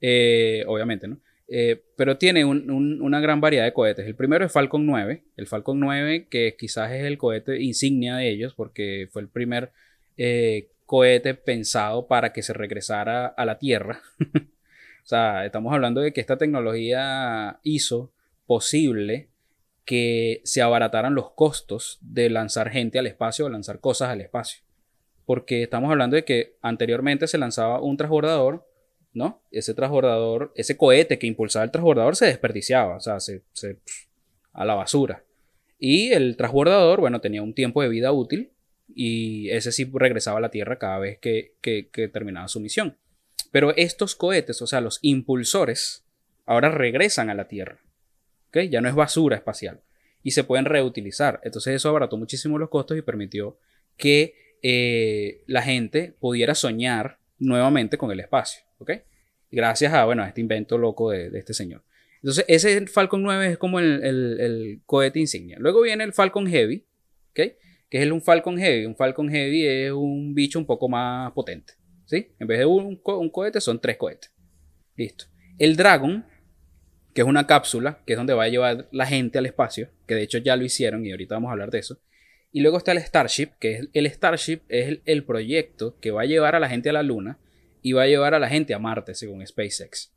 eh, 0.01 0.65
obviamente, 0.67 1.07
¿no? 1.07 1.17
Eh, 1.53 1.83
pero 1.97 2.17
tiene 2.17 2.45
una 2.45 3.19
gran 3.19 3.41
variedad 3.41 3.65
de 3.65 3.73
cohetes. 3.73 4.07
El 4.07 4.15
primero 4.15 4.45
es 4.45 4.53
Falcon 4.53 4.85
9. 4.85 5.25
El 5.35 5.47
Falcon 5.47 5.81
9, 5.81 6.27
que 6.29 6.55
quizás 6.57 6.93
es 6.93 7.03
el 7.03 7.17
cohete 7.17 7.61
insignia 7.61 8.15
de 8.15 8.29
ellos, 8.29 8.53
porque 8.53 9.09
fue 9.11 9.21
el 9.21 9.27
primer 9.27 9.73
eh, 10.15 10.69
cohete 10.85 11.33
pensado 11.33 12.07
para 12.07 12.31
que 12.31 12.41
se 12.41 12.53
regresara 12.53 13.25
a 13.27 13.43
la 13.43 13.59
Tierra. 13.59 14.01
o 14.19 15.05
sea, 15.05 15.45
estamos 15.45 15.73
hablando 15.73 15.99
de 15.99 16.13
que 16.13 16.21
esta 16.21 16.37
tecnología 16.37 17.59
hizo 17.63 18.13
posible 18.47 19.27
que 19.83 20.39
se 20.45 20.61
abarataran 20.61 21.15
los 21.15 21.31
costos 21.31 21.99
de 21.99 22.29
lanzar 22.29 22.69
gente 22.69 22.97
al 22.97 23.07
espacio 23.07 23.47
o 23.47 23.49
lanzar 23.49 23.81
cosas 23.81 24.07
al 24.07 24.21
espacio. 24.21 24.63
Porque 25.25 25.63
estamos 25.63 25.91
hablando 25.91 26.15
de 26.15 26.23
que 26.23 26.55
anteriormente 26.61 27.27
se 27.27 27.37
lanzaba 27.37 27.81
un 27.81 27.97
transbordador 27.97 28.70
¿no? 29.13 29.41
Ese 29.51 29.73
transbordador, 29.73 30.53
ese 30.55 30.77
cohete 30.77 31.19
que 31.19 31.27
impulsaba 31.27 31.65
el 31.65 31.71
transbordador 31.71 32.15
se 32.15 32.25
desperdiciaba, 32.25 32.97
o 32.97 32.99
sea, 32.99 33.19
se, 33.19 33.43
a 34.53 34.65
la 34.65 34.75
basura. 34.75 35.23
Y 35.77 36.11
el 36.11 36.37
transbordador, 36.37 36.99
bueno, 36.99 37.21
tenía 37.21 37.41
un 37.41 37.53
tiempo 37.53 37.81
de 37.81 37.89
vida 37.89 38.11
útil 38.11 38.51
y 38.93 39.49
ese 39.49 39.71
sí 39.71 39.89
regresaba 39.93 40.37
a 40.37 40.41
la 40.41 40.51
Tierra 40.51 40.77
cada 40.77 40.99
vez 40.99 41.17
que, 41.19 41.53
terminaba 42.13 42.47
su 42.47 42.59
misión. 42.59 42.97
Pero 43.51 43.75
estos 43.75 44.15
cohetes, 44.15 44.61
o 44.61 44.67
sea, 44.67 44.79
los 44.79 44.99
impulsores, 45.01 46.05
ahora 46.45 46.69
regresan 46.69 47.29
a 47.29 47.33
la 47.33 47.47
Tierra. 47.47 47.79
¿ok? 48.49 48.59
Ya 48.69 48.81
no 48.81 48.89
es 48.89 48.95
basura 48.95 49.35
espacial. 49.35 49.81
Y 50.23 50.31
se 50.31 50.43
pueden 50.43 50.65
reutilizar. 50.65 51.41
Entonces 51.43 51.75
eso 51.75 51.89
abarató 51.89 52.15
muchísimo 52.15 52.59
los 52.59 52.69
costos 52.69 52.97
y 52.97 53.01
permitió 53.01 53.57
que 53.97 54.35
eh, 54.61 55.41
la 55.47 55.63
gente 55.63 56.13
pudiera 56.19 56.53
soñar 56.53 57.17
nuevamente 57.39 57.97
con 57.97 58.11
el 58.11 58.19
espacio. 58.19 58.63
Gracias 59.51 59.93
a, 59.93 60.05
bueno, 60.05 60.23
a 60.23 60.27
este 60.27 60.41
invento 60.41 60.77
loco 60.77 61.11
de, 61.11 61.29
este 61.37 61.53
señor. 61.53 61.83
Entonces, 62.21 62.45
ese 62.47 62.87
Falcon 62.87 63.21
9 63.21 63.47
es 63.51 63.57
como 63.57 63.79
el, 63.79 64.81
cohete 64.85 65.19
insignia. 65.19 65.57
Luego 65.59 65.81
viene 65.81 66.03
el 66.03 66.13
Falcon 66.13 66.47
Heavy. 66.47 66.85
Que 67.33 67.57
es 67.89 68.09
un 68.09 68.21
Falcon 68.21 68.57
Heavy. 68.57 68.85
Un 68.85 68.95
Falcon 68.95 69.29
Heavy 69.29 69.67
es 69.67 69.91
un 69.91 70.33
bicho 70.33 70.57
un 70.57 70.65
poco 70.65 70.87
más 70.87 71.31
potente, 71.33 71.73
¿sí? 72.05 72.29
En 72.39 72.47
vez 72.47 72.59
de 72.59 72.65
un, 72.65 72.95
cohete, 72.95 73.59
son 73.59 73.81
tres 73.81 73.97
cohetes. 73.97 74.31
Listo. 74.95 75.25
El 75.57 75.75
Dragon, 75.75 76.25
que 77.13 77.21
es 77.21 77.27
una 77.27 77.45
cápsula, 77.47 77.99
que 78.05 78.13
es 78.13 78.17
donde 78.17 78.33
va 78.33 78.45
a 78.45 78.49
llevar 78.49 78.87
la 78.91 79.05
gente 79.05 79.39
al 79.39 79.45
espacio, 79.45 79.89
que 80.07 80.15
de 80.15 80.23
hecho 80.23 80.37
ya 80.37 80.55
lo 80.55 80.63
hicieron 80.63 81.05
y 81.05 81.11
ahorita 81.11 81.35
vamos 81.35 81.49
a 81.49 81.51
hablar 81.51 81.69
de 81.69 81.79
eso. 81.79 81.99
Y 82.53 82.61
luego 82.61 82.77
está 82.77 82.93
el 82.93 82.99
Starship, 82.99 83.49
que 83.59 83.73
es 83.73 83.87
el 83.93 84.09
Starship 84.09 84.61
es 84.69 84.87
el, 84.87 85.01
el 85.05 85.23
proyecto 85.25 85.97
que 85.99 86.11
va 86.11 86.21
a 86.21 86.25
llevar 86.25 86.55
a 86.55 86.59
la 86.59 86.69
gente 86.69 86.89
a 86.89 86.93
la 86.93 87.03
Luna 87.03 87.39
y 87.81 87.93
va 87.93 88.03
a 88.03 88.07
llevar 88.07 88.33
a 88.33 88.39
la 88.39 88.49
gente 88.49 88.73
a 88.73 88.79
Marte, 88.79 89.15
según 89.15 89.45
SpaceX. 89.45 90.11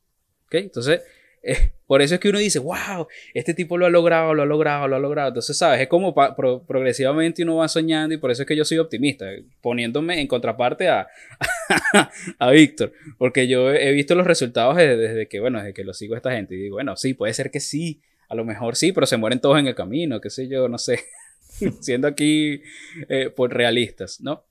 ¿Ok? 0.47 0.55
Entonces, 0.55 1.03
eh, 1.43 1.73
por 1.87 2.01
eso 2.01 2.15
es 2.15 2.21
que 2.21 2.31
uno 2.31 2.39
dice, 2.39 2.59
wow, 2.59 3.07
este 3.35 3.53
tipo 3.53 3.77
lo 3.77 3.87
ha 3.87 3.91
logrado, 3.91 4.35
lo 4.35 4.43
ha 4.43 4.47
logrado, 4.47 4.89
lo 4.89 4.97
ha 4.97 4.99
logrado. 4.99 5.29
Entonces, 5.29 5.57
¿sabes? 5.57 5.81
Es 5.81 5.89
como 5.89 6.15
progresivamente 6.15 7.43
uno 7.43 7.57
va 7.57 7.69
soñando 7.69 8.15
y 8.15 8.19
por 8.19 8.31
eso 8.31 8.43
es 8.43 8.49
que 8.49 8.57
yo 8.57 8.65
soy 8.65 8.79
optimista, 8.79 9.27
poniéndome 9.61 10.21
en 10.21 10.27
contraparte 10.27 10.89
a, 10.89 11.07
a 12.39 12.51
Víctor, 12.51 12.93
porque 13.19 13.47
yo 13.47 13.73
he 13.73 13.93
visto 13.93 14.15
los 14.15 14.27
resultados 14.27 14.77
desde, 14.77 15.29
que, 15.29 15.41
bueno, 15.41 15.59
desde 15.59 15.75
que 15.75 15.85
lo 15.85 15.93
sigo 15.93 16.15
a 16.15 16.19
esta 16.19 16.33
gente 16.33 16.55
y 16.55 16.59
digo, 16.59 16.77
bueno, 16.77 16.97
sí, 16.97 17.15
puede 17.15 17.35
ser 17.35 17.51
que 17.51 17.61
sí, 17.61 18.01
a 18.29 18.35
lo 18.35 18.45
mejor 18.45 18.77
sí, 18.77 18.93
pero 18.93 19.07
se 19.07 19.17
mueren 19.17 19.41
todos 19.41 19.59
en 19.59 19.67
el 19.67 19.75
camino, 19.75 20.21
qué 20.21 20.31
sé 20.31 20.49
yo, 20.49 20.69
no 20.69 20.79
sé, 20.79 21.01
siendo 21.81 22.09
aquí 22.09 22.63
eh, 23.09 23.29
por 23.29 23.53
realistas, 23.53 24.21
¿no? 24.21 24.45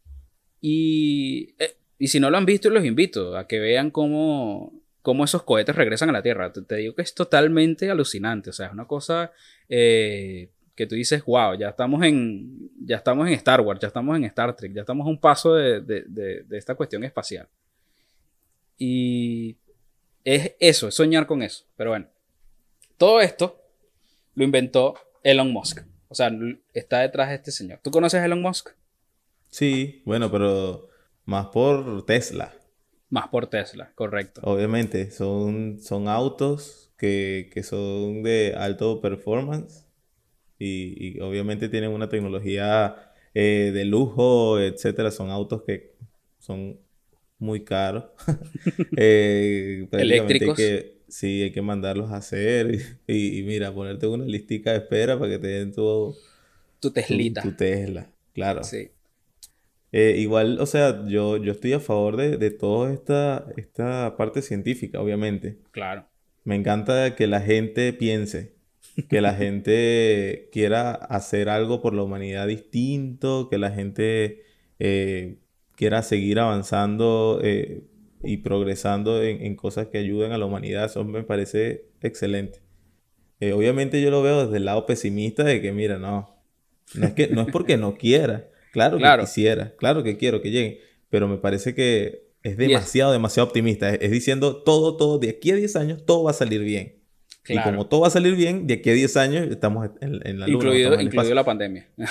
Y 0.62 1.56
eh, 1.60 1.76
y 1.98 2.08
si 2.08 2.20
no 2.20 2.30
lo 2.30 2.38
han 2.38 2.46
visto, 2.46 2.70
los 2.70 2.86
invito 2.86 3.38
a 3.38 3.48
que 3.48 3.60
vean 3.60 3.92
cómo, 3.92 4.74
cómo 5.02 5.24
esos 5.24 5.44
cohetes 5.44 5.76
regresan 5.76 6.10
a 6.10 6.14
la 6.14 6.24
Tierra. 6.24 6.52
Te, 6.52 6.76
digo 6.76 6.96
que 6.96 7.02
es 7.02 7.14
totalmente 7.14 7.90
alucinante. 7.90 8.50
O 8.50 8.54
sea, 8.54 8.68
es 8.68 8.74
una 8.74 8.86
cosa 8.86 9.32
eh, 9.70 10.50
que 10.76 10.88
tú 10.88 10.96
dices, 10.96 11.24
wow, 11.26 11.56
ya 11.58 11.70
estamos, 11.70 12.04
en, 12.04 12.72
ya 12.84 12.98
estamos 12.98 13.28
en 13.28 13.34
Star 13.34 13.62
Wars, 13.62 13.80
ya 13.80 13.88
estamos 13.88 14.18
en 14.18 14.26
Star 14.26 14.56
Trek, 14.56 14.74
ya 14.74 14.82
estamos 14.82 15.06
a 15.06 15.10
un 15.10 15.20
paso 15.20 15.56
de, 15.56 15.82
de 15.82 16.58
esta 16.58 16.76
cuestión 16.76 17.04
espacial. 17.04 17.48
Y 18.78 19.58
es 20.24 20.56
eso, 20.60 20.88
es 20.88 20.96
soñar 20.96 21.28
con 21.28 21.42
eso. 21.42 21.66
Pero 21.78 21.92
bueno, 21.92 22.08
todo 22.98 23.22
esto 23.22 23.62
lo 24.36 24.44
inventó 24.44 24.96
Elon 25.24 25.52
Musk. 25.52 25.82
O 26.10 26.16
sea, 26.16 26.32
está 26.74 27.00
detrás 27.00 27.30
de 27.30 27.36
este 27.36 27.52
señor. 27.52 27.80
¿Tú 27.84 27.92
conoces 27.92 28.22
a 28.22 28.26
Elon 28.26 28.42
Musk? 28.42 28.72
Sí, 29.50 30.02
bueno, 30.06 30.32
pero 30.32 30.90
más 31.26 31.48
por 31.48 32.06
Tesla. 32.06 32.54
Más 33.10 33.28
por 33.28 33.48
Tesla, 33.48 33.92
correcto. 33.96 34.42
Obviamente, 34.44 35.12
son, 35.12 35.80
son 35.80 36.08
autos 36.08 36.92
que, 36.98 37.62
son 37.64 38.24
de 38.24 38.56
alto 38.58 39.02
performance 39.02 39.86
y, 40.58 41.20
obviamente 41.20 41.70
tienen 41.70 41.92
una 41.92 42.10
tecnología 42.10 43.12
eh, 43.34 43.72
de 43.74 43.86
lujo, 43.86 44.60
etcétera. 44.60 45.12
Son 45.12 45.30
autos 45.30 45.64
que 45.64 45.96
son 46.40 46.80
muy 47.38 47.64
caros. 47.64 48.06
eh, 48.98 49.88
Eléctricos. 49.92 50.58
que, 50.58 51.04
sí, 51.08 51.44
hay 51.44 51.52
que 51.52 51.62
mandarlos 51.62 52.12
a 52.12 52.18
hacer 52.18 52.98
y, 53.08 53.44
mira, 53.44 53.74
ponerte 53.74 54.08
una 54.08 54.26
listica 54.26 54.72
de 54.72 54.78
espera 54.78 55.20
para 55.20 55.32
que 55.32 55.40
te 55.40 55.48
den 55.48 55.74
tu... 55.74 56.16
Tu 56.80 56.92
Teslita. 56.92 57.42
Tu, 57.42 57.52
tu 57.52 57.58
Tesla, 57.58 58.10
claro. 58.34 58.64
Sí. 58.64 58.90
Eh, 59.96 60.16
igual, 60.18 60.60
o 60.60 60.66
sea, 60.66 61.06
yo, 61.06 61.38
yo 61.38 61.52
estoy 61.52 61.74
a 61.74 61.80
favor 61.80 62.18
de, 62.18 62.38
de 62.38 62.50
toda 62.50 62.92
esta, 62.92 63.46
esta 63.58 64.18
parte 64.18 64.42
científica, 64.42 65.00
obviamente. 65.00 65.60
Claro. 65.70 66.08
Me 66.44 66.56
encanta 66.56 67.16
que 67.16 67.28
la 67.28 67.42
gente 67.42 67.94
piense, 67.94 68.56
que 69.08 69.22
la 69.22 69.36
gente 69.36 70.50
quiera 70.52 70.94
hacer 70.94 71.48
algo 71.48 71.80
por 71.80 71.94
la 71.94 72.02
humanidad 72.02 72.48
distinto, 72.48 73.50
que 73.52 73.60
la 73.60 73.70
gente 73.70 74.42
eh, 74.80 75.38
quiera 75.76 76.02
seguir 76.02 76.40
avanzando 76.40 77.40
eh, 77.44 77.84
y 78.24 78.38
progresando 78.38 79.22
en, 79.22 79.44
en, 79.46 79.56
cosas 79.56 79.90
que 79.90 80.00
ayuden 80.00 80.32
a 80.32 80.40
la 80.40 80.46
humanidad. 80.46 80.86
Eso 80.86 81.04
me 81.04 81.22
parece 81.22 81.86
excelente. 82.02 82.64
obviamente 83.40 84.02
yo 84.02 84.10
lo 84.10 84.24
veo 84.24 84.46
desde 84.46 84.58
el 84.58 84.66
lado 84.66 84.88
pesimista 84.88 85.44
de 85.44 85.62
que, 85.62 85.72
mira, 85.72 86.00
no, 86.00 86.36
no 86.96 87.06
es, 87.06 87.14
que, 87.14 87.28
no 87.28 87.42
es 87.42 87.52
porque 87.52 87.78
no 87.78 87.96
quiera, 87.96 88.50
Claro, 88.74 88.98
que 88.98 89.26
quisiera, 89.26 89.76
claro 89.78 90.02
que 90.02 90.18
quiero 90.18 90.42
que 90.42 90.50
llegue, 90.50 90.82
pero 91.10 91.28
me 91.28 91.38
parece 91.38 91.76
que 91.76 92.24
es 92.42 92.58
demasiado, 92.58 93.12
demasiado 93.12 93.48
optimista. 93.48 93.90
Es, 93.94 94.10
diciendo 94.10 94.64
todo, 94.64 94.98
todo, 94.98 95.20
de 95.20 95.30
aquí 95.30 95.52
a 95.52 95.56
10 95.56 95.76
años 95.76 96.06
todo 96.06 96.24
va 96.24 96.32
a 96.32 96.34
salir 96.34 96.62
bien. 96.62 96.96
Y 97.48 97.60
como 97.60 97.86
todo 97.86 98.02
va 98.02 98.08
a 98.08 98.12
salir 98.12 98.36
bien, 98.36 98.66
de 98.66 98.76
aquí 98.76 98.90
a 98.90 98.94
10 98.94 99.18
años 99.18 99.48
estamos 99.50 99.92
en, 100.02 100.40
la 100.40 100.48
luna. 100.48 100.48
Incluido, 100.48 101.00
incluido 101.00 101.36
la 101.36 101.46
pandemia. 101.46 101.88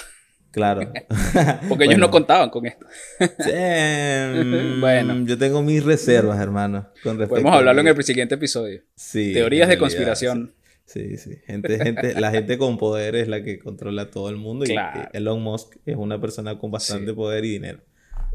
Claro. 0.52 0.92
Porque 1.68 1.84
ellos 1.84 1.98
no 1.98 2.10
contaban 2.10 2.50
con 2.50 2.66
esto. 2.66 2.86
bueno. 4.80 5.24
Yo 5.24 5.38
tengo 5.38 5.62
mis 5.62 5.82
reservas, 5.82 6.38
hermano. 6.38 6.90
Podemos 7.02 7.54
hablarlo 7.54 7.80
en 7.80 7.86
el 7.88 8.04
siguiente 8.04 8.34
episodio. 8.34 8.82
Sí. 8.94 9.32
Teorías 9.32 9.66
de 9.70 9.78
conspiración. 9.78 10.52
Sí, 10.54 10.61
sí. 10.86 11.16
Gente, 11.46 11.78
gente, 11.78 12.20
la 12.20 12.30
gente 12.30 12.58
con 12.58 12.78
poder 12.78 13.14
es 13.16 13.28
la 13.28 13.42
que 13.42 13.58
controla 13.58 14.10
todo 14.10 14.28
el 14.28 14.36
mundo. 14.36 14.64
Y 14.66 14.74
Elon 15.12 15.42
Musk 15.42 15.76
es 15.86 15.96
una 15.96 16.20
persona 16.20 16.58
con 16.58 16.70
bastante 16.70 17.12
poder 17.14 17.44
y 17.44 17.52
dinero. 17.52 17.80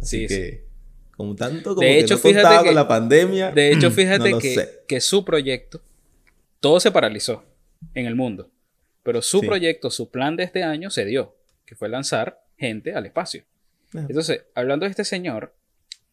Así 0.01 0.27
que, 0.27 0.65
como 1.15 1.35
tanto 1.35 1.75
como 1.75 1.81
de 1.81 1.99
hecho, 1.99 2.21
que 2.21 2.33
no 2.33 2.63
con 2.63 2.75
la 2.75 2.87
pandemia. 2.87 3.51
De 3.51 3.71
hecho, 3.71 3.91
fíjate 3.91 4.37
que, 4.39 4.67
que, 4.87 5.01
su 5.01 5.25
proyecto, 5.25 5.81
todo 6.59 6.79
se 6.79 6.91
paralizó 6.91 7.43
en 7.93 8.05
el 8.05 8.15
mundo. 8.15 8.49
Pero 9.03 9.21
su 9.21 9.41
proyecto, 9.41 9.89
su 9.89 10.11
plan 10.11 10.35
de 10.35 10.43
este 10.43 10.63
año 10.63 10.89
se 10.89 11.05
dio, 11.05 11.35
que 11.65 11.75
fue 11.75 11.89
lanzar 11.89 12.41
gente 12.57 12.93
al 12.93 13.05
espacio. 13.05 13.43
Entonces, 13.93 14.43
hablando 14.53 14.85
de 14.85 14.89
este 14.89 15.05
señor, 15.05 15.55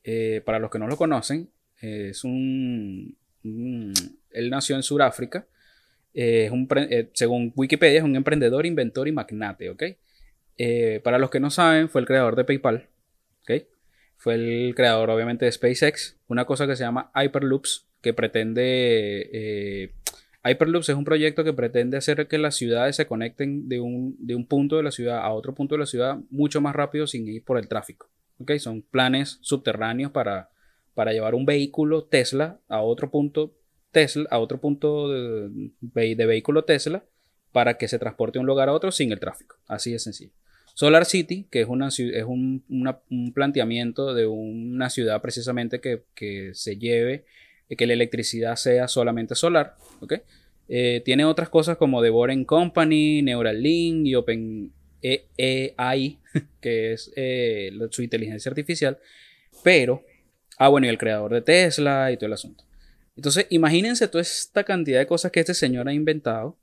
eh, 0.04 0.42
para 0.44 0.58
los 0.58 0.70
que 0.70 0.78
no 0.78 0.86
lo 0.86 0.96
conocen, 0.96 1.50
es 1.80 2.24
un, 2.24 3.16
él 3.42 4.50
nació 4.50 4.76
en 4.76 4.82
Sudáfrica 4.82 5.46
es 6.14 6.50
un, 6.50 6.68
eh, 6.76 7.10
según 7.12 7.52
Wikipedia, 7.56 7.98
es 7.98 8.04
un 8.04 8.16
emprendedor, 8.16 8.66
inventor 8.66 9.08
y 9.08 9.12
magnate, 9.12 9.70
¿ok? 9.70 9.82
Eh, 10.56 11.00
para 11.02 11.18
los 11.18 11.30
que 11.30 11.40
no 11.40 11.50
saben, 11.50 11.88
fue 11.88 12.00
el 12.00 12.06
creador 12.06 12.36
de 12.36 12.44
PayPal, 12.44 12.88
¿ok? 13.42 13.64
Fue 14.16 14.34
el 14.34 14.74
creador, 14.74 15.10
obviamente, 15.10 15.44
de 15.44 15.52
SpaceX, 15.52 16.16
una 16.28 16.44
cosa 16.44 16.66
que 16.66 16.76
se 16.76 16.84
llama 16.84 17.10
Hyperloops, 17.14 17.88
que 18.00 18.14
pretende 18.14 19.30
eh, 19.32 19.92
Hyperloops 20.44 20.90
es 20.90 20.94
un 20.94 21.04
proyecto 21.04 21.42
que 21.42 21.54
pretende 21.54 21.96
hacer 21.96 22.28
que 22.28 22.36
las 22.36 22.54
ciudades 22.54 22.96
se 22.96 23.06
conecten 23.06 23.66
de 23.66 23.80
un, 23.80 24.14
de 24.18 24.34
un 24.34 24.46
punto 24.46 24.76
de 24.76 24.82
la 24.82 24.90
ciudad 24.90 25.18
a 25.18 25.32
otro 25.32 25.54
punto 25.54 25.74
de 25.74 25.78
la 25.80 25.86
ciudad 25.86 26.18
mucho 26.30 26.60
más 26.60 26.76
rápido 26.76 27.06
sin 27.06 27.26
ir 27.26 27.42
por 27.42 27.58
el 27.58 27.66
tráfico. 27.66 28.10
¿okay? 28.38 28.58
Son 28.58 28.82
planes 28.82 29.38
subterráneos 29.40 30.12
para, 30.12 30.50
para 30.92 31.12
llevar 31.12 31.34
un 31.34 31.46
vehículo 31.46 32.04
Tesla 32.04 32.60
a 32.68 32.82
otro 32.82 33.10
punto 33.10 33.54
Tesla, 33.94 34.26
a 34.30 34.38
otro 34.38 34.60
punto 34.60 35.08
de, 35.08 35.70
vehículo 35.80 36.64
Tesla 36.64 37.02
para 37.52 37.78
que 37.78 37.88
se 37.88 37.98
transporte 37.98 38.38
de 38.38 38.40
un 38.40 38.46
lugar 38.46 38.68
a 38.68 38.74
otro 38.74 38.92
sin 38.92 39.10
el 39.10 39.20
tráfico. 39.20 39.56
Así 39.66 39.92
de 39.92 39.98
sencillo. 39.98 40.32
Solar 40.74 41.06
City, 41.06 41.46
que 41.50 41.62
es, 41.62 41.68
una, 41.68 41.88
es 41.88 42.24
un, 42.24 42.62
un 42.68 43.32
planteamiento 43.32 44.12
de 44.12 44.26
una 44.26 44.90
ciudad 44.90 45.22
precisamente 45.22 45.80
que, 45.80 46.02
que 46.14 46.50
se 46.52 46.76
lleve 46.76 47.24
que 47.76 47.86
la 47.86 47.92
electricidad 47.92 48.56
sea 48.56 48.88
solamente 48.88 49.34
solar. 49.34 49.76
Eh, 50.68 51.02
tiene 51.04 51.24
otras 51.24 51.48
cosas 51.48 51.76
como 51.76 52.02
The 52.02 52.10
Boring 52.10 52.44
Company, 52.44 53.22
Neuralink 53.22 54.06
y 54.06 54.14
OpenAI, 54.14 54.70
que 56.60 56.92
es 56.92 57.12
eh, 57.16 57.72
su 57.90 58.02
inteligencia 58.02 58.50
artificial. 58.50 58.98
Pero, 59.62 60.04
ah, 60.58 60.68
bueno, 60.68 60.86
y 60.86 60.90
el 60.90 60.98
creador 60.98 61.32
de 61.32 61.42
Tesla 61.42 62.10
y 62.12 62.16
todo 62.16 62.26
el 62.26 62.32
asunto. 62.32 62.64
Entonces, 63.16 63.46
imagínense 63.50 64.08
toda 64.08 64.22
esta 64.22 64.64
cantidad 64.64 64.98
de 64.98 65.06
cosas 65.06 65.30
que 65.30 65.40
este 65.40 65.54
señor 65.54 65.88
ha 65.88 65.92
inventado 65.92 66.56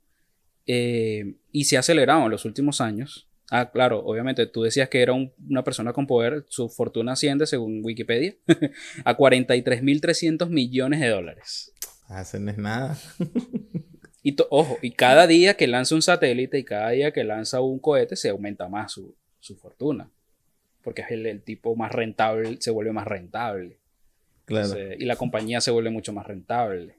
eh, 0.66 1.34
y 1.50 1.64
se 1.64 1.76
ha 1.76 1.80
acelerado 1.80 2.24
en 2.24 2.30
los 2.30 2.44
últimos 2.44 2.80
años. 2.80 3.28
Ah, 3.50 3.70
claro, 3.70 4.02
obviamente 4.04 4.46
tú 4.46 4.62
decías 4.62 4.88
que 4.88 5.02
era 5.02 5.12
una 5.12 5.62
persona 5.62 5.92
con 5.92 6.06
poder, 6.06 6.46
su 6.48 6.70
fortuna 6.70 7.12
asciende, 7.12 7.46
según 7.46 7.82
Wikipedia, 7.84 8.34
a 9.04 9.16
43.300 9.16 10.48
millones 10.48 11.00
de 11.00 11.08
dólares. 11.08 11.72
Ah, 12.08 12.22
eso 12.22 12.38
no 12.38 12.50
es 12.50 12.56
nada. 12.56 12.98
y 14.22 14.34
ojo, 14.48 14.78
y 14.80 14.92
cada 14.92 15.26
día 15.26 15.54
que 15.54 15.66
lanza 15.66 15.94
un 15.94 16.00
satélite 16.00 16.58
y 16.58 16.64
cada 16.64 16.90
día 16.90 17.12
que 17.12 17.24
lanza 17.24 17.60
un 17.60 17.78
cohete 17.78 18.16
se 18.16 18.30
aumenta 18.30 18.68
más 18.68 18.92
su, 18.92 19.14
fortuna. 19.56 20.10
Porque 20.82 21.02
es 21.02 21.10
el, 21.10 21.42
tipo 21.42 21.76
más 21.76 21.92
rentable, 21.92 22.56
se 22.58 22.70
vuelve 22.70 22.92
más 22.92 23.06
rentable. 23.06 23.78
Claro. 24.44 24.74
y 24.98 25.04
la 25.04 25.16
compañía 25.16 25.60
se 25.60 25.70
vuelve 25.70 25.90
mucho 25.90 26.12
más 26.12 26.26
rentable. 26.26 26.98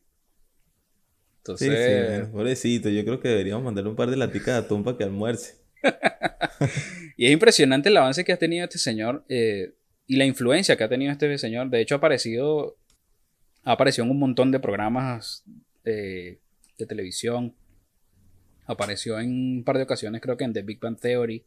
Entonces... 1.38 1.70
Sí, 1.70 2.26
sí, 2.26 2.32
pobrecito, 2.32 2.90
yo 2.90 3.04
creo 3.04 3.20
que 3.20 3.28
deberíamos 3.28 3.64
mandarle 3.64 3.90
un 3.90 3.96
par 3.96 4.10
de 4.10 4.18
laticas 4.18 4.56
de 4.56 4.66
atún 4.66 4.84
para 4.84 4.98
que 4.98 5.04
almuerce. 5.04 5.56
y 7.18 7.26
es 7.26 7.32
impresionante 7.32 7.90
el 7.90 7.98
avance 7.98 8.24
que 8.24 8.32
ha 8.32 8.38
tenido 8.38 8.64
este 8.64 8.78
señor 8.78 9.26
eh, 9.28 9.74
y 10.08 10.16
la 10.16 10.26
influencia 10.26 10.78
que 10.78 10.86
ha 10.86 10.90
tenido 10.90 11.12
este 11.12 11.38
señor. 11.38 11.70
De 11.70 11.82
hecho, 11.82 11.96
ha 11.96 11.98
aparecido, 11.98 12.78
ha 13.64 13.74
aparecido 13.74 14.06
en 14.06 14.12
un 14.12 14.20
montón 14.20 14.52
de 14.52 14.60
programas 14.60 15.44
de 15.84 16.40
televisión. 16.88 17.54
Apareció 18.66 19.20
en 19.20 19.30
un 19.30 19.64
par 19.66 19.78
de 19.78 19.84
ocasiones, 19.84 20.22
creo 20.22 20.38
que 20.38 20.46
en 20.46 20.54
The 20.54 20.62
Big 20.62 20.80
Bang 20.80 21.00
Theory. 21.00 21.46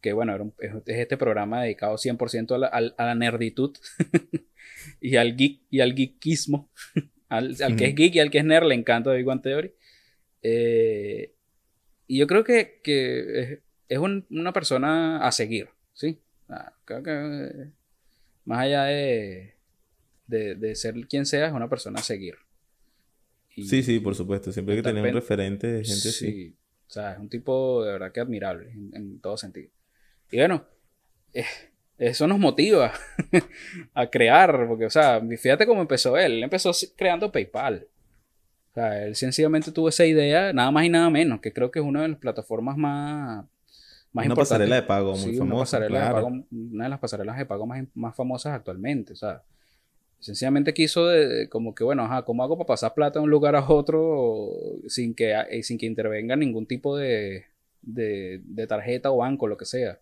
Que 0.00 0.12
bueno, 0.12 0.52
es, 0.58 0.72
este 0.86 1.16
programa 1.16 1.62
dedicado 1.62 1.96
100% 1.96 2.54
a 2.54 2.58
la, 2.58 2.66
a 2.68 3.04
la 3.04 3.14
nerditud 3.14 3.76
y 5.00 5.16
al 5.16 5.36
geek 5.36 5.62
y 5.70 5.80
al 5.80 5.94
geekismo. 5.94 6.70
al, 7.28 7.56
que 7.76 7.86
es 7.86 7.94
geek 7.94 8.14
y 8.14 8.20
al 8.20 8.30
que 8.30 8.38
es 8.38 8.44
nerd 8.44 8.66
le 8.66 8.74
encanta 8.74 9.12
Big 9.12 9.24
Bang 9.24 9.42
Theory. 9.42 9.72
Eh, 10.42 11.34
y 12.06 12.18
yo 12.18 12.26
creo 12.26 12.44
que, 12.44 12.80
que 12.82 13.62
es 13.88 13.98
una 13.98 14.52
persona 14.52 15.26
a 15.26 15.32
seguir, 15.32 15.68
¿sí? 15.92 16.20
Ah, 16.48 16.72
creo 16.84 17.02
que 17.02 17.70
más 18.44 18.60
allá 18.60 18.84
de, 18.84 19.54
de, 20.26 20.74
ser 20.74 20.94
quien 21.06 21.26
sea, 21.26 21.48
es 21.48 21.52
una 21.52 21.68
persona 21.68 22.00
a 22.00 22.02
seguir. 22.02 22.36
sí, 23.54 23.82
sí, 23.82 24.00
por 24.00 24.14
supuesto. 24.14 24.52
Siempre 24.52 24.74
hay 24.74 24.82
que 24.82 24.88
tener 24.88 25.04
un 25.04 25.12
referente 25.12 25.66
de 25.66 25.84
gente 25.84 26.12
sí. 26.12 26.56
O 26.86 26.90
sea, 26.90 27.12
es 27.12 27.18
un 27.18 27.28
tipo 27.28 27.84
de 27.84 27.92
verdad 27.92 28.12
que 28.12 28.20
admirable 28.20 28.72
en, 28.92 29.20
todo 29.20 29.36
sentido. 29.36 29.70
Y 30.30 30.38
bueno, 30.38 30.66
eh, 31.34 31.44
eso 31.98 32.26
nos 32.26 32.38
motiva 32.38 32.92
a 33.94 34.06
crear, 34.08 34.66
porque, 34.68 34.86
o 34.86 34.90
sea, 34.90 35.20
fíjate 35.20 35.66
cómo 35.66 35.80
empezó 35.80 36.16
él. 36.16 36.32
Él 36.32 36.42
empezó 36.44 36.72
creando 36.96 37.30
PayPal. 37.30 37.86
O 38.70 38.74
sea, 38.74 39.04
él 39.04 39.16
sencillamente 39.16 39.72
tuvo 39.72 39.88
esa 39.88 40.06
idea, 40.06 40.52
nada 40.52 40.70
más 40.70 40.84
y 40.84 40.88
nada 40.88 41.10
menos, 41.10 41.40
que 41.40 41.52
creo 41.52 41.70
que 41.70 41.80
es 41.80 41.84
una 41.84 42.02
de 42.02 42.08
las 42.08 42.18
plataformas 42.18 42.76
más 42.76 43.44
una 44.12 44.34
pasarela 44.34 44.76
de 44.76 44.82
pago 44.82 45.16
muy 45.16 45.36
famosa. 45.36 45.78
Una, 45.78 46.84
de 46.84 46.88
las 46.88 46.98
pasarelas 46.98 47.38
de 47.38 47.46
pago 47.46 47.66
más, 47.66 47.84
más 47.94 48.16
famosas 48.16 48.54
actualmente. 48.54 49.12
O 49.12 49.16
sea, 49.16 49.42
sencillamente 50.18 50.74
quiso 50.74 51.06
de, 51.06 51.48
como 51.48 51.74
que, 51.74 51.84
bueno, 51.84 52.04
ajá, 52.04 52.22
¿cómo 52.22 52.42
hago 52.42 52.56
para 52.56 52.66
pasar 52.66 52.94
plata 52.94 53.18
de 53.18 53.24
un 53.24 53.30
lugar 53.30 53.54
a 53.56 53.68
otro 53.68 54.50
sin 54.86 55.14
que, 55.14 55.34
eh, 55.50 55.62
sin 55.62 55.78
que 55.78 55.86
intervenga 55.86 56.36
ningún 56.36 56.66
tipo 56.66 56.96
de, 56.96 57.44
de, 57.82 58.66
tarjeta 58.66 59.10
o 59.10 59.18
banco, 59.18 59.46
lo 59.46 59.56
que 59.56 59.66
sea? 59.66 59.98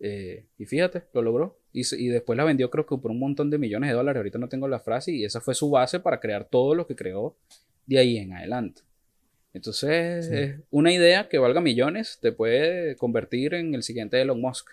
Eh, 0.00 0.46
y 0.58 0.66
fíjate, 0.66 1.04
lo 1.12 1.22
logró. 1.22 1.58
Y, 1.72 1.82
y, 1.96 2.08
después 2.08 2.36
la 2.36 2.44
vendió 2.44 2.70
creo 2.70 2.86
que 2.86 2.96
por 2.96 3.10
un 3.10 3.18
montón 3.18 3.50
de 3.50 3.58
millones 3.58 3.90
de 3.90 3.96
dólares. 3.96 4.18
Ahorita 4.18 4.38
no 4.38 4.48
tengo 4.48 4.68
la 4.68 4.80
frase. 4.80 5.12
Y 5.12 5.24
esa 5.24 5.40
fue 5.40 5.54
su 5.54 5.70
base 5.70 6.00
para 6.00 6.20
crear 6.20 6.48
todo 6.48 6.74
lo 6.74 6.86
que 6.86 6.96
creó 6.96 7.36
de 7.86 7.98
ahí 7.98 8.16
en 8.18 8.32
adelante. 8.32 8.82
Entonces, 9.56 10.58
una 10.68 10.92
idea 10.92 11.30
que 11.30 11.38
valga 11.38 11.62
millones 11.62 12.18
te 12.20 12.30
puede 12.30 12.94
convertir 12.96 13.54
en 13.54 13.74
el 13.74 13.82
siguiente 13.82 14.20
Elon 14.20 14.38
Musk. 14.38 14.68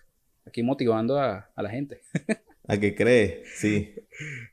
Aquí 0.46 0.62
motivando 0.62 1.18
a, 1.18 1.50
la 1.56 1.70
gente. 1.70 2.02
a 2.68 2.78
que 2.78 2.94
cree, 2.94 3.44
sí. 3.56 3.96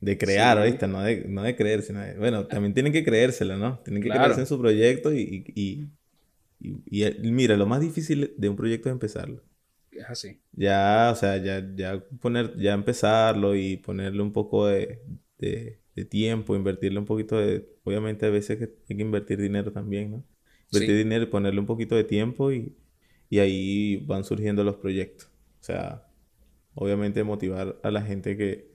De 0.00 0.16
crear, 0.16 0.62
¿viste? 0.64 0.86
No 0.86 1.02
de, 1.02 1.24
no 1.26 1.42
de 1.42 1.56
creer, 1.56 1.82
sino 1.82 2.00
de... 2.00 2.14
Bueno, 2.16 2.46
también 2.46 2.74
tienen 2.74 2.92
que 2.92 3.04
creérselo, 3.04 3.56
¿no? 3.56 3.80
Tienen 3.80 4.02
que 4.04 4.08
creerse 4.08 4.38
en 4.38 4.46
su 4.46 4.56
proyecto 4.60 5.12
y, 5.12 5.44
y, 5.52 5.88
y, 6.60 7.32
mira, 7.32 7.56
lo 7.56 7.66
más 7.66 7.80
difícil 7.80 8.32
de 8.36 8.48
un 8.48 8.54
proyecto 8.54 8.88
es 8.88 8.92
empezarlo. 8.92 9.42
Es 10.00 10.06
así. 10.08 10.40
Ya, 10.52 11.10
o 11.12 11.16
sea, 11.16 11.36
ya, 11.36 11.62
ya 11.74 12.02
poner, 12.20 12.56
ya 12.56 12.72
empezarlo 12.72 13.54
y 13.54 13.76
ponerle 13.76 14.22
un 14.22 14.32
poco 14.32 14.66
de 14.66 15.02
de 15.94 16.04
tiempo, 16.04 16.56
invertirle 16.56 16.98
un 16.98 17.06
poquito 17.06 17.38
de... 17.38 17.68
Obviamente 17.84 18.26
a 18.26 18.30
veces 18.30 18.60
hay 18.88 18.96
que 18.96 19.02
invertir 19.02 19.40
dinero 19.40 19.72
también, 19.72 20.10
¿no? 20.10 20.24
Invertir 20.72 20.96
dinero 20.96 21.24
y 21.24 21.26
ponerle 21.26 21.60
un 21.60 21.66
poquito 21.66 21.94
de 21.96 22.04
tiempo 22.04 22.52
y, 22.52 22.76
ahí 23.32 23.98
van 24.06 24.24
surgiendo 24.24 24.64
los 24.64 24.76
proyectos. 24.76 25.30
O 25.60 25.64
sea, 25.64 26.06
obviamente 26.74 27.22
motivar 27.24 27.78
a 27.82 27.90
la 27.90 28.02
gente 28.02 28.36
que, 28.36 28.70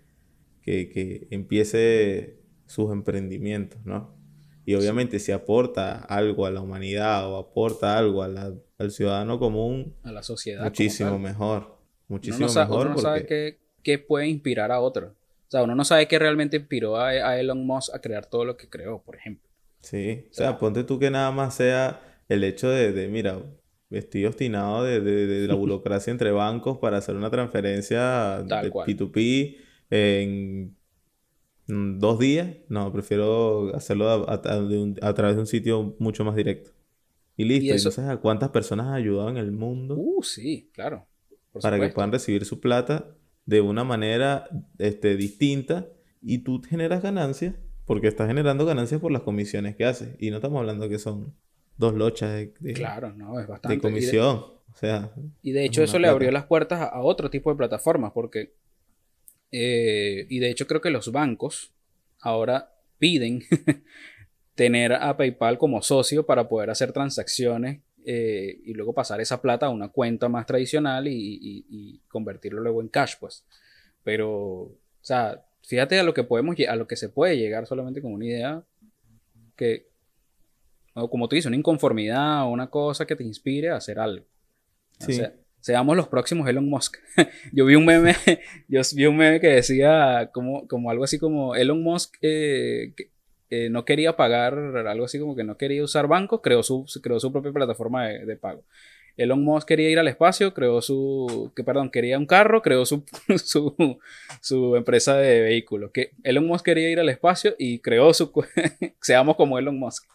que, 0.64 1.28
empiece 1.32 2.40
sus 2.66 2.92
emprendimientos, 2.92 3.84
¿no? 3.86 4.16
Y 4.66 4.74
obviamente 4.74 5.20
si 5.20 5.32
aporta 5.32 6.00
algo 6.00 6.46
a 6.46 6.52
la 6.52 6.62
humanidad 6.62 7.30
o 7.30 7.38
aporta 7.38 7.98
algo 7.98 8.24
al 8.24 8.92
ciudadano 8.92 9.38
común, 9.38 9.96
a 10.04 10.12
la 10.12 10.24
sociedad. 10.24 10.64
Muchísimo 10.64 11.20
mejor. 11.20 11.78
Muchísimo 12.08 12.48
mejor. 12.48 12.88
Uno 12.88 12.98
sabe 12.98 13.26
qué, 13.26 13.60
qué, 13.84 14.00
puede 14.00 14.28
inspirar 14.28 14.72
a 14.72 14.80
otro. 14.80 15.16
O 15.48 15.52
sea, 15.52 15.64
uno 15.64 15.76
no 15.76 15.86
sabe 15.86 16.08
qué 16.08 16.18
realmente 16.18 16.58
inspiró 16.58 16.98
a, 16.98 17.40
Elon 17.40 17.66
Musk 17.66 17.94
a 17.94 18.00
crear 18.00 18.26
todo 18.26 18.44
lo 18.44 18.58
que 18.58 18.68
creó, 18.68 19.04
por 19.04 19.16
ejemplo. 19.16 19.48
Sí, 19.82 20.26
o 20.32 20.34
sea, 20.34 20.58
ponte 20.58 20.84
tú 20.84 20.98
que 20.98 21.12
nada 21.12 21.30
más 21.32 21.56
sea 21.56 22.02
el 22.28 22.44
hecho 22.44 22.68
de, 22.70 23.08
mira, 23.08 23.40
estoy 23.92 24.26
obstinado 24.26 24.84
de, 24.84 25.48
la 25.48 25.54
burocracia 25.56 26.10
entre 26.10 26.32
bancos 26.32 26.80
para 26.80 26.98
hacer 26.98 27.16
una 27.16 27.30
transferencia 27.30 28.42
de 28.44 28.72
P2P 28.72 29.58
en 29.92 30.76
dos 31.68 32.20
días. 32.20 32.56
No, 32.70 32.92
prefiero 32.92 33.76
hacerlo 33.76 34.30
a, 34.30 34.42
través 34.42 35.36
de 35.36 35.42
un 35.42 35.48
sitio 35.48 35.96
mucho 36.00 36.24
más 36.24 36.36
directo. 36.36 36.72
Y 37.38 37.46
listo. 37.46 37.66
¿Y 37.66 37.78
Entonces, 37.78 38.06
¿a 38.06 38.18
cuántas 38.18 38.50
personas 38.50 38.88
ha 38.88 38.96
ayudado 38.96 39.30
en 39.30 39.38
el 39.38 39.52
mundo? 39.52 39.96
Uh, 39.98 40.24
sí, 40.24 40.70
claro. 40.74 41.06
para 41.62 41.80
que 41.80 41.90
puedan 41.90 42.12
recibir 42.12 42.46
su 42.46 42.60
plata 42.60 43.16
de 43.46 43.62
una 43.62 43.84
manera 43.84 44.48
este, 44.78 45.16
distinta 45.16 45.88
y 46.22 46.40
tú 46.40 46.62
generas 46.68 47.04
ganancias 47.04 47.56
porque 47.86 48.08
estás 48.08 48.28
generando 48.28 48.66
ganancias 48.66 49.00
por 49.00 49.12
las 49.12 49.22
comisiones 49.22 49.76
que 49.76 49.86
haces. 49.86 50.16
Y 50.20 50.32
no 50.32 50.38
estamos 50.38 50.60
hablando 50.60 50.90
que 50.90 51.00
son 51.00 51.36
dos 51.78 51.94
lochas 51.94 52.32
de, 52.32 52.74
claro, 52.74 53.14
no, 53.14 53.40
es 53.40 53.48
bastante. 53.48 53.76
de 53.76 53.82
comisión. 53.82 54.38
o 54.38 54.76
sea, 54.76 55.12
y 55.42 55.52
de 55.52 55.66
hecho 55.66 55.84
eso 55.84 56.00
le 56.00 56.08
abrió 56.08 56.32
las 56.32 56.46
puertas 56.46 56.82
a, 56.82 57.02
otro 57.02 57.30
tipo 57.30 57.50
de 57.52 57.58
plataformas 57.58 58.12
porque... 58.14 58.54
Eh, 59.52 60.26
y 60.30 60.40
de 60.40 60.50
hecho 60.50 60.68
creo 60.68 60.82
que 60.82 60.90
los 60.90 61.12
bancos 61.12 61.72
ahora 62.20 62.74
piden 62.98 63.44
tener 64.56 64.94
a 64.94 65.16
PayPal 65.16 65.58
como 65.58 65.82
socio 65.82 66.26
para 66.26 66.48
poder 66.48 66.70
hacer 66.70 66.92
transacciones 66.92 67.82
eh, 68.06 68.60
y 68.64 68.74
luego 68.74 68.94
pasar 68.94 69.22
esa 69.22 69.42
plata 69.42 69.68
a 69.68 69.70
una 69.70 69.90
cuenta 69.90 70.30
más 70.30 70.46
tradicional 70.46 71.08
y, 71.08 72.02
convertirlo 72.08 72.62
luego 72.62 72.82
en 72.82 72.88
cash, 72.88 73.16
pues. 73.20 73.44
Pero, 74.04 74.32
o 74.32 74.78
sea, 75.02 75.44
fíjate 75.64 76.00
a 76.00 76.04
lo 76.04 76.14
que 76.14 76.24
podemos, 76.24 76.56
a 76.68 76.76
lo 76.76 76.88
que 76.88 76.96
se 76.96 77.10
puede 77.10 77.38
llegar 77.38 77.66
solamente 77.66 78.02
con 78.02 78.14
una 78.14 78.26
idea 78.26 78.64
que, 79.56 79.88
como 80.94 81.28
tú 81.28 81.36
dices, 81.36 81.48
una 81.48 81.58
inconformidad 81.58 82.44
o 82.44 82.50
una 82.50 82.70
cosa 82.70 83.06
que 83.06 83.16
te 83.16 83.24
inspire 83.24 83.70
a 83.70 83.78
hacer 83.78 84.00
algo. 84.00 84.26
Seamos 85.66 85.98
los 85.98 86.08
próximos 86.08 86.48
Elon 86.48 86.70
Musk. 86.70 86.98
yo 87.52 87.66
vi 87.66 87.74
un 87.74 87.86
meme, 87.86 88.16
yo 88.68 88.82
vi 88.94 89.08
un 89.08 89.18
meme 89.18 89.40
que 89.40 89.48
decía 89.48 90.30
como, 90.32 90.68
como 90.68 90.92
algo 90.92 91.04
así 91.04 91.18
como 91.18 91.56
Elon 91.56 91.82
Musk 91.82 92.18
eh, 92.22 92.94
eh, 93.50 93.70
no 93.72 93.84
quería 93.84 94.16
pagar, 94.16 94.54
algo 94.54 95.06
así 95.06 95.18
como 95.18 95.36
que 95.36 95.44
no 95.44 95.58
quería 95.58 95.84
usar 95.84 96.06
bancos, 96.08 96.42
creó 96.44 96.62
su, 96.62 96.86
creó 97.02 97.20
su 97.20 97.32
propia 97.32 97.52
plataforma 97.52 98.06
de, 98.06 98.36
pago. 98.36 98.64
Elon 99.18 99.44
Musk 99.44 99.68
quería 99.68 99.90
ir 99.90 99.98
al 99.98 100.08
espacio, 100.08 100.54
creó 100.54 100.84
su, 100.84 101.52
que 101.56 101.64
perdón, 101.64 101.90
quería 101.90 102.20
un 102.20 102.28
carro, 102.28 102.62
creó 102.62 102.86
su, 102.86 103.04
su, 104.42 104.76
empresa 104.76 105.18
de 105.18 105.42
vehículos. 105.42 105.90
Que 105.92 106.12
Elon 106.24 106.46
Musk 106.46 106.64
quería 106.64 106.92
ir 106.92 107.00
al 107.00 107.10
espacio 107.10 107.56
y 107.58 107.80
creó 107.80 108.14
su, 108.14 108.32
seamos 109.02 109.36
como 109.36 109.58
Elon 109.58 109.80
Musk. 109.80 110.06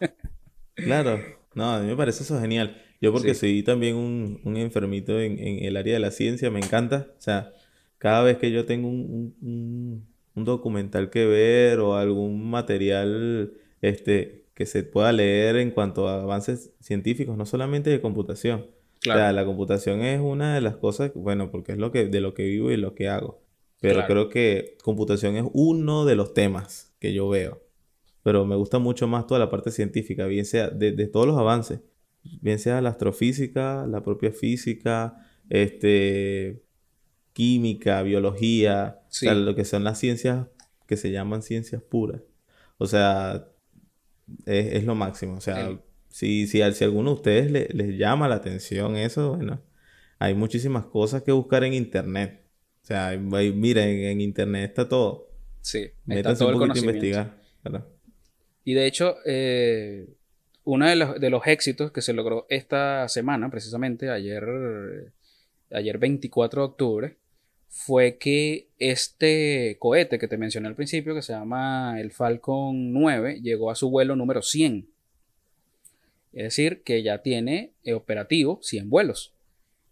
claro, 0.76 1.18
no, 1.54 1.72
a 1.72 1.80
mí 1.80 1.88
me 1.88 1.96
parece 1.96 2.22
eso 2.22 2.40
genial. 2.40 2.80
Yo 3.00 3.12
porque 3.12 3.34
soy 3.34 3.62
también 3.62 3.96
un, 3.96 4.56
enfermito 4.56 5.18
en, 5.18 5.38
el 5.38 5.76
área 5.76 5.94
de 5.94 6.00
la 6.00 6.10
ciencia, 6.10 6.50
me 6.50 6.60
encanta. 6.60 7.08
O 7.18 7.20
sea, 7.20 7.52
cada 7.96 8.22
vez 8.22 8.36
que 8.36 8.50
yo 8.50 8.66
tengo 8.66 8.88
un, 8.88 10.06
documental 10.34 11.10
que 11.10 11.26
ver 11.26 11.80
o 11.80 11.96
algún 11.96 12.48
material 12.48 13.52
este, 13.82 14.46
que 14.54 14.64
se 14.64 14.84
pueda 14.84 15.12
leer 15.12 15.56
en 15.56 15.70
cuanto 15.70 16.08
a 16.08 16.22
avances 16.22 16.72
científicos, 16.80 17.36
no 17.36 17.44
solamente 17.44 17.90
de 17.90 18.00
computación. 18.00 18.66
O 19.00 19.02
sea, 19.02 19.32
la 19.32 19.44
computación 19.44 20.02
es 20.02 20.20
una 20.20 20.54
de 20.54 20.60
las 20.60 20.76
cosas, 20.76 21.12
bueno, 21.14 21.50
porque 21.50 21.72
es 21.72 21.78
lo 21.78 21.90
que, 21.90 22.06
de 22.06 22.20
lo 22.20 22.34
que 22.34 22.44
vivo 22.44 22.70
y 22.70 22.76
lo 22.76 22.94
que 22.94 23.08
hago. 23.08 23.42
Pero 23.80 24.06
creo 24.06 24.28
que 24.28 24.76
computación 24.82 25.36
es 25.36 25.44
uno 25.54 26.04
de 26.04 26.16
los 26.16 26.34
temas 26.34 26.94
que 26.98 27.14
yo 27.14 27.28
veo. 27.30 27.62
Pero 28.22 28.44
me 28.44 28.56
gusta 28.56 28.78
mucho 28.78 29.08
más 29.08 29.26
toda 29.26 29.40
la 29.40 29.48
parte 29.48 29.70
científica, 29.70 30.26
bien 30.26 30.44
sea 30.44 30.68
de, 30.68 30.92
de 30.92 31.06
todos 31.06 31.26
los 31.26 31.38
avances 31.38 31.80
bien 32.40 32.58
sea 32.58 32.80
la 32.80 32.90
astrofísica, 32.90 33.86
la 33.86 34.02
propia 34.02 34.32
física, 34.32 35.26
este, 35.48 36.62
química, 37.32 38.02
biología, 38.02 39.00
lo 39.22 39.54
que 39.54 39.64
son 39.64 39.84
las 39.84 39.98
ciencias 39.98 40.46
que 40.86 40.96
se 40.96 41.10
llaman 41.10 41.42
ciencias 41.42 41.82
puras. 41.82 42.22
O 42.78 42.86
sea, 42.86 43.48
es, 44.46 44.84
lo 44.84 44.94
máximo. 44.94 45.34
O 45.34 45.40
sea, 45.40 45.78
si, 46.08 46.46
si, 46.46 46.62
si, 46.72 46.84
a 46.84 46.86
alguno 46.86 47.10
de 47.10 47.16
ustedes 47.16 47.74
les 47.74 47.98
llama 47.98 48.28
la 48.28 48.36
atención 48.36 48.96
eso, 48.96 49.36
bueno, 49.36 49.62
hay 50.18 50.34
muchísimas 50.34 50.86
cosas 50.86 51.22
que 51.22 51.32
buscar 51.32 51.64
en 51.64 51.74
internet. 51.74 52.44
O 52.82 52.86
sea, 52.86 53.16
miren, 53.16 54.04
en, 54.04 54.20
internet 54.20 54.70
está 54.70 54.88
todo. 54.88 55.30
Sí, 55.60 55.90
está 56.08 56.34
todo 56.34 56.48
un 56.48 56.58
poquito 56.58 56.78
a 56.78 56.80
investigar. 56.80 57.40
Y 58.64 58.74
de 58.74 58.86
hecho, 58.86 59.16
eh, 59.24 60.08
uno 60.64 60.86
de 60.86 60.96
los, 60.96 61.20
de 61.20 61.30
los, 61.30 61.46
éxitos 61.46 61.92
que 61.92 62.02
se 62.02 62.12
logró 62.12 62.46
esta 62.48 63.08
semana, 63.08 63.50
precisamente 63.50 64.10
ayer, 64.10 65.12
ayer 65.70 65.98
24 65.98 66.60
de 66.60 66.66
octubre, 66.66 67.16
fue 67.70 68.18
que 68.18 68.68
este 68.78 69.76
cohete 69.78 70.18
que 70.18 70.26
te 70.26 70.36
mencioné 70.36 70.68
al 70.68 70.74
principio, 70.74 71.14
que 71.14 71.22
se 71.22 71.32
llama 71.32 72.00
el 72.00 72.10
Falcon 72.10 72.92
9, 72.92 73.40
llegó 73.42 73.70
a 73.70 73.76
su 73.76 73.90
vuelo 73.90 74.16
número 74.16 74.42
100. 74.42 74.88
Es 76.32 76.42
decir, 76.42 76.82
que 76.82 77.02
ya 77.02 77.22
tiene 77.22 77.72
eh, 77.84 77.94
operativo 77.94 78.58
100 78.62 78.90
vuelos. 78.90 79.34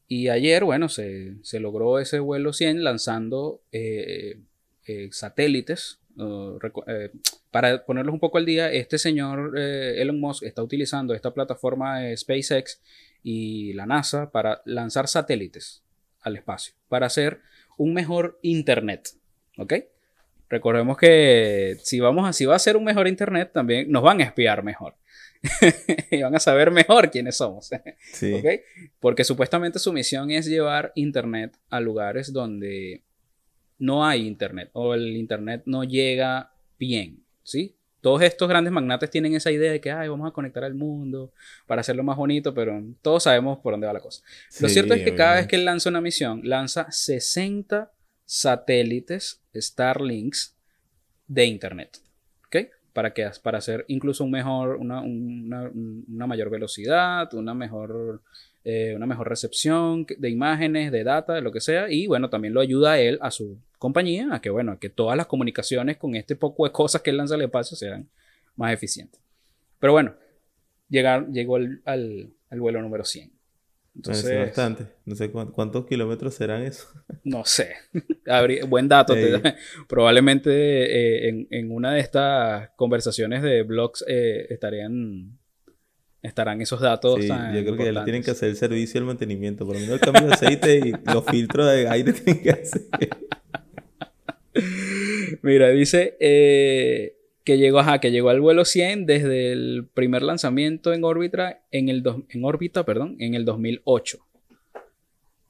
Y 0.08 0.28
ayer, 0.28 0.64
bueno, 0.64 0.88
se, 0.88 1.38
logró 1.52 2.00
ese 2.00 2.18
vuelo 2.18 2.52
100 2.52 2.82
lanzando 2.82 3.60
eh, 3.70 4.40
eh, 4.86 5.08
satélites 5.12 6.00
eh, 6.18 7.10
para 7.50 7.84
ponerlos 7.84 8.12
un 8.12 8.20
poco 8.20 8.38
al 8.38 8.46
día, 8.46 8.70
este 8.72 8.98
señor 8.98 9.54
eh, 9.56 10.00
Elon 10.00 10.20
Musk 10.20 10.42
está 10.42 10.62
utilizando 10.62 11.14
esta 11.14 11.32
plataforma 11.32 12.00
de 12.00 12.16
SpaceX 12.16 12.80
y 13.22 13.72
la 13.74 13.86
NASA 13.86 14.30
para 14.30 14.62
lanzar 14.64 15.08
satélites 15.08 15.82
al 16.20 16.36
espacio, 16.36 16.74
para 16.88 17.06
hacer 17.06 17.40
un 17.76 17.94
mejor 17.94 18.38
Internet. 18.42 19.10
¿Ok? 19.56 19.74
Recordemos 20.48 20.96
que 20.96 21.76
si 21.82 22.00
vamos 22.00 22.28
a, 22.28 22.32
si 22.32 22.46
va 22.46 22.56
a 22.56 22.58
ser 22.58 22.76
un 22.76 22.84
mejor 22.84 23.06
Internet, 23.06 23.50
también 23.52 23.90
nos 23.90 24.02
van 24.02 24.20
a 24.20 24.24
espiar 24.24 24.62
mejor. 24.62 24.94
y 26.10 26.22
van 26.22 26.34
a 26.34 26.40
saber 26.40 26.70
mejor 26.70 27.10
quiénes 27.10 27.36
somos. 27.36 27.70
Porque 29.00 29.24
supuestamente 29.24 29.78
su 29.78 29.92
misión 29.92 30.30
es 30.30 30.46
llevar 30.46 30.92
Internet 30.94 31.56
a 31.70 31.80
lugares 31.80 32.32
donde 32.32 33.02
no 33.78 34.04
hay 34.04 34.26
internet 34.26 34.70
o 34.72 34.94
el 34.94 35.16
internet 35.16 35.62
no 35.66 35.84
llega 35.84 36.52
bien, 36.78 37.24
¿sí? 37.42 37.74
Todos 38.00 38.22
estos 38.22 38.48
grandes 38.48 38.72
magnates 38.72 39.10
tienen 39.10 39.34
esa 39.34 39.50
idea 39.50 39.72
de 39.72 39.80
que 39.80 39.90
Ay, 39.90 40.08
vamos 40.08 40.28
a 40.28 40.32
conectar 40.32 40.62
al 40.62 40.74
mundo 40.74 41.32
para 41.66 41.80
hacerlo 41.80 42.04
más 42.04 42.16
bonito, 42.16 42.54
pero 42.54 42.80
todos 43.02 43.24
sabemos 43.24 43.58
por 43.58 43.72
dónde 43.72 43.86
va 43.86 43.92
la 43.92 44.00
cosa. 44.00 44.22
Lo 44.60 44.68
cierto 44.68 44.94
es 44.94 45.02
que 45.02 45.14
cada 45.14 45.36
vez 45.36 45.46
que 45.46 45.56
él 45.56 45.64
lanza 45.64 45.88
una 45.88 46.00
misión, 46.00 46.40
lanza 46.44 46.90
60 46.90 47.90
satélites 48.24 49.42
Starlinks 49.54 50.54
de 51.26 51.44
Internet. 51.46 51.98
¿Ok? 52.46 52.56
Para, 52.92 53.12
que, 53.12 53.28
para 53.42 53.58
hacer 53.58 53.84
incluso 53.88 54.24
un 54.24 54.30
mejor, 54.30 54.76
una, 54.76 55.02
una 55.02 56.26
mayor 56.26 56.50
velocidad, 56.50 57.32
una 57.34 57.54
mejor 57.54 58.22
eh, 58.70 58.92
una 58.94 59.06
mejor 59.06 59.30
recepción 59.30 60.04
de 60.18 60.28
imágenes, 60.28 60.92
de 60.92 61.02
data, 61.02 61.32
de 61.32 61.40
lo 61.40 61.50
que 61.50 61.62
sea, 61.62 61.90
y 61.90 62.06
bueno, 62.06 62.28
también 62.28 62.52
lo 62.52 62.60
ayuda 62.60 62.92
a 62.92 63.00
él, 63.00 63.18
a 63.22 63.30
su 63.30 63.56
compañía, 63.78 64.28
a 64.30 64.42
que 64.42 64.50
bueno, 64.50 64.72
a 64.72 64.78
que 64.78 64.90
todas 64.90 65.16
las 65.16 65.26
comunicaciones 65.26 65.96
con 65.96 66.14
este 66.14 66.36
poco 66.36 66.66
de 66.66 66.72
cosas 66.72 67.00
que 67.00 67.08
él 67.08 67.16
lanza 67.16 67.36
al 67.36 67.40
espacio 67.40 67.78
sean 67.78 68.06
más 68.56 68.74
eficientes. 68.74 69.22
Pero 69.78 69.94
bueno, 69.94 70.14
llegar, 70.90 71.28
llegó 71.30 71.56
al, 71.56 71.80
al, 71.86 72.60
vuelo 72.60 72.82
número 72.82 73.06
100. 73.06 73.32
Entonces, 73.96 74.38
bastante. 74.38 74.86
No 75.06 75.16
sé 75.16 75.30
cuántos 75.30 75.86
kilómetros 75.86 76.34
serán 76.34 76.62
eso. 76.62 76.88
No 77.24 77.46
sé. 77.46 77.74
buen 78.68 78.86
dato. 78.86 79.14
probablemente 79.88 80.50
eh, 80.50 81.28
en, 81.30 81.48
en, 81.50 81.72
una 81.72 81.94
de 81.94 82.00
estas 82.00 82.68
conversaciones 82.76 83.42
de 83.42 83.62
blogs 83.62 84.04
eh, 84.06 84.46
estarían 84.50 85.38
estarán 86.22 86.60
esos 86.60 86.80
datos. 86.80 87.20
Sí, 87.20 87.28
yo 87.28 87.64
creo 87.64 87.76
que 87.76 87.92
ya 87.92 88.04
tienen 88.04 88.22
que 88.22 88.30
hacer 88.30 88.50
el 88.50 88.56
servicio 88.56 88.98
y 88.98 89.00
el 89.00 89.06
mantenimiento. 89.06 89.64
Por 89.64 89.74
lo 89.74 89.80
menos 89.80 89.94
el 89.94 90.00
cambio 90.00 90.26
de 90.26 90.34
aceite 90.34 90.78
y 90.78 90.92
los 91.12 91.24
filtros 91.26 91.70
de 91.70 91.88
aire 91.88 92.12
tienen 92.12 92.42
que 92.42 92.50
hacer. 92.50 92.82
Mira, 95.42 95.68
dice 95.70 96.16
eh, 96.20 97.16
que, 97.44 97.58
llegó, 97.58 97.78
ajá, 97.78 98.00
que 98.00 98.10
llegó 98.10 98.30
al 98.30 98.40
vuelo 98.40 98.64
100 98.64 99.06
desde 99.06 99.52
el 99.52 99.86
primer 99.94 100.22
lanzamiento 100.22 100.92
en 100.92 101.04
órbita, 101.04 101.62
en, 101.70 101.88
el 101.88 102.02
en 102.30 102.44
órbita 102.44 102.84
perdón, 102.84 103.16
en 103.20 103.34
el 103.34 103.44
2008. 103.44 104.18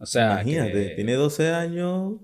O 0.00 0.06
sea, 0.06 0.42
Imagínate, 0.42 0.90
tiene 0.90 1.14
12 1.14 1.48
años 1.48 2.14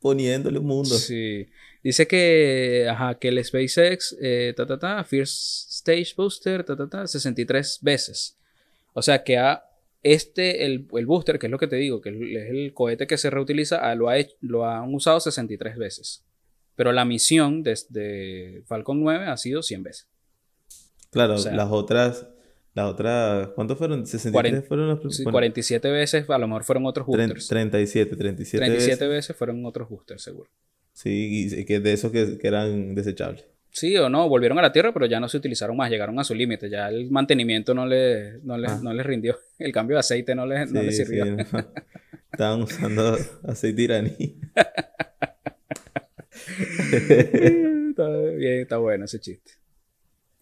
poniéndole 0.00 0.58
un 0.58 0.66
mundo. 0.66 0.94
Sí. 0.94 1.46
Dice 1.82 2.06
que, 2.06 2.86
ajá, 2.90 3.18
que 3.18 3.28
el 3.28 3.42
SpaceX, 3.44 4.16
eh, 4.20 4.52
ta, 4.56 4.66
ta, 4.66 4.78
ta, 4.78 5.04
First 5.04 5.63
Stage 5.84 6.14
Booster, 6.16 6.64
ta, 6.64 6.76
ta, 6.76 6.88
ta, 6.88 7.06
63 7.06 7.80
veces. 7.82 8.38
O 8.94 9.02
sea 9.02 9.22
que 9.22 9.36
a 9.36 9.64
este, 10.02 10.64
el, 10.64 10.86
el, 10.92 11.06
booster, 11.06 11.38
que 11.38 11.46
es 11.46 11.50
lo 11.50 11.58
que 11.58 11.66
te 11.66 11.76
digo, 11.76 12.00
que 12.00 12.10
es 12.10 12.50
el 12.50 12.72
cohete 12.74 13.06
que 13.06 13.18
se 13.18 13.30
reutiliza, 13.30 13.78
ah, 13.78 13.94
lo, 13.94 14.08
ha 14.08 14.16
lo 14.40 14.66
han 14.66 14.94
usado 14.94 15.20
63 15.20 15.76
veces. 15.76 16.24
Pero 16.76 16.92
la 16.92 17.04
misión 17.04 17.62
desde 17.62 18.62
Falcon 18.66 19.00
9 19.00 19.26
ha 19.26 19.36
sido 19.36 19.62
100 19.62 19.82
veces. 19.82 20.08
Claro, 21.10 21.36
las 21.36 21.70
otras, 21.70 22.26
las 22.74 22.86
otras, 22.86 23.48
¿cuántos 23.54 23.78
fueron? 23.78 24.06
63 24.06 24.66
fueron 24.66 24.88
los 24.88 25.16
sí, 25.16 25.22
47 25.22 25.90
veces, 25.90 26.28
a 26.28 26.38
lo 26.38 26.48
mejor 26.48 26.64
fueron 26.64 26.86
otros 26.86 27.06
boosters. 27.06 27.46
37, 27.46 28.16
37. 28.16 28.66
37 28.66 29.06
veces 29.06 29.36
fueron 29.36 29.64
otros 29.64 29.88
boosters, 29.88 30.22
seguro. 30.22 30.50
Sí, 30.92 31.48
y 31.52 31.64
que 31.64 31.80
de 31.80 31.92
esos 31.92 32.10
que, 32.12 32.38
eran 32.42 32.94
desechables. 32.94 33.46
Sí 33.74 33.96
o 33.96 34.08
no, 34.08 34.28
volvieron 34.28 34.56
a 34.60 34.62
la 34.62 34.70
Tierra, 34.70 34.94
pero 34.94 35.06
ya 35.06 35.18
no 35.18 35.28
se 35.28 35.36
utilizaron 35.36 35.76
más, 35.76 35.90
llegaron 35.90 36.16
a 36.20 36.22
su 36.22 36.32
límite, 36.32 36.70
ya 36.70 36.88
el 36.88 37.10
mantenimiento 37.10 37.74
no 37.74 37.84
le, 37.86 38.38
no 38.44 38.56
les, 38.56 38.70
ah. 38.70 39.02
rindió, 39.02 39.36
el 39.58 39.72
cambio 39.72 39.96
de 39.96 40.00
aceite 40.00 40.32
no 40.36 40.46
les, 40.46 40.70
sirvió. 40.96 41.24
Estaban 42.32 42.62
usando 42.62 43.18
aceite 43.42 43.82
iraní. 43.82 44.38
está 47.88 48.08
bien, 48.36 48.60
está 48.60 48.76
bueno 48.76 49.06
ese 49.06 49.18
chiste. 49.18 49.54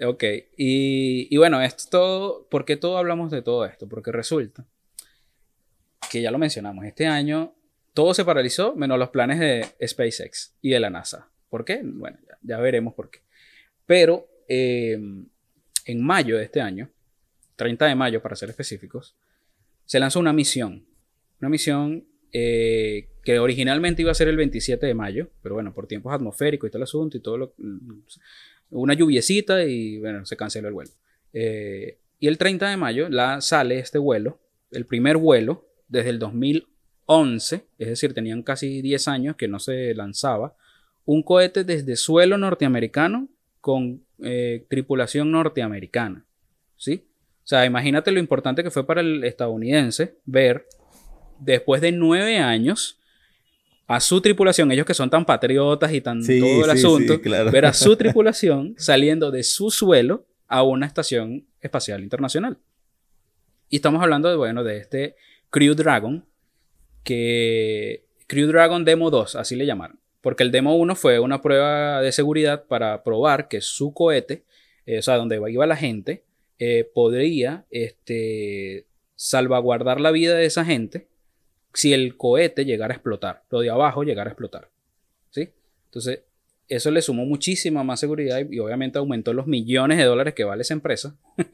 Ok, 0.04 0.24
y, 0.58 1.34
y 1.34 1.36
bueno, 1.38 1.62
esto 1.62 2.46
¿por 2.50 2.66
qué 2.66 2.76
todo 2.76 2.98
hablamos 2.98 3.30
de 3.30 3.40
todo 3.40 3.64
esto? 3.64 3.88
Porque 3.88 4.12
resulta 4.12 4.66
que 6.10 6.20
ya 6.20 6.30
lo 6.30 6.36
mencionamos, 6.36 6.84
este 6.84 7.06
año 7.06 7.54
todo 7.94 8.12
se 8.12 8.26
paralizó 8.26 8.76
menos 8.76 8.98
los 8.98 9.08
planes 9.08 9.38
de 9.38 9.66
SpaceX 9.86 10.54
y 10.60 10.68
de 10.68 10.80
la 10.80 10.90
NASA. 10.90 11.30
¿Por 11.48 11.64
qué? 11.64 11.80
Bueno, 11.82 12.18
ya, 12.42 12.58
veremos 12.58 12.94
por 12.94 13.10
qué. 13.10 13.20
Pero 13.86 14.28
eh, 14.48 14.98
en 15.86 16.02
mayo 16.02 16.36
de 16.36 16.44
este 16.44 16.60
año, 16.60 16.90
30 17.56 17.86
de 17.86 17.94
mayo 17.94 18.22
para 18.22 18.36
ser 18.36 18.50
específicos, 18.50 19.16
se 19.84 19.98
lanzó 19.98 20.20
una 20.20 20.32
misión. 20.32 20.84
Una 21.40 21.48
misión 21.48 22.04
eh, 22.32 23.08
que 23.24 23.38
originalmente 23.38 24.02
iba 24.02 24.10
a 24.10 24.14
ser 24.14 24.28
el 24.28 24.36
27 24.36 24.86
de 24.86 24.94
mayo, 24.94 25.30
pero 25.42 25.54
bueno, 25.54 25.74
por 25.74 25.86
tiempos 25.86 26.12
atmosféricos 26.12 26.68
y 26.68 26.70
todo 26.70 26.78
el 26.78 26.84
asunto 26.84 27.16
y 27.16 27.20
todo 27.20 27.36
lo... 27.38 27.54
Una 28.70 28.94
lluviecita 28.94 29.64
y 29.64 29.98
bueno, 29.98 30.24
se 30.24 30.36
canceló 30.36 30.68
el 30.68 30.74
vuelo. 30.74 30.90
Eh, 31.34 31.98
y 32.18 32.28
el 32.28 32.38
30 32.38 32.70
de 32.70 32.76
mayo 32.76 33.08
la, 33.08 33.40
sale 33.40 33.78
este 33.78 33.98
vuelo, 33.98 34.38
el 34.70 34.86
primer 34.86 35.18
vuelo 35.18 35.66
desde 35.88 36.10
el 36.10 36.18
2000 36.18 36.68
11, 37.06 37.66
es 37.78 37.88
decir, 37.88 38.14
tenían 38.14 38.42
casi 38.42 38.80
10 38.80 39.08
años 39.08 39.36
que 39.36 39.48
no 39.48 39.58
se 39.58 39.94
lanzaba, 39.94 40.56
un 41.04 41.22
cohete 41.22 41.64
desde 41.64 41.96
suelo 41.96 42.38
norteamericano 42.38 43.28
con 43.60 44.04
eh, 44.22 44.66
tripulación 44.68 45.30
norteamericana. 45.30 46.24
¿Sí? 46.76 47.06
O 47.44 47.46
sea, 47.46 47.64
imagínate 47.64 48.12
lo 48.12 48.20
importante 48.20 48.62
que 48.62 48.70
fue 48.70 48.86
para 48.86 49.00
el 49.00 49.24
estadounidense 49.24 50.16
ver, 50.24 50.66
después 51.40 51.80
de 51.80 51.92
nueve 51.92 52.38
años, 52.38 53.00
a 53.88 54.00
su 54.00 54.20
tripulación, 54.20 54.70
ellos 54.70 54.86
que 54.86 54.94
son 54.94 55.10
tan 55.10 55.24
patriotas 55.24 55.92
y 55.92 56.00
tan 56.00 56.24
todo 56.24 56.64
el 56.64 56.70
asunto, 56.70 57.20
ver 57.50 57.66
a 57.66 57.72
su 57.72 57.96
tripulación 57.98 58.74
saliendo 58.78 59.30
de 59.30 59.42
su 59.42 59.70
suelo 59.70 60.26
a 60.46 60.62
una 60.62 60.86
estación 60.86 61.46
espacial 61.60 62.02
internacional. 62.02 62.58
Y 63.68 63.76
estamos 63.76 64.02
hablando 64.02 64.28
de, 64.28 64.36
bueno, 64.36 64.62
de 64.64 64.78
este 64.78 65.16
Crew 65.50 65.74
Dragon, 65.74 66.24
que 67.02 68.06
Crew 68.26 68.46
Dragon 68.48 68.84
Demo 68.84 69.10
2, 69.10 69.36
así 69.36 69.56
le 69.56 69.66
llamaron. 69.66 69.98
Porque 70.22 70.44
el 70.44 70.52
Demo 70.52 70.76
1 70.76 70.94
fue 70.94 71.20
una 71.20 71.42
prueba 71.42 72.00
de 72.00 72.12
seguridad 72.12 72.64
para 72.64 73.02
probar 73.02 73.48
que 73.48 73.60
su 73.60 73.92
cohete, 73.92 74.44
eh, 74.86 74.98
o 74.98 75.02
sea, 75.02 75.16
donde 75.16 75.38
iba 75.50 75.66
la 75.66 75.76
gente, 75.76 76.24
eh, 76.58 76.88
podría 76.94 77.66
este, 77.70 78.86
salvaguardar 79.14 80.00
la 80.00 80.12
vida 80.12 80.36
de 80.36 80.46
esa 80.46 80.64
gente 80.64 81.08
si 81.74 81.92
el 81.92 82.16
cohete 82.16 82.64
llegara 82.64 82.94
a 82.94 82.96
explotar, 82.96 83.42
lo 83.50 83.60
de 83.60 83.70
abajo 83.70 84.04
llegara 84.04 84.30
a 84.30 84.32
explotar. 84.32 84.70
¿Sí? 85.30 85.50
Entonces, 85.86 86.20
eso 86.68 86.90
le 86.90 87.02
sumó 87.02 87.24
muchísima 87.24 87.82
más 87.82 88.00
seguridad 88.00 88.40
y, 88.48 88.58
obviamente 88.58 88.98
aumentó 88.98 89.32
los 89.32 89.46
millones 89.46 89.98
de 89.98 90.04
dólares 90.04 90.34
que 90.34 90.44
vale 90.44 90.62
esa 90.62 90.74
empresa. 90.74 91.16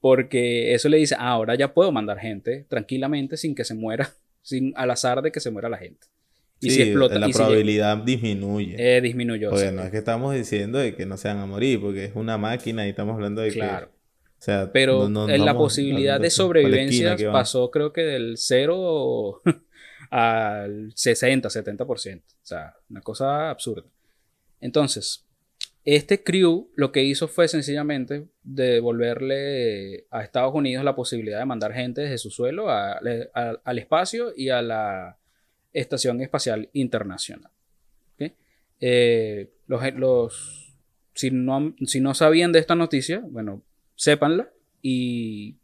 porque 0.00 0.74
eso 0.74 0.88
le 0.88 0.96
dice, 0.96 1.14
ah, 1.18 1.30
ahora 1.30 1.54
ya 1.54 1.74
puedo 1.74 1.92
mandar 1.92 2.18
gente 2.18 2.64
tranquilamente 2.68 3.36
sin 3.36 3.54
que 3.54 3.64
se 3.64 3.74
muera, 3.74 4.14
sin 4.42 4.72
al 4.76 4.90
azar 4.90 5.22
de 5.22 5.32
que 5.32 5.40
se 5.40 5.50
muera 5.50 5.68
la 5.68 5.78
gente. 5.78 6.06
Y 6.60 6.70
si 6.70 6.82
explota, 6.82 7.18
la 7.18 7.28
probabilidad 7.28 7.96
disminuye. 7.98 8.76
Eh, 8.78 9.00
disminuyó. 9.00 9.50
Oye, 9.50 9.72
no 9.72 9.82
es 9.82 9.90
que 9.90 9.98
estamos 9.98 10.34
diciendo 10.34 10.78
de 10.78 10.94
que 10.94 11.06
no 11.06 11.16
se 11.16 11.28
van 11.28 11.38
a 11.38 11.46
morir, 11.46 11.80
porque 11.80 12.04
es 12.04 12.12
una 12.14 12.36
máquina 12.36 12.86
y 12.86 12.90
estamos 12.90 13.14
hablando 13.14 13.40
de 13.40 13.50
claro. 13.50 13.88
O 14.40 14.42
sea, 14.42 14.70
Pero 14.72 15.06
en 15.06 15.44
la 15.44 15.54
posibilidad 15.54 16.18
de 16.18 16.30
sobrevivencia 16.30 17.16
pasó 17.30 17.70
creo 17.70 17.92
que 17.92 18.02
del 18.02 18.38
0 18.38 19.42
al 20.10 20.92
60, 20.94 21.48
70%. 21.48 22.22
O 22.22 22.24
sea, 22.42 22.74
una 22.88 23.02
cosa 23.02 23.50
absurda. 23.50 23.84
Entonces, 24.60 25.26
este 25.84 26.22
crew 26.22 26.70
lo 26.74 26.92
que 26.92 27.02
hizo 27.02 27.28
fue 27.28 27.48
sencillamente 27.48 28.28
devolverle 28.42 30.06
a 30.10 30.22
Estados 30.22 30.54
Unidos 30.54 30.84
la 30.84 30.94
posibilidad 30.94 31.38
de 31.38 31.44
mandar 31.46 31.72
gente 31.72 32.02
desde 32.02 32.18
su 32.18 32.30
suelo 32.30 32.70
al 32.70 33.78
espacio 33.78 34.32
y 34.36 34.50
a 34.50 34.62
la 34.62 35.19
Estación 35.72 36.20
Espacial 36.20 36.68
Internacional. 36.72 37.50
Eh, 38.82 39.50
los, 39.66 40.74
si, 41.12 41.30
no, 41.30 41.74
si 41.84 42.00
no 42.00 42.14
sabían 42.14 42.50
de 42.50 42.60
esta 42.60 42.74
noticia, 42.74 43.22
bueno, 43.22 43.62
sépanla. 43.94 44.48
Y 44.82 45.56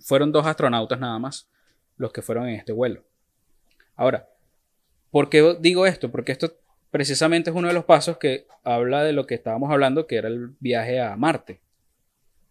fueron 0.00 0.32
dos 0.32 0.46
astronautas 0.46 1.00
nada 1.00 1.18
más 1.18 1.48
los 1.96 2.12
que 2.12 2.22
fueron 2.22 2.48
en 2.48 2.56
este 2.56 2.72
vuelo. 2.72 3.02
Ahora, 3.96 4.28
¿por 5.10 5.28
qué 5.30 5.56
digo 5.60 5.86
esto? 5.86 6.10
Porque 6.10 6.32
esto 6.32 6.54
precisamente 6.90 7.50
es 7.50 7.56
uno 7.56 7.68
de 7.68 7.74
los 7.74 7.84
pasos 7.84 8.18
que 8.18 8.46
habla 8.62 9.02
de 9.02 9.12
lo 9.12 9.26
que 9.26 9.34
estábamos 9.34 9.70
hablando, 9.72 10.06
que 10.06 10.16
era 10.16 10.28
el 10.28 10.50
viaje 10.60 11.00
a 11.00 11.16
Marte. 11.16 11.60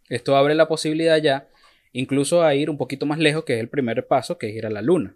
Esto 0.10 0.36
abre 0.36 0.56
la 0.56 0.68
posibilidad 0.68 1.18
ya 1.18 1.48
incluso 1.94 2.44
a 2.44 2.54
ir 2.56 2.70
un 2.70 2.78
poquito 2.78 3.06
más 3.06 3.20
lejos, 3.20 3.44
que 3.44 3.54
es 3.56 3.60
el 3.60 3.70
primer 3.70 4.08
paso, 4.08 4.38
que 4.38 4.50
es 4.50 4.56
ir 4.56 4.66
a 4.66 4.70
la 4.70 4.82
Luna. 4.82 5.16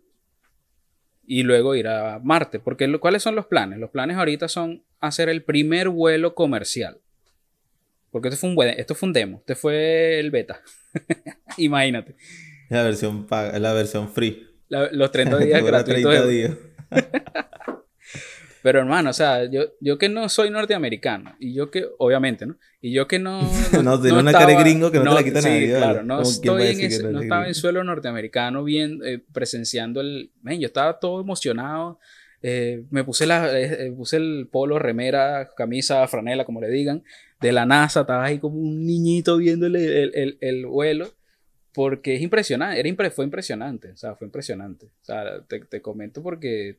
Y 1.33 1.43
luego 1.43 1.75
ir 1.75 1.87
a 1.87 2.19
Marte. 2.19 2.59
Porque 2.59 2.91
¿cuáles 2.99 3.23
son 3.23 3.35
los 3.35 3.45
planes? 3.45 3.79
Los 3.79 3.89
planes 3.89 4.17
ahorita 4.17 4.49
son 4.49 4.83
hacer 4.99 5.29
el 5.29 5.43
primer 5.43 5.87
vuelo 5.87 6.35
comercial. 6.35 6.99
Porque 8.09 8.27
esto 8.27 8.37
fue 8.37 8.49
un, 8.49 8.61
esto 8.77 8.95
fue 8.95 9.07
un 9.07 9.13
demo, 9.13 9.37
este 9.37 9.55
fue 9.55 10.19
el 10.19 10.29
beta. 10.29 10.59
Imagínate. 11.57 12.17
La 12.67 12.83
versión, 12.83 13.27
la 13.29 13.71
versión 13.71 14.09
free. 14.09 14.45
los 14.67 15.09
30 15.09 15.37
días 15.45 15.63
gratuitos. 15.63 16.11
30 16.11 16.27
días. 16.27 16.51
Pero 18.63 18.79
hermano, 18.79 19.09
o 19.09 19.13
sea, 19.13 19.45
yo, 19.45 19.73
yo 19.79 19.97
que 19.97 20.07
no 20.07 20.29
soy 20.29 20.49
norteamericano, 20.51 21.35
y 21.39 21.53
yo 21.53 21.71
que, 21.71 21.87
obviamente, 21.97 22.45
¿no? 22.45 22.57
Y 22.79 22.91
yo 22.93 23.07
que 23.07 23.17
no... 23.17 23.41
no, 23.83 23.99
tiene 23.99 24.19
una 24.19 24.31
cara 24.31 24.47
de 24.47 24.55
gringo 24.55 24.91
que 24.91 24.99
no, 24.99 25.05
te 25.05 25.15
la 25.15 25.23
quita 25.23 25.41
nadie. 25.41 25.69
claro, 25.69 26.03
no, 26.03 26.21
estoy 26.21 26.67
en 26.67 26.81
ese, 26.81 27.03
no 27.03 27.21
estaba 27.21 27.47
en 27.47 27.55
suelo 27.55 27.83
norteamericano 27.83 28.63
bien, 28.63 28.99
eh, 29.03 29.19
presenciando 29.33 30.01
el... 30.01 30.31
Men, 30.43 30.59
yo 30.59 30.67
estaba 30.67 30.99
todo 30.99 31.21
emocionado, 31.21 31.99
eh, 32.43 32.83
me 32.89 33.03
puse, 33.03 33.25
la, 33.25 33.59
eh, 33.59 33.91
puse 33.95 34.17
el 34.17 34.47
polo, 34.51 34.79
remera, 34.79 35.49
camisa, 35.55 36.07
franela, 36.07 36.45
como 36.45 36.61
le 36.61 36.69
digan, 36.69 37.03
de 37.39 37.51
la 37.51 37.65
NASA, 37.65 38.01
estaba 38.01 38.25
ahí 38.25 38.39
como 38.39 38.59
un 38.59 38.85
niñito 38.85 39.37
viendo 39.37 39.65
el, 39.65 39.75
el, 39.75 40.37
el, 40.39 40.65
vuelo, 40.67 41.09
porque 41.73 42.15
es 42.15 42.21
impresionante, 42.21 42.79
era 42.79 43.11
fue 43.11 43.25
impresionante, 43.25 43.91
o 43.91 43.97
sea, 43.97 44.15
fue 44.15 44.25
impresionante. 44.25 44.87
O 44.87 45.05
sea, 45.05 45.41
te, 45.47 45.59
te 45.61 45.81
comento 45.81 46.21
porque 46.21 46.77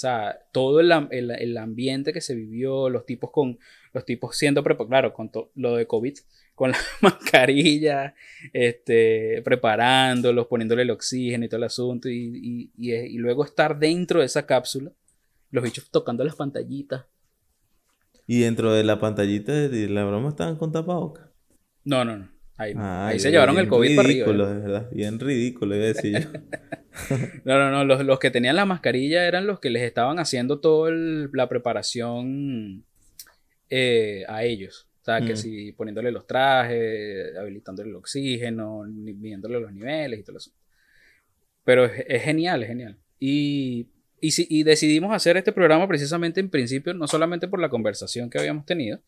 o 0.00 0.06
sea, 0.08 0.46
todo 0.50 0.80
el, 0.80 0.90
el, 1.10 1.58
ambiente 1.58 2.14
que 2.14 2.22
se 2.22 2.34
vivió, 2.34 2.88
los 2.88 3.04
tipos 3.04 3.30
con 3.30 3.58
los 3.92 4.06
tipos 4.06 4.34
siendo 4.34 4.64
claro, 4.64 5.12
con 5.12 5.30
lo 5.56 5.76
de 5.76 5.86
COVID, 5.86 6.14
con 6.54 6.70
la 6.70 6.78
mascarilla, 7.02 8.14
este, 8.54 9.42
preparándolos, 9.44 10.46
poniéndole 10.46 10.84
el 10.84 10.90
oxígeno 10.90 11.44
y 11.44 11.48
todo 11.50 11.58
el 11.58 11.64
asunto, 11.64 12.08
y, 12.08 12.70
y, 12.78 12.94
y, 12.94 13.18
luego 13.18 13.44
estar 13.44 13.78
dentro 13.78 14.20
de 14.20 14.26
esa 14.26 14.46
cápsula, 14.46 14.90
los 15.50 15.64
bichos 15.64 15.90
tocando 15.90 16.24
las 16.24 16.34
pantallitas. 16.34 17.04
¿Y 18.26 18.40
dentro 18.40 18.72
de 18.72 18.84
la 18.84 19.00
pantallita 19.00 19.52
de 19.52 19.88
la 19.90 20.06
broma 20.06 20.30
estaban 20.30 20.56
con 20.56 20.72
tapabocas? 20.72 21.28
No, 21.84 22.06
no, 22.06 22.16
no. 22.16 22.39
Ahí, 22.60 23.18
se 23.18 23.30
llevaron 23.30 23.58
el 23.58 23.68
COVID 23.68 23.96
para 23.96 24.06
arriba. 24.06 24.26
Ridículo, 24.26 24.54
de 24.54 24.60
verdad. 24.60 24.88
Bien 24.92 25.18
ridículo, 25.18 25.76
iba 25.76 25.84
a 25.84 25.88
decir 25.88 26.20
yo. 26.20 26.28
no, 27.44 27.58
no, 27.58 27.84
no. 27.84 28.02
Los, 28.02 28.18
que 28.18 28.30
tenían 28.30 28.56
la 28.56 28.66
mascarilla 28.66 29.26
eran 29.26 29.46
los 29.46 29.60
que 29.60 29.70
les 29.70 29.82
estaban 29.82 30.18
haciendo 30.18 30.60
toda 30.60 30.90
la 30.92 31.48
preparación 31.48 32.84
eh, 33.70 34.24
a 34.28 34.44
ellos. 34.44 34.88
O 35.00 35.04
sea, 35.04 35.22
que 35.22 35.32
mm. 35.32 35.36
si 35.36 35.72
poniéndole 35.72 36.12
los 36.12 36.26
trajes, 36.26 37.34
habilitándole 37.38 37.88
el 37.88 37.96
oxígeno, 37.96 38.82
midiéndole 38.86 39.58
los 39.58 39.72
niveles 39.72 40.20
y 40.20 40.22
todo 40.22 40.36
eso. 40.36 40.50
Pero 41.64 41.86
es, 41.86 42.22
genial, 42.22 42.62
es 42.62 42.68
genial. 42.68 42.98
Y, 43.18 43.88
y, 44.20 44.32
si, 44.32 44.46
y 44.50 44.64
decidimos 44.64 45.14
hacer 45.14 45.38
este 45.38 45.52
programa 45.52 45.88
precisamente 45.88 46.40
en 46.40 46.50
principio, 46.50 46.92
no 46.92 47.06
solamente 47.06 47.48
por 47.48 47.58
la 47.58 47.70
conversación 47.70 48.28
que 48.28 48.38
habíamos 48.38 48.66
tenido, 48.66 49.00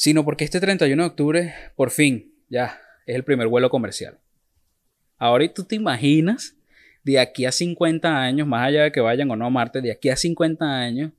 sino 0.00 0.24
porque 0.24 0.44
este 0.44 0.60
31 0.60 1.02
de 1.02 1.06
octubre, 1.06 1.54
por 1.76 1.90
fin, 1.90 2.32
ya 2.48 2.80
es 3.04 3.16
el 3.16 3.22
primer 3.22 3.48
vuelo 3.48 3.68
comercial. 3.68 4.18
Ahora 5.18 5.46
tú 5.52 5.64
te 5.64 5.76
imaginas 5.76 6.56
de 7.04 7.18
aquí 7.18 7.44
a 7.44 7.52
50 7.52 8.08
años, 8.18 8.48
más 8.48 8.66
allá 8.66 8.84
de 8.84 8.92
que 8.92 9.02
vayan 9.02 9.30
o 9.30 9.36
no 9.36 9.44
a 9.44 9.50
Marte, 9.50 9.82
de 9.82 9.92
aquí 9.92 10.08
a 10.08 10.16
50 10.16 10.64
años, 10.64 11.12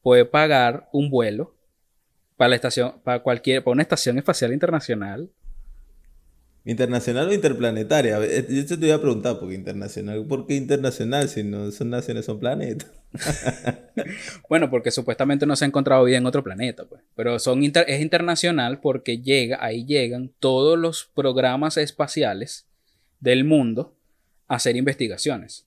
puede 0.00 0.24
pagar 0.24 0.88
un 0.92 1.10
vuelo 1.10 1.56
para 2.36 2.50
la 2.50 2.54
estación, 2.54 3.00
para 3.02 3.18
cualquier, 3.18 3.64
para 3.64 3.72
una 3.72 3.82
estación 3.82 4.16
espacial 4.16 4.52
internacional 4.52 5.28
¿Internacional 6.64 7.28
o 7.28 7.32
interplanetaria? 7.32 8.18
Eh, 8.22 8.46
yo 8.48 8.78
te 8.78 8.86
iba 8.86 8.94
a 8.94 9.00
preguntar, 9.00 9.38
porque 9.38 9.54
internacional, 9.54 10.26
¿por 10.26 10.46
qué 10.46 10.56
internacional 10.56 11.28
si 11.28 11.42
no 11.42 11.70
son 11.70 11.88
naciones, 11.88 12.26
son 12.26 12.38
planetas? 12.38 12.90
bueno, 14.48 14.68
porque 14.68 14.90
supuestamente 14.90 15.46
no 15.46 15.56
se 15.56 15.64
ha 15.64 15.68
encontrado 15.68 16.04
vida 16.04 16.18
en 16.18 16.26
otro 16.26 16.44
planeta, 16.44 16.84
pues. 16.84 17.02
Pero 17.16 17.38
son 17.38 17.62
es 17.62 18.00
internacional 18.00 18.80
porque 18.80 19.18
llega, 19.18 19.64
ahí 19.64 19.86
llegan 19.86 20.32
todos 20.38 20.78
los 20.78 21.10
programas 21.14 21.78
espaciales 21.78 22.66
del 23.20 23.44
mundo 23.44 23.96
a 24.46 24.56
hacer 24.56 24.76
investigaciones. 24.76 25.66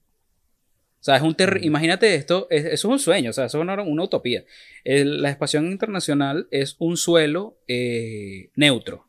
O 0.99 1.03
sea, 1.05 1.17
es 1.17 1.23
un 1.23 1.31
mm. 1.31 1.63
imagínate 1.63 2.13
esto, 2.15 2.47
eso 2.51 2.69
es 2.69 2.85
un 2.85 2.99
sueño, 2.99 3.31
o 3.31 3.33
sea, 3.33 3.45
eso 3.45 3.57
es 3.57 3.61
una, 3.63 4.03
utopía. 4.03 4.45
la 4.85 5.29
espación 5.29 5.71
internacional 5.71 6.47
es 6.51 6.75
un 6.77 6.97
suelo 6.97 7.57
eh, 7.67 8.51
neutro. 8.55 9.07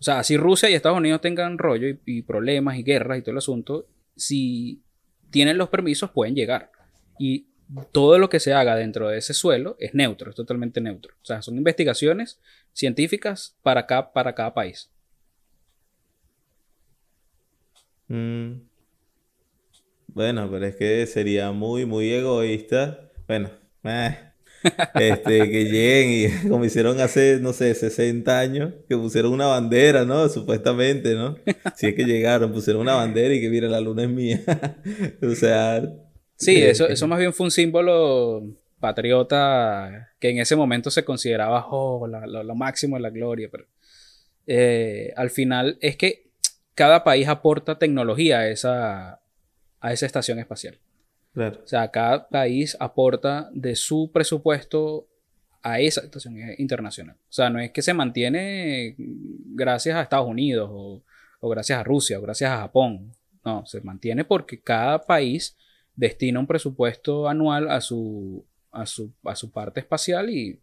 O 0.00 0.02
sea, 0.02 0.24
si 0.24 0.38
Rusia 0.38 0.70
y 0.70 0.74
Estados 0.74 0.96
Unidos 0.96 1.20
tengan 1.20 1.58
rollo 1.58 1.94
y, 2.06 2.22
problemas 2.22 2.78
y 2.78 2.82
guerras 2.82 3.18
y 3.18 3.20
todo 3.20 3.32
el 3.32 3.38
asunto, 3.38 3.86
si 4.16 4.82
tienen 5.30 5.58
los 5.58 5.68
permisos 5.68 6.10
pueden 6.10 6.34
llegar. 6.34 6.72
Y 7.18 7.48
todo 7.92 8.18
lo 8.18 8.30
que 8.30 8.40
se 8.40 8.54
haga 8.54 8.76
dentro 8.76 9.10
de 9.10 9.18
ese 9.18 9.34
suelo 9.34 9.76
es 9.78 9.92
neutro, 9.92 10.30
es 10.30 10.36
totalmente 10.36 10.80
neutro. 10.80 11.14
O 11.20 11.24
sea, 11.24 11.42
son 11.42 11.58
investigaciones 11.58 12.40
científicas 12.72 13.58
para, 13.62 13.86
para 13.86 14.34
cada 14.34 14.54
país. 14.54 14.90
Mm. 18.08 18.62
Bueno, 20.08 20.50
pero 20.50 20.64
es 20.64 20.76
que 20.76 21.06
sería 21.06 21.52
muy, 21.52 21.84
muy 21.84 22.10
egoísta. 22.10 23.10
Bueno, 23.28 23.50
eh, 23.84 24.29
este, 24.94 25.50
que 25.50 25.64
lleguen 25.64 26.10
y 26.10 26.48
como 26.48 26.64
hicieron 26.64 27.00
hace, 27.00 27.38
no 27.40 27.52
sé, 27.52 27.74
60 27.74 28.38
años, 28.38 28.72
que 28.88 28.96
pusieron 28.96 29.32
una 29.32 29.46
bandera, 29.46 30.04
¿no? 30.04 30.28
Supuestamente, 30.28 31.14
¿no? 31.14 31.36
Si 31.76 31.88
es 31.88 31.94
que 31.94 32.04
llegaron, 32.04 32.52
pusieron 32.52 32.82
una 32.82 32.94
bandera 32.94 33.34
y 33.34 33.40
que 33.40 33.50
mira, 33.50 33.68
la 33.68 33.80
luna 33.80 34.02
es 34.02 34.10
mía. 34.10 34.40
o 35.22 35.34
sea... 35.34 35.82
Sí, 36.36 36.62
eso, 36.62 36.88
eso 36.88 37.06
más 37.06 37.18
bien 37.18 37.34
fue 37.34 37.44
un 37.44 37.50
símbolo 37.50 38.42
patriota 38.80 40.10
que 40.18 40.30
en 40.30 40.38
ese 40.38 40.56
momento 40.56 40.90
se 40.90 41.04
consideraba 41.04 41.66
oh, 41.70 42.06
lo 42.06 42.54
máximo 42.54 42.96
de 42.96 43.02
la 43.02 43.10
gloria, 43.10 43.48
pero 43.50 43.66
eh, 44.46 45.12
al 45.16 45.30
final 45.30 45.78
es 45.80 45.96
que 45.96 46.30
cada 46.74 47.04
país 47.04 47.28
aporta 47.28 47.78
tecnología 47.78 48.38
a 48.40 48.48
esa, 48.48 49.20
a 49.80 49.92
esa 49.92 50.06
estación 50.06 50.38
espacial. 50.38 50.78
O 51.36 51.66
sea, 51.66 51.90
cada 51.90 52.28
país 52.28 52.76
aporta 52.80 53.50
de 53.52 53.76
su 53.76 54.10
presupuesto 54.12 55.06
a 55.62 55.80
esa 55.80 56.00
estación 56.00 56.36
internacional. 56.58 57.16
O 57.16 57.32
sea, 57.32 57.50
no 57.50 57.60
es 57.60 57.70
que 57.70 57.82
se 57.82 57.94
mantiene 57.94 58.94
gracias 58.98 59.96
a 59.96 60.02
Estados 60.02 60.28
Unidos 60.28 60.70
o, 60.72 61.02
o 61.40 61.48
gracias 61.48 61.78
a 61.78 61.84
Rusia 61.84 62.18
o 62.18 62.22
gracias 62.22 62.50
a 62.50 62.58
Japón. 62.58 63.12
No, 63.44 63.64
se 63.66 63.80
mantiene 63.80 64.24
porque 64.24 64.60
cada 64.60 65.00
país 65.06 65.56
destina 65.94 66.40
un 66.40 66.46
presupuesto 66.46 67.28
anual 67.28 67.70
a 67.70 67.80
su, 67.80 68.44
a 68.70 68.86
su, 68.86 69.12
a 69.24 69.34
su 69.34 69.50
parte 69.50 69.80
espacial 69.80 70.30
y, 70.30 70.60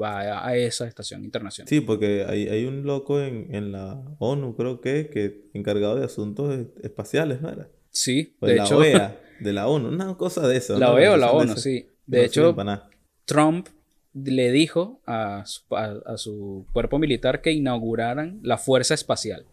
va 0.00 0.46
a, 0.46 0.56
esa 0.56 0.86
estación 0.86 1.24
internacional. 1.24 1.68
Sí, 1.68 1.80
porque 1.80 2.24
hay, 2.28 2.48
hay 2.48 2.64
un 2.64 2.84
loco 2.84 3.20
en, 3.20 3.52
en, 3.52 3.72
la 3.72 4.00
ONU, 4.20 4.54
creo 4.54 4.80
que, 4.80 5.10
que 5.12 5.48
encargado 5.52 5.96
de 5.96 6.04
asuntos 6.04 6.66
espaciales, 6.82 7.40
¿no 7.40 7.50
era? 7.50 7.68
Sí, 7.90 8.36
de 8.40 8.54
la 8.54 8.66
OEA, 8.66 9.20
de 9.40 9.52
la 9.52 9.66
ONU, 9.66 9.88
una 9.88 10.16
cosa 10.16 10.46
de 10.46 10.56
eso. 10.56 10.78
La 10.78 10.92
OEA 10.92 11.12
o 11.12 11.16
la 11.16 11.32
ONU, 11.32 11.56
sí. 11.56 11.88
De 12.06 12.24
hecho, 12.24 12.54
Trump 13.24 13.68
le 14.12 14.52
dijo 14.52 15.00
a 15.06 15.44
su, 15.46 15.62
a 15.74 16.16
su 16.16 16.66
cuerpo 16.72 16.98
militar 16.98 17.40
que 17.40 17.52
inauguraran 17.52 18.40
la 18.42 18.58
Fuerza 18.58 18.94
Espacial. 18.94 19.46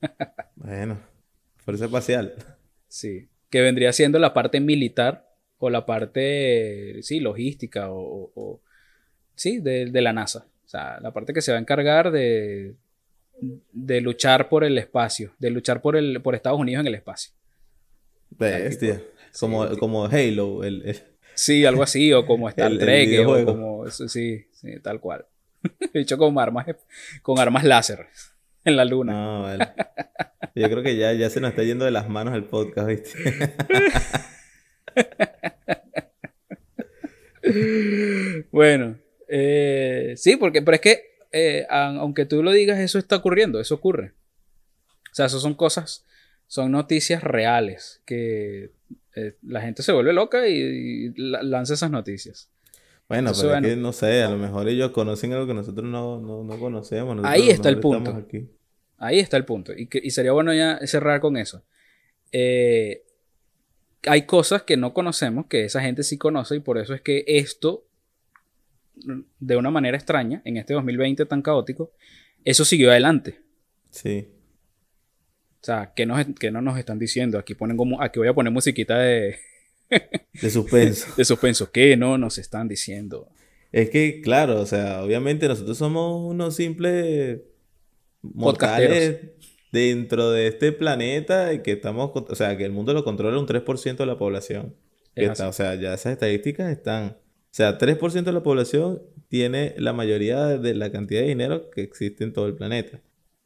bueno, 0.56 0.98
Fuerza 1.58 1.84
Espacial. 1.86 2.34
Sí 2.88 3.28
que 3.50 3.60
vendría 3.60 3.92
siendo 3.92 4.18
la 4.18 4.32
parte 4.32 4.60
militar 4.60 5.28
o 5.58 5.68
la 5.68 5.84
parte, 5.84 7.02
sí, 7.02 7.20
logística 7.20 7.88
o, 7.90 8.62
sí, 9.34 9.58
de, 9.58 9.90
la 10.00 10.12
NASA. 10.12 10.46
O 10.64 10.68
sea, 10.68 11.00
la 11.00 11.12
parte 11.12 11.34
que 11.34 11.42
se 11.42 11.50
va 11.50 11.58
a 11.58 11.60
encargar 11.60 12.12
de, 12.12 12.76
de 13.72 14.00
luchar 14.00 14.48
por 14.48 14.64
el 14.64 14.78
espacio, 14.78 15.34
de 15.38 15.50
luchar 15.50 15.82
por, 15.82 15.96
el, 15.96 16.22
por 16.22 16.34
Estados 16.34 16.60
Unidos 16.60 16.80
en 16.80 16.86
el 16.86 16.94
espacio. 16.94 17.32
Bestia. 18.30 19.02
Como, 19.38 19.76
como 19.78 20.06
Halo. 20.06 20.64
El, 20.64 20.82
Sí, 21.40 21.64
algo 21.64 21.82
así, 21.82 22.12
o 22.12 22.26
como 22.26 22.50
Star 22.50 22.76
Trek, 22.76 23.26
o 23.26 23.44
como, 23.46 23.88
sí, 23.88 24.44
sí, 24.52 24.78
tal 24.82 25.00
cual. 25.00 25.24
Hecho 25.94 26.18
con 26.18 26.38
armas, 26.38 26.66
con 27.22 27.38
armas 27.38 27.64
láser 27.64 28.08
en 28.64 28.76
la 28.76 28.84
luna. 28.84 29.12
No, 29.12 29.42
vale. 29.44 29.68
Yo 30.54 30.68
creo 30.68 30.82
que 30.82 30.96
ya, 30.96 31.14
ya 31.14 31.30
se 31.30 31.40
nos 31.40 31.50
está 31.50 31.62
yendo 31.62 31.86
de 31.86 31.92
las 31.92 32.10
manos 32.10 32.34
el 32.34 32.44
podcast, 32.44 32.88
¿viste? 32.88 33.54
bueno, 38.52 38.98
eh, 39.26 40.12
sí, 40.16 40.36
porque, 40.36 40.60
pero 40.60 40.74
es 40.74 40.80
que, 40.82 41.16
eh, 41.32 41.66
aunque 41.70 42.26
tú 42.26 42.42
lo 42.42 42.52
digas, 42.52 42.78
eso 42.80 42.98
está 42.98 43.16
ocurriendo, 43.16 43.60
eso 43.60 43.76
ocurre. 43.76 44.12
O 45.10 45.14
sea, 45.14 45.24
eso 45.24 45.40
son 45.40 45.54
cosas, 45.54 46.04
son 46.50 46.72
noticias 46.72 47.22
reales, 47.22 48.02
que 48.04 48.72
eh, 49.14 49.36
la 49.40 49.60
gente 49.60 49.84
se 49.84 49.92
vuelve 49.92 50.12
loca 50.12 50.48
y, 50.48 51.14
lanza 51.14 51.74
esas 51.74 51.92
noticias. 51.92 52.50
Bueno, 53.08 53.30
pero 53.40 53.54
es 53.54 53.62
que 53.62 53.76
no 53.76 53.92
sé, 53.92 54.24
a 54.24 54.30
lo 54.30 54.36
mejor 54.36 54.68
ellos 54.68 54.90
conocen 54.90 55.32
algo 55.32 55.46
que 55.46 55.54
nosotros 55.54 55.88
no, 55.88 56.20
no, 56.20 56.58
conocemos. 56.58 57.24
ahí 57.24 57.50
está 57.50 57.68
el 57.68 57.78
punto. 57.78 58.26
Ahí 58.98 59.20
está 59.20 59.36
el 59.36 59.44
punto. 59.44 59.72
Y, 59.72 59.88
y 59.92 60.10
sería 60.10 60.32
bueno 60.32 60.52
ya 60.52 60.80
cerrar 60.88 61.20
con 61.20 61.36
eso. 61.36 61.62
Eh, 62.32 63.04
hay 64.08 64.22
cosas 64.22 64.64
que 64.64 64.76
no 64.76 64.92
conocemos, 64.92 65.46
que 65.46 65.64
esa 65.64 65.80
gente 65.80 66.02
sí 66.02 66.18
conoce, 66.18 66.56
y 66.56 66.60
por 66.60 66.78
eso 66.78 66.94
es 66.94 67.00
que 67.00 67.22
esto, 67.28 67.86
de 69.38 69.56
una 69.56 69.70
manera 69.70 69.96
extraña, 69.96 70.42
en 70.44 70.56
este 70.56 70.74
2020 70.74 71.26
tan 71.26 71.42
caótico, 71.42 71.92
eso 72.44 72.64
siguió 72.64 72.90
adelante. 72.90 73.40
Sí. 73.90 74.30
O 75.62 75.64
sea, 75.64 75.92
¿qué, 75.94 76.06
no 76.06 76.62
nos 76.62 76.78
están 76.78 76.98
diciendo? 76.98 77.38
Aquí, 77.38 77.54
ponen 77.54 77.76
como, 77.76 78.00
aquí 78.02 78.18
voy 78.18 78.28
a 78.28 78.34
poner 78.34 78.52
musiquita 78.52 78.98
de... 78.98 79.36
de 80.40 80.50
suspenso. 80.50 81.06
de 81.16 81.24
suspenso. 81.24 81.70
¿Qué 81.70 81.96
no 81.96 82.16
nos 82.16 82.38
están 82.38 82.66
diciendo? 82.66 83.28
Es 83.72 83.90
que, 83.90 84.20
claro, 84.22 84.60
o 84.60 84.66
sea, 84.66 85.02
obviamente 85.02 85.48
nosotros 85.48 85.76
somos 85.76 86.28
unos 86.28 86.56
simples 86.56 87.40
mortales 88.22 89.20
dentro 89.70 90.30
de 90.30 90.48
este 90.48 90.72
planeta 90.72 91.52
y 91.52 91.60
que 91.60 91.72
estamos, 91.72 92.10
o 92.14 92.34
sea, 92.34 92.56
que 92.56 92.64
el 92.64 92.72
mundo 92.72 92.94
lo 92.94 93.04
controla 93.04 93.38
un 93.38 93.46
3% 93.46 93.96
de 93.96 94.06
la 94.06 94.18
población. 94.18 94.74
o 95.16 95.52
sea, 95.52 95.74
ya 95.74 95.94
esas 95.94 96.14
estadísticas 96.14 96.70
están. 96.70 97.10
O 97.10 97.52
sea, 97.52 97.78
3% 97.78 98.24
de 98.24 98.32
la 98.32 98.42
población 98.42 99.02
tiene 99.28 99.74
la 99.76 99.92
mayoría 99.92 100.58
de 100.58 100.74
la 100.74 100.90
cantidad 100.90 101.20
de 101.20 101.28
dinero 101.28 101.70
que 101.70 101.82
existe 101.82 102.24
en 102.24 102.32
todo 102.32 102.46
el 102.46 102.54
planeta. 102.54 103.00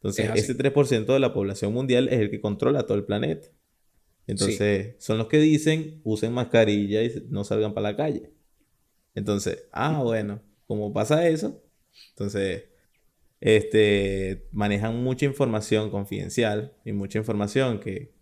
Entonces, 0.05 0.31
ese 0.35 0.55
3% 0.55 1.15
de 1.15 1.19
la 1.19 1.33
población 1.33 1.73
mundial 1.73 2.09
es 2.09 2.21
el 2.21 2.31
que 2.31 2.39
controla 2.39 2.85
todo 2.85 2.99
el 2.99 3.05
planeta. 3.05 3.49
Entonces, 4.27 4.97
son 4.99 5.17
los 5.17 5.29
que 5.29 5.39
dicen, 5.39 6.03
usen 6.05 6.35
mascarilla 6.35 7.03
y 7.03 7.27
no 7.31 7.43
salgan 7.43 7.73
para 7.73 7.93
la 7.93 7.97
calle. 7.97 8.31
Entonces, 9.15 9.65
ah, 9.73 10.03
bueno, 10.03 10.43
como 10.67 10.93
pasa 10.93 11.27
eso, 11.27 11.63
entonces 12.11 12.65
este, 13.41 14.47
manejan 14.53 15.03
mucha 15.03 15.25
información 15.25 15.91
confidencial 15.91 16.75
y 16.85 16.93
mucha 16.93 17.19
información 17.19 17.81
que 17.81 18.13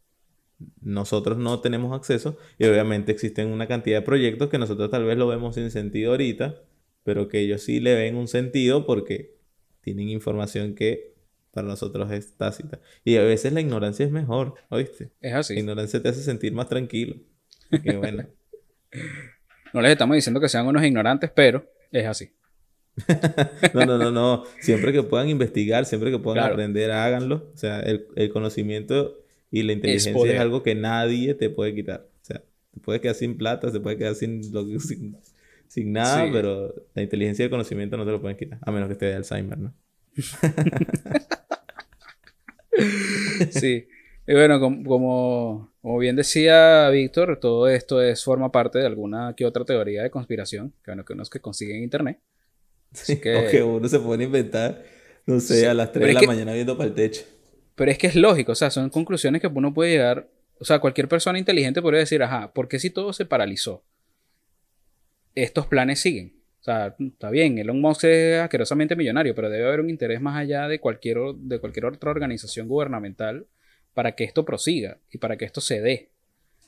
nosotros 0.80 1.36
no 1.36 1.60
tenemos 1.60 1.92
acceso 1.92 2.38
y 2.58 2.66
obviamente 2.66 3.10
existen 3.10 3.48
una 3.48 3.66
cantidad 3.66 3.98
de 3.98 4.06
proyectos 4.06 4.50
que 4.50 4.58
nosotros 4.58 4.88
tal 4.88 5.04
vez 5.04 5.18
lo 5.18 5.26
vemos 5.26 5.56
sin 5.56 5.72
sentido 5.72 6.12
ahorita, 6.12 6.62
pero 7.02 7.26
que 7.26 7.40
ellos 7.40 7.62
sí 7.62 7.80
le 7.80 7.96
ven 7.96 8.14
un 8.14 8.28
sentido 8.28 8.86
porque 8.86 9.34
tienen 9.80 10.10
información 10.10 10.76
que 10.76 11.11
para 11.52 11.68
nosotros 11.68 12.10
es 12.10 12.36
tácita. 12.36 12.80
Y 13.04 13.16
a 13.16 13.22
veces 13.22 13.52
la 13.52 13.60
ignorancia 13.60 14.04
es 14.04 14.10
mejor, 14.12 14.54
¿oíste? 14.70 15.10
Es 15.20 15.34
así. 15.34 15.54
La 15.54 15.60
ignorancia 15.60 16.02
te 16.02 16.08
hace 16.08 16.22
sentir 16.22 16.52
más 16.52 16.68
tranquilo. 16.68 17.16
Qué 17.82 17.96
bueno. 17.96 18.26
no 19.72 19.82
les 19.82 19.92
estamos 19.92 20.14
diciendo 20.14 20.40
que 20.40 20.48
sean 20.48 20.66
unos 20.66 20.82
ignorantes, 20.82 21.30
pero 21.30 21.70
es 21.90 22.06
así. 22.06 22.30
no, 23.74 23.86
no, 23.86 23.98
no, 23.98 24.10
no. 24.10 24.44
Siempre 24.60 24.92
que 24.92 25.02
puedan 25.02 25.28
investigar, 25.28 25.84
siempre 25.84 26.10
que 26.10 26.18
puedan 26.18 26.44
aprender, 26.44 26.90
háganlo. 26.90 27.50
O 27.54 27.56
sea, 27.56 27.80
el, 27.80 28.30
conocimiento 28.32 29.18
y 29.50 29.62
la 29.62 29.72
inteligencia 29.72 30.34
es, 30.34 30.40
algo 30.40 30.62
que 30.62 30.74
nadie 30.74 31.34
te 31.34 31.50
puede 31.50 31.74
quitar. 31.74 32.06
O 32.22 32.24
sea, 32.24 32.42
te 32.72 32.80
puedes 32.80 33.02
quedar 33.02 33.14
sin 33.14 33.36
plata, 33.36 33.70
te 33.70 33.80
puedes 33.80 33.98
quedar 33.98 34.14
sin, 34.14 34.42
sin, 35.68 35.92
nada, 35.92 36.30
pero 36.32 36.74
la 36.94 37.02
inteligencia 37.02 37.42
y 37.42 37.44
el 37.44 37.50
conocimiento 37.50 37.96
no 37.96 38.06
te 38.06 38.10
lo 38.10 38.20
pueden 38.20 38.36
quitar. 38.36 38.58
A 38.62 38.70
menos 38.70 38.88
que 38.88 38.94
esté 38.94 39.06
de 39.06 39.14
Alzheimer, 39.14 39.58
¿no? 39.58 39.74
sí. 43.50 43.88
Y 44.26 44.34
bueno, 44.34 44.60
como, 44.60 45.72
como, 45.80 45.98
bien 45.98 46.16
decía 46.16 46.88
Víctor, 46.90 47.38
todo 47.40 47.68
esto 47.68 48.02
es, 48.02 48.22
forma 48.22 48.52
parte 48.52 48.78
de 48.78 48.86
alguna 48.86 49.34
que 49.36 49.44
otra 49.44 49.64
teoría 49.64 50.02
de 50.02 50.10
conspiración, 50.10 50.72
que 50.84 50.92
bueno, 50.92 51.04
que 51.04 51.12
unos 51.12 51.28
que 51.28 51.40
consiguen 51.40 51.78
en 51.78 51.84
internet. 51.84 52.20
O 52.92 53.20
que 53.20 53.62
uno 53.62 53.88
se 53.88 53.98
pone 53.98 54.24
a 54.24 54.26
inventar, 54.26 54.84
no 55.26 55.40
sé, 55.40 55.66
a 55.66 55.74
las 55.74 55.92
3 55.92 56.08
de 56.08 56.12
la 56.12 56.22
mañana 56.22 56.52
viendo 56.52 56.76
para 56.76 56.88
el 56.88 56.94
techo. 56.94 57.22
Pero 57.74 57.90
es 57.90 57.98
que 57.98 58.06
es 58.06 58.16
lógico, 58.16 58.52
o 58.52 58.54
sea, 58.54 58.70
son 58.70 58.90
conclusiones 58.90 59.40
que 59.40 59.48
uno 59.48 59.72
puede 59.72 59.92
llegar. 59.92 60.28
O 60.58 60.64
sea, 60.64 60.78
cualquier 60.78 61.08
persona 61.08 61.38
inteligente 61.38 61.82
podría 61.82 62.00
decir, 62.00 62.22
ajá, 62.22 62.52
¿por 62.52 62.68
qué 62.68 62.78
si 62.78 62.90
todo 62.90 63.12
se 63.12 63.24
paralizó? 63.24 63.82
Estos 65.34 65.66
planes 65.66 66.00
siguen. 66.00 66.41
O 66.62 66.64
sea, 66.64 66.94
está 66.96 67.28
bien, 67.30 67.58
Elon 67.58 67.80
Musk 67.80 68.04
es 68.04 68.40
asquerosamente 68.40 68.94
millonario, 68.94 69.34
pero 69.34 69.50
debe 69.50 69.66
haber 69.66 69.80
un 69.80 69.90
interés 69.90 70.20
más 70.20 70.36
allá 70.36 70.68
de 70.68 70.78
cualquier, 70.78 71.18
de 71.34 71.58
cualquier 71.58 71.86
otra 71.86 72.12
organización 72.12 72.68
gubernamental 72.68 73.48
para 73.94 74.12
que 74.12 74.22
esto 74.22 74.44
prosiga 74.44 75.00
y 75.10 75.18
para 75.18 75.36
que 75.36 75.44
esto 75.44 75.60
se 75.60 75.80
dé. 75.80 76.12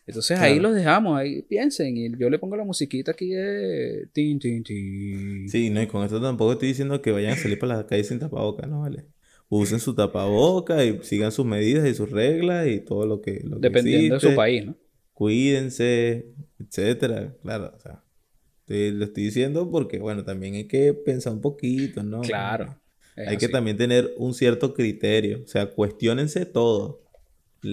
Entonces 0.05 0.41
ahí 0.41 0.59
los 0.59 0.75
dejamos, 0.75 1.17
ahí 1.17 1.43
piensen. 1.43 1.97
Y 1.97 2.11
yo 2.19 2.29
le 2.29 2.41
pongo 2.41 2.57
la 2.57 2.65
musiquita 2.65 3.13
aquí 3.13 3.29
de. 3.29 4.09
Tin, 4.13 4.41
tin, 4.41 4.65
tin. 4.65 5.49
Sí, 5.49 5.71
no, 5.71 5.81
y 5.81 5.87
con 5.87 6.05
esto 6.05 6.21
tampoco 6.21 6.55
estoy 6.55 6.69
diciendo 6.69 7.01
que 7.01 7.13
vayan 7.13 7.35
a 7.35 7.37
salir 7.37 7.59
para 7.61 7.77
la 7.77 7.87
calle 7.87 8.03
sin 8.03 8.19
tapabocas, 8.19 8.69
¿no? 8.69 8.81
Vale. 8.81 9.07
Usen 9.49 9.79
su 9.79 9.95
tapaboca 9.95 10.85
y 10.85 10.99
sigan 11.05 11.31
sus 11.31 11.47
medidas 11.47 11.89
y 11.89 11.95
sus 11.95 12.11
reglas 12.11 12.67
y 12.67 12.81
todo 12.81 13.07
lo 13.07 13.21
que. 13.21 13.43
Lo 13.45 13.59
Dependiendo 13.61 14.17
de 14.17 14.21
su 14.21 14.35
país, 14.35 14.67
¿no? 14.67 14.77
Cuídense, 15.13 16.27
etcétera. 16.59 17.35
Claro, 17.43 17.73
o 17.75 17.79
sea. 17.79 18.04
Lo 18.67 19.05
estoy 19.05 19.25
diciendo 19.25 19.71
porque, 19.71 19.99
bueno, 19.99 20.25
también 20.25 20.55
hay 20.55 20.65
que 20.65 20.95
pensar 20.95 21.33
un 21.33 21.41
poquito, 21.41 22.03
¿no? 22.03 22.21
Claro. 22.23 22.79
Hay 23.17 23.37
que 23.37 23.49
también 23.49 23.77
tener 23.77 24.13
un 24.17 24.35
cierto 24.35 24.75
criterio. 24.75 25.43
O 25.45 25.47
sea, 25.47 25.67
cuestionense 25.67 26.47
todo. 26.47 27.03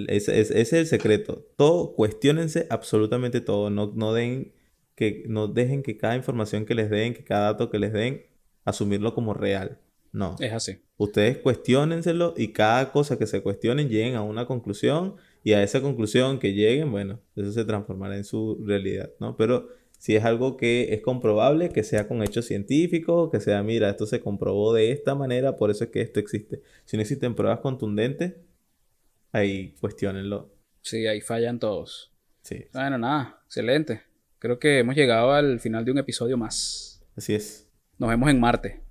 Ese, 0.08 0.40
es 0.40 0.74
el 0.74 0.86
secreto. 0.86 1.48
Todo, 1.58 1.94
cuestionense 1.94 2.68
absolutamente 2.70 3.42
todo. 3.42 3.70
No, 3.70 3.92
no, 3.96 4.14
den 4.14 4.54
que, 4.96 5.24
no 5.28 5.48
dejen 5.48 5.84
que 5.84 5.98
cada 5.98 6.16
información 6.16 6.66
que 6.66 6.76
les 6.76 6.90
den, 6.90 7.14
que 7.14 7.24
cada 7.24 7.54
dato 7.54 7.70
que 7.70 7.80
les 7.80 7.92
den, 7.92 8.24
asumirlo 8.66 9.16
como 9.16 9.34
real. 9.34 9.80
No. 10.12 10.36
Es 10.40 10.52
así. 10.54 10.82
Ustedes 10.98 11.38
cuestionenselo 11.38 12.34
y 12.38 12.50
cada 12.50 12.92
cosa 12.92 13.18
que 13.18 13.26
se 13.26 13.42
cuestionen 13.42 13.90
lleguen 13.90 14.16
a 14.16 14.24
una 14.24 14.46
conclusión 14.46 15.16
y 15.44 15.54
a 15.54 15.64
esa 15.64 15.82
conclusión 15.82 16.38
que 16.38 16.54
lleguen, 16.54 16.92
bueno, 16.92 17.20
eso 17.36 17.52
se 17.52 17.66
transformará 17.66 18.16
en 18.16 18.26
su 18.26 18.62
realidad, 18.64 19.10
¿no? 19.20 19.36
Pero 19.38 19.70
Si 20.02 20.16
es 20.16 20.26
algo 20.26 20.58
que 20.58 20.96
es 20.96 21.04
comprobable, 21.04 21.70
que 21.70 21.84
sea 21.84 22.08
con 22.08 22.24
hechos 22.24 22.48
científicos, 22.48 23.30
que 23.30 23.40
sea, 23.40 23.62
mira, 23.62 23.88
esto 23.88 24.08
se 24.08 24.20
comprobó 24.20 24.74
de 24.74 24.92
esta 24.92 25.14
manera, 25.14 25.58
por 25.58 25.70
eso 25.70 25.84
es 25.84 25.92
que 25.92 26.02
esto 26.02 26.20
existe. 26.20 26.64
Si 26.86 26.98
no 26.98 27.02
existen 27.02 27.36
pruebas 27.36 27.60
contundentes, 27.60 28.34
ahí 29.32 29.76
cuestionenlo. 29.80 30.56
Sí, 30.82 31.06
ahí 31.06 31.22
fallan 31.22 31.60
todos. 31.60 32.12
Sí. 32.42 32.66
Bueno, 32.74 32.98
nada, 32.98 33.44
excelente. 33.46 34.02
Creo 34.40 34.58
que 34.58 34.80
hemos 34.80 34.96
llegado 34.96 35.34
al 35.34 35.60
final 35.60 35.86
de 35.86 35.92
un 35.92 36.00
episodio 36.00 36.36
más. 36.36 37.06
Así 37.16 37.36
es. 37.36 37.70
Nos 38.00 38.10
vemos 38.10 38.32
en 38.32 38.40
Marte. 38.40 38.82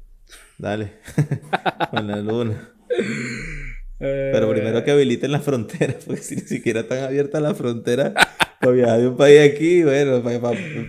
Dale. 0.59 0.93
con 1.91 2.07
la 2.07 2.19
luna. 2.19 2.73
Pero 3.99 4.49
primero 4.49 4.85
que 4.85 4.93
habiliten 4.93 5.33
las 5.33 5.43
fronteras, 5.43 6.05
porque 6.07 6.23
si 6.23 6.37
ni 6.37 6.43
siquiera 6.43 6.83
están 6.83 7.03
abiertas 7.03 7.43
las 7.43 7.57
fronteras 7.57 8.15
para 8.61 8.73
viajar 8.73 9.01
de 9.01 9.09
un 9.09 9.17
país 9.17 9.41
aquí, 9.41 9.83
bueno, 9.83 10.23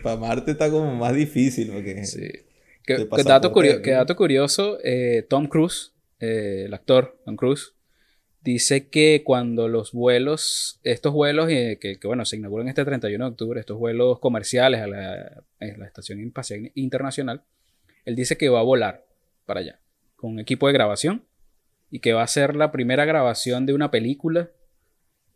para, 0.03 0.17
Marte 0.17 0.51
está 0.51 0.69
como 0.69 0.93
más 0.93 1.15
difícil. 1.15 1.71
Porque 1.71 2.03
sí. 2.05 2.29
Que, 2.83 3.07
dato, 3.23 3.53
curioso, 4.15 4.77
eh, 4.83 5.25
Tom 5.29 5.47
Cruise, 5.47 5.93
eh, 6.19 6.63
el 6.65 6.73
actor 6.73 7.17
Tom 7.23 7.37
Cruise, 7.37 7.73
dice 8.41 8.89
que 8.89 9.23
cuando 9.23 9.69
los 9.69 9.93
vuelos, 9.93 10.81
estos 10.83 11.13
vuelos 11.13 11.49
eh, 11.49 11.77
que, 11.79 11.97
bueno, 12.03 12.25
se 12.25 12.35
inauguran 12.35 12.67
este 12.67 12.83
31 12.83 13.23
de 13.23 13.31
octubre, 13.31 13.59
estos 13.61 13.77
vuelos 13.77 14.19
comerciales 14.19 14.81
a 14.81 14.87
la, 14.87 15.43
la 15.59 15.85
Estación 15.85 16.19
Espacial 16.19 16.71
Internacional, 16.75 17.43
él 18.03 18.15
dice 18.17 18.35
que 18.35 18.49
va 18.49 18.59
a 18.59 18.63
volar 18.63 19.05
para 19.45 19.61
allá 19.61 19.79
con 20.17 20.31
un 20.31 20.39
equipo 20.39 20.67
de 20.67 20.73
grabación 20.73 21.23
y 21.89 21.99
que 21.99 22.11
va 22.11 22.23
a 22.23 22.27
ser 22.27 22.55
la 22.55 22.71
primera 22.71 23.05
grabación 23.05 23.65
de 23.65 23.73
una 23.73 23.91
película 23.91 24.49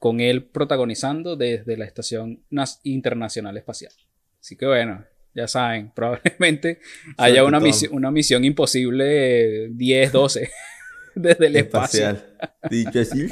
con 0.06 0.20
él 0.20 0.44
protagonizando 0.44 1.36
desde 1.36 1.78
la 1.78 1.86
Estación 1.86 2.44
Internacional 2.84 3.58
Espacial. 3.58 3.92
Así 4.40 4.56
que 4.56 4.68
bueno, 4.68 5.04
ya 5.34 5.48
saben, 5.48 5.92
probablemente 5.96 6.80
haya 7.18 7.44
una, 7.44 7.60
una 7.90 8.12
misión 8.12 8.46
imposible 8.46 9.70
10, 9.72 10.12
12 10.12 10.52
desde 11.16 11.48
el 11.48 11.56
espacio. 11.56 12.22
Dicho 12.70 13.00
así. 13.00 13.28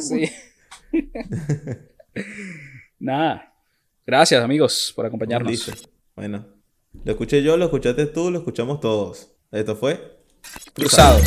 sí. 0.00 0.30
Nada. 3.00 3.52
Gracias 4.06 4.44
amigos 4.44 4.92
por 4.94 5.06
acompañarnos. 5.06 5.72
Bueno, 6.14 6.46
lo 7.04 7.10
escuché 7.10 7.42
yo, 7.42 7.56
lo 7.56 7.64
escuchaste 7.64 8.06
tú, 8.06 8.30
lo 8.30 8.38
escuchamos 8.38 8.78
todos. 8.78 9.32
Esto 9.50 9.74
fue 9.74 10.20
Cruzado. 10.72 11.18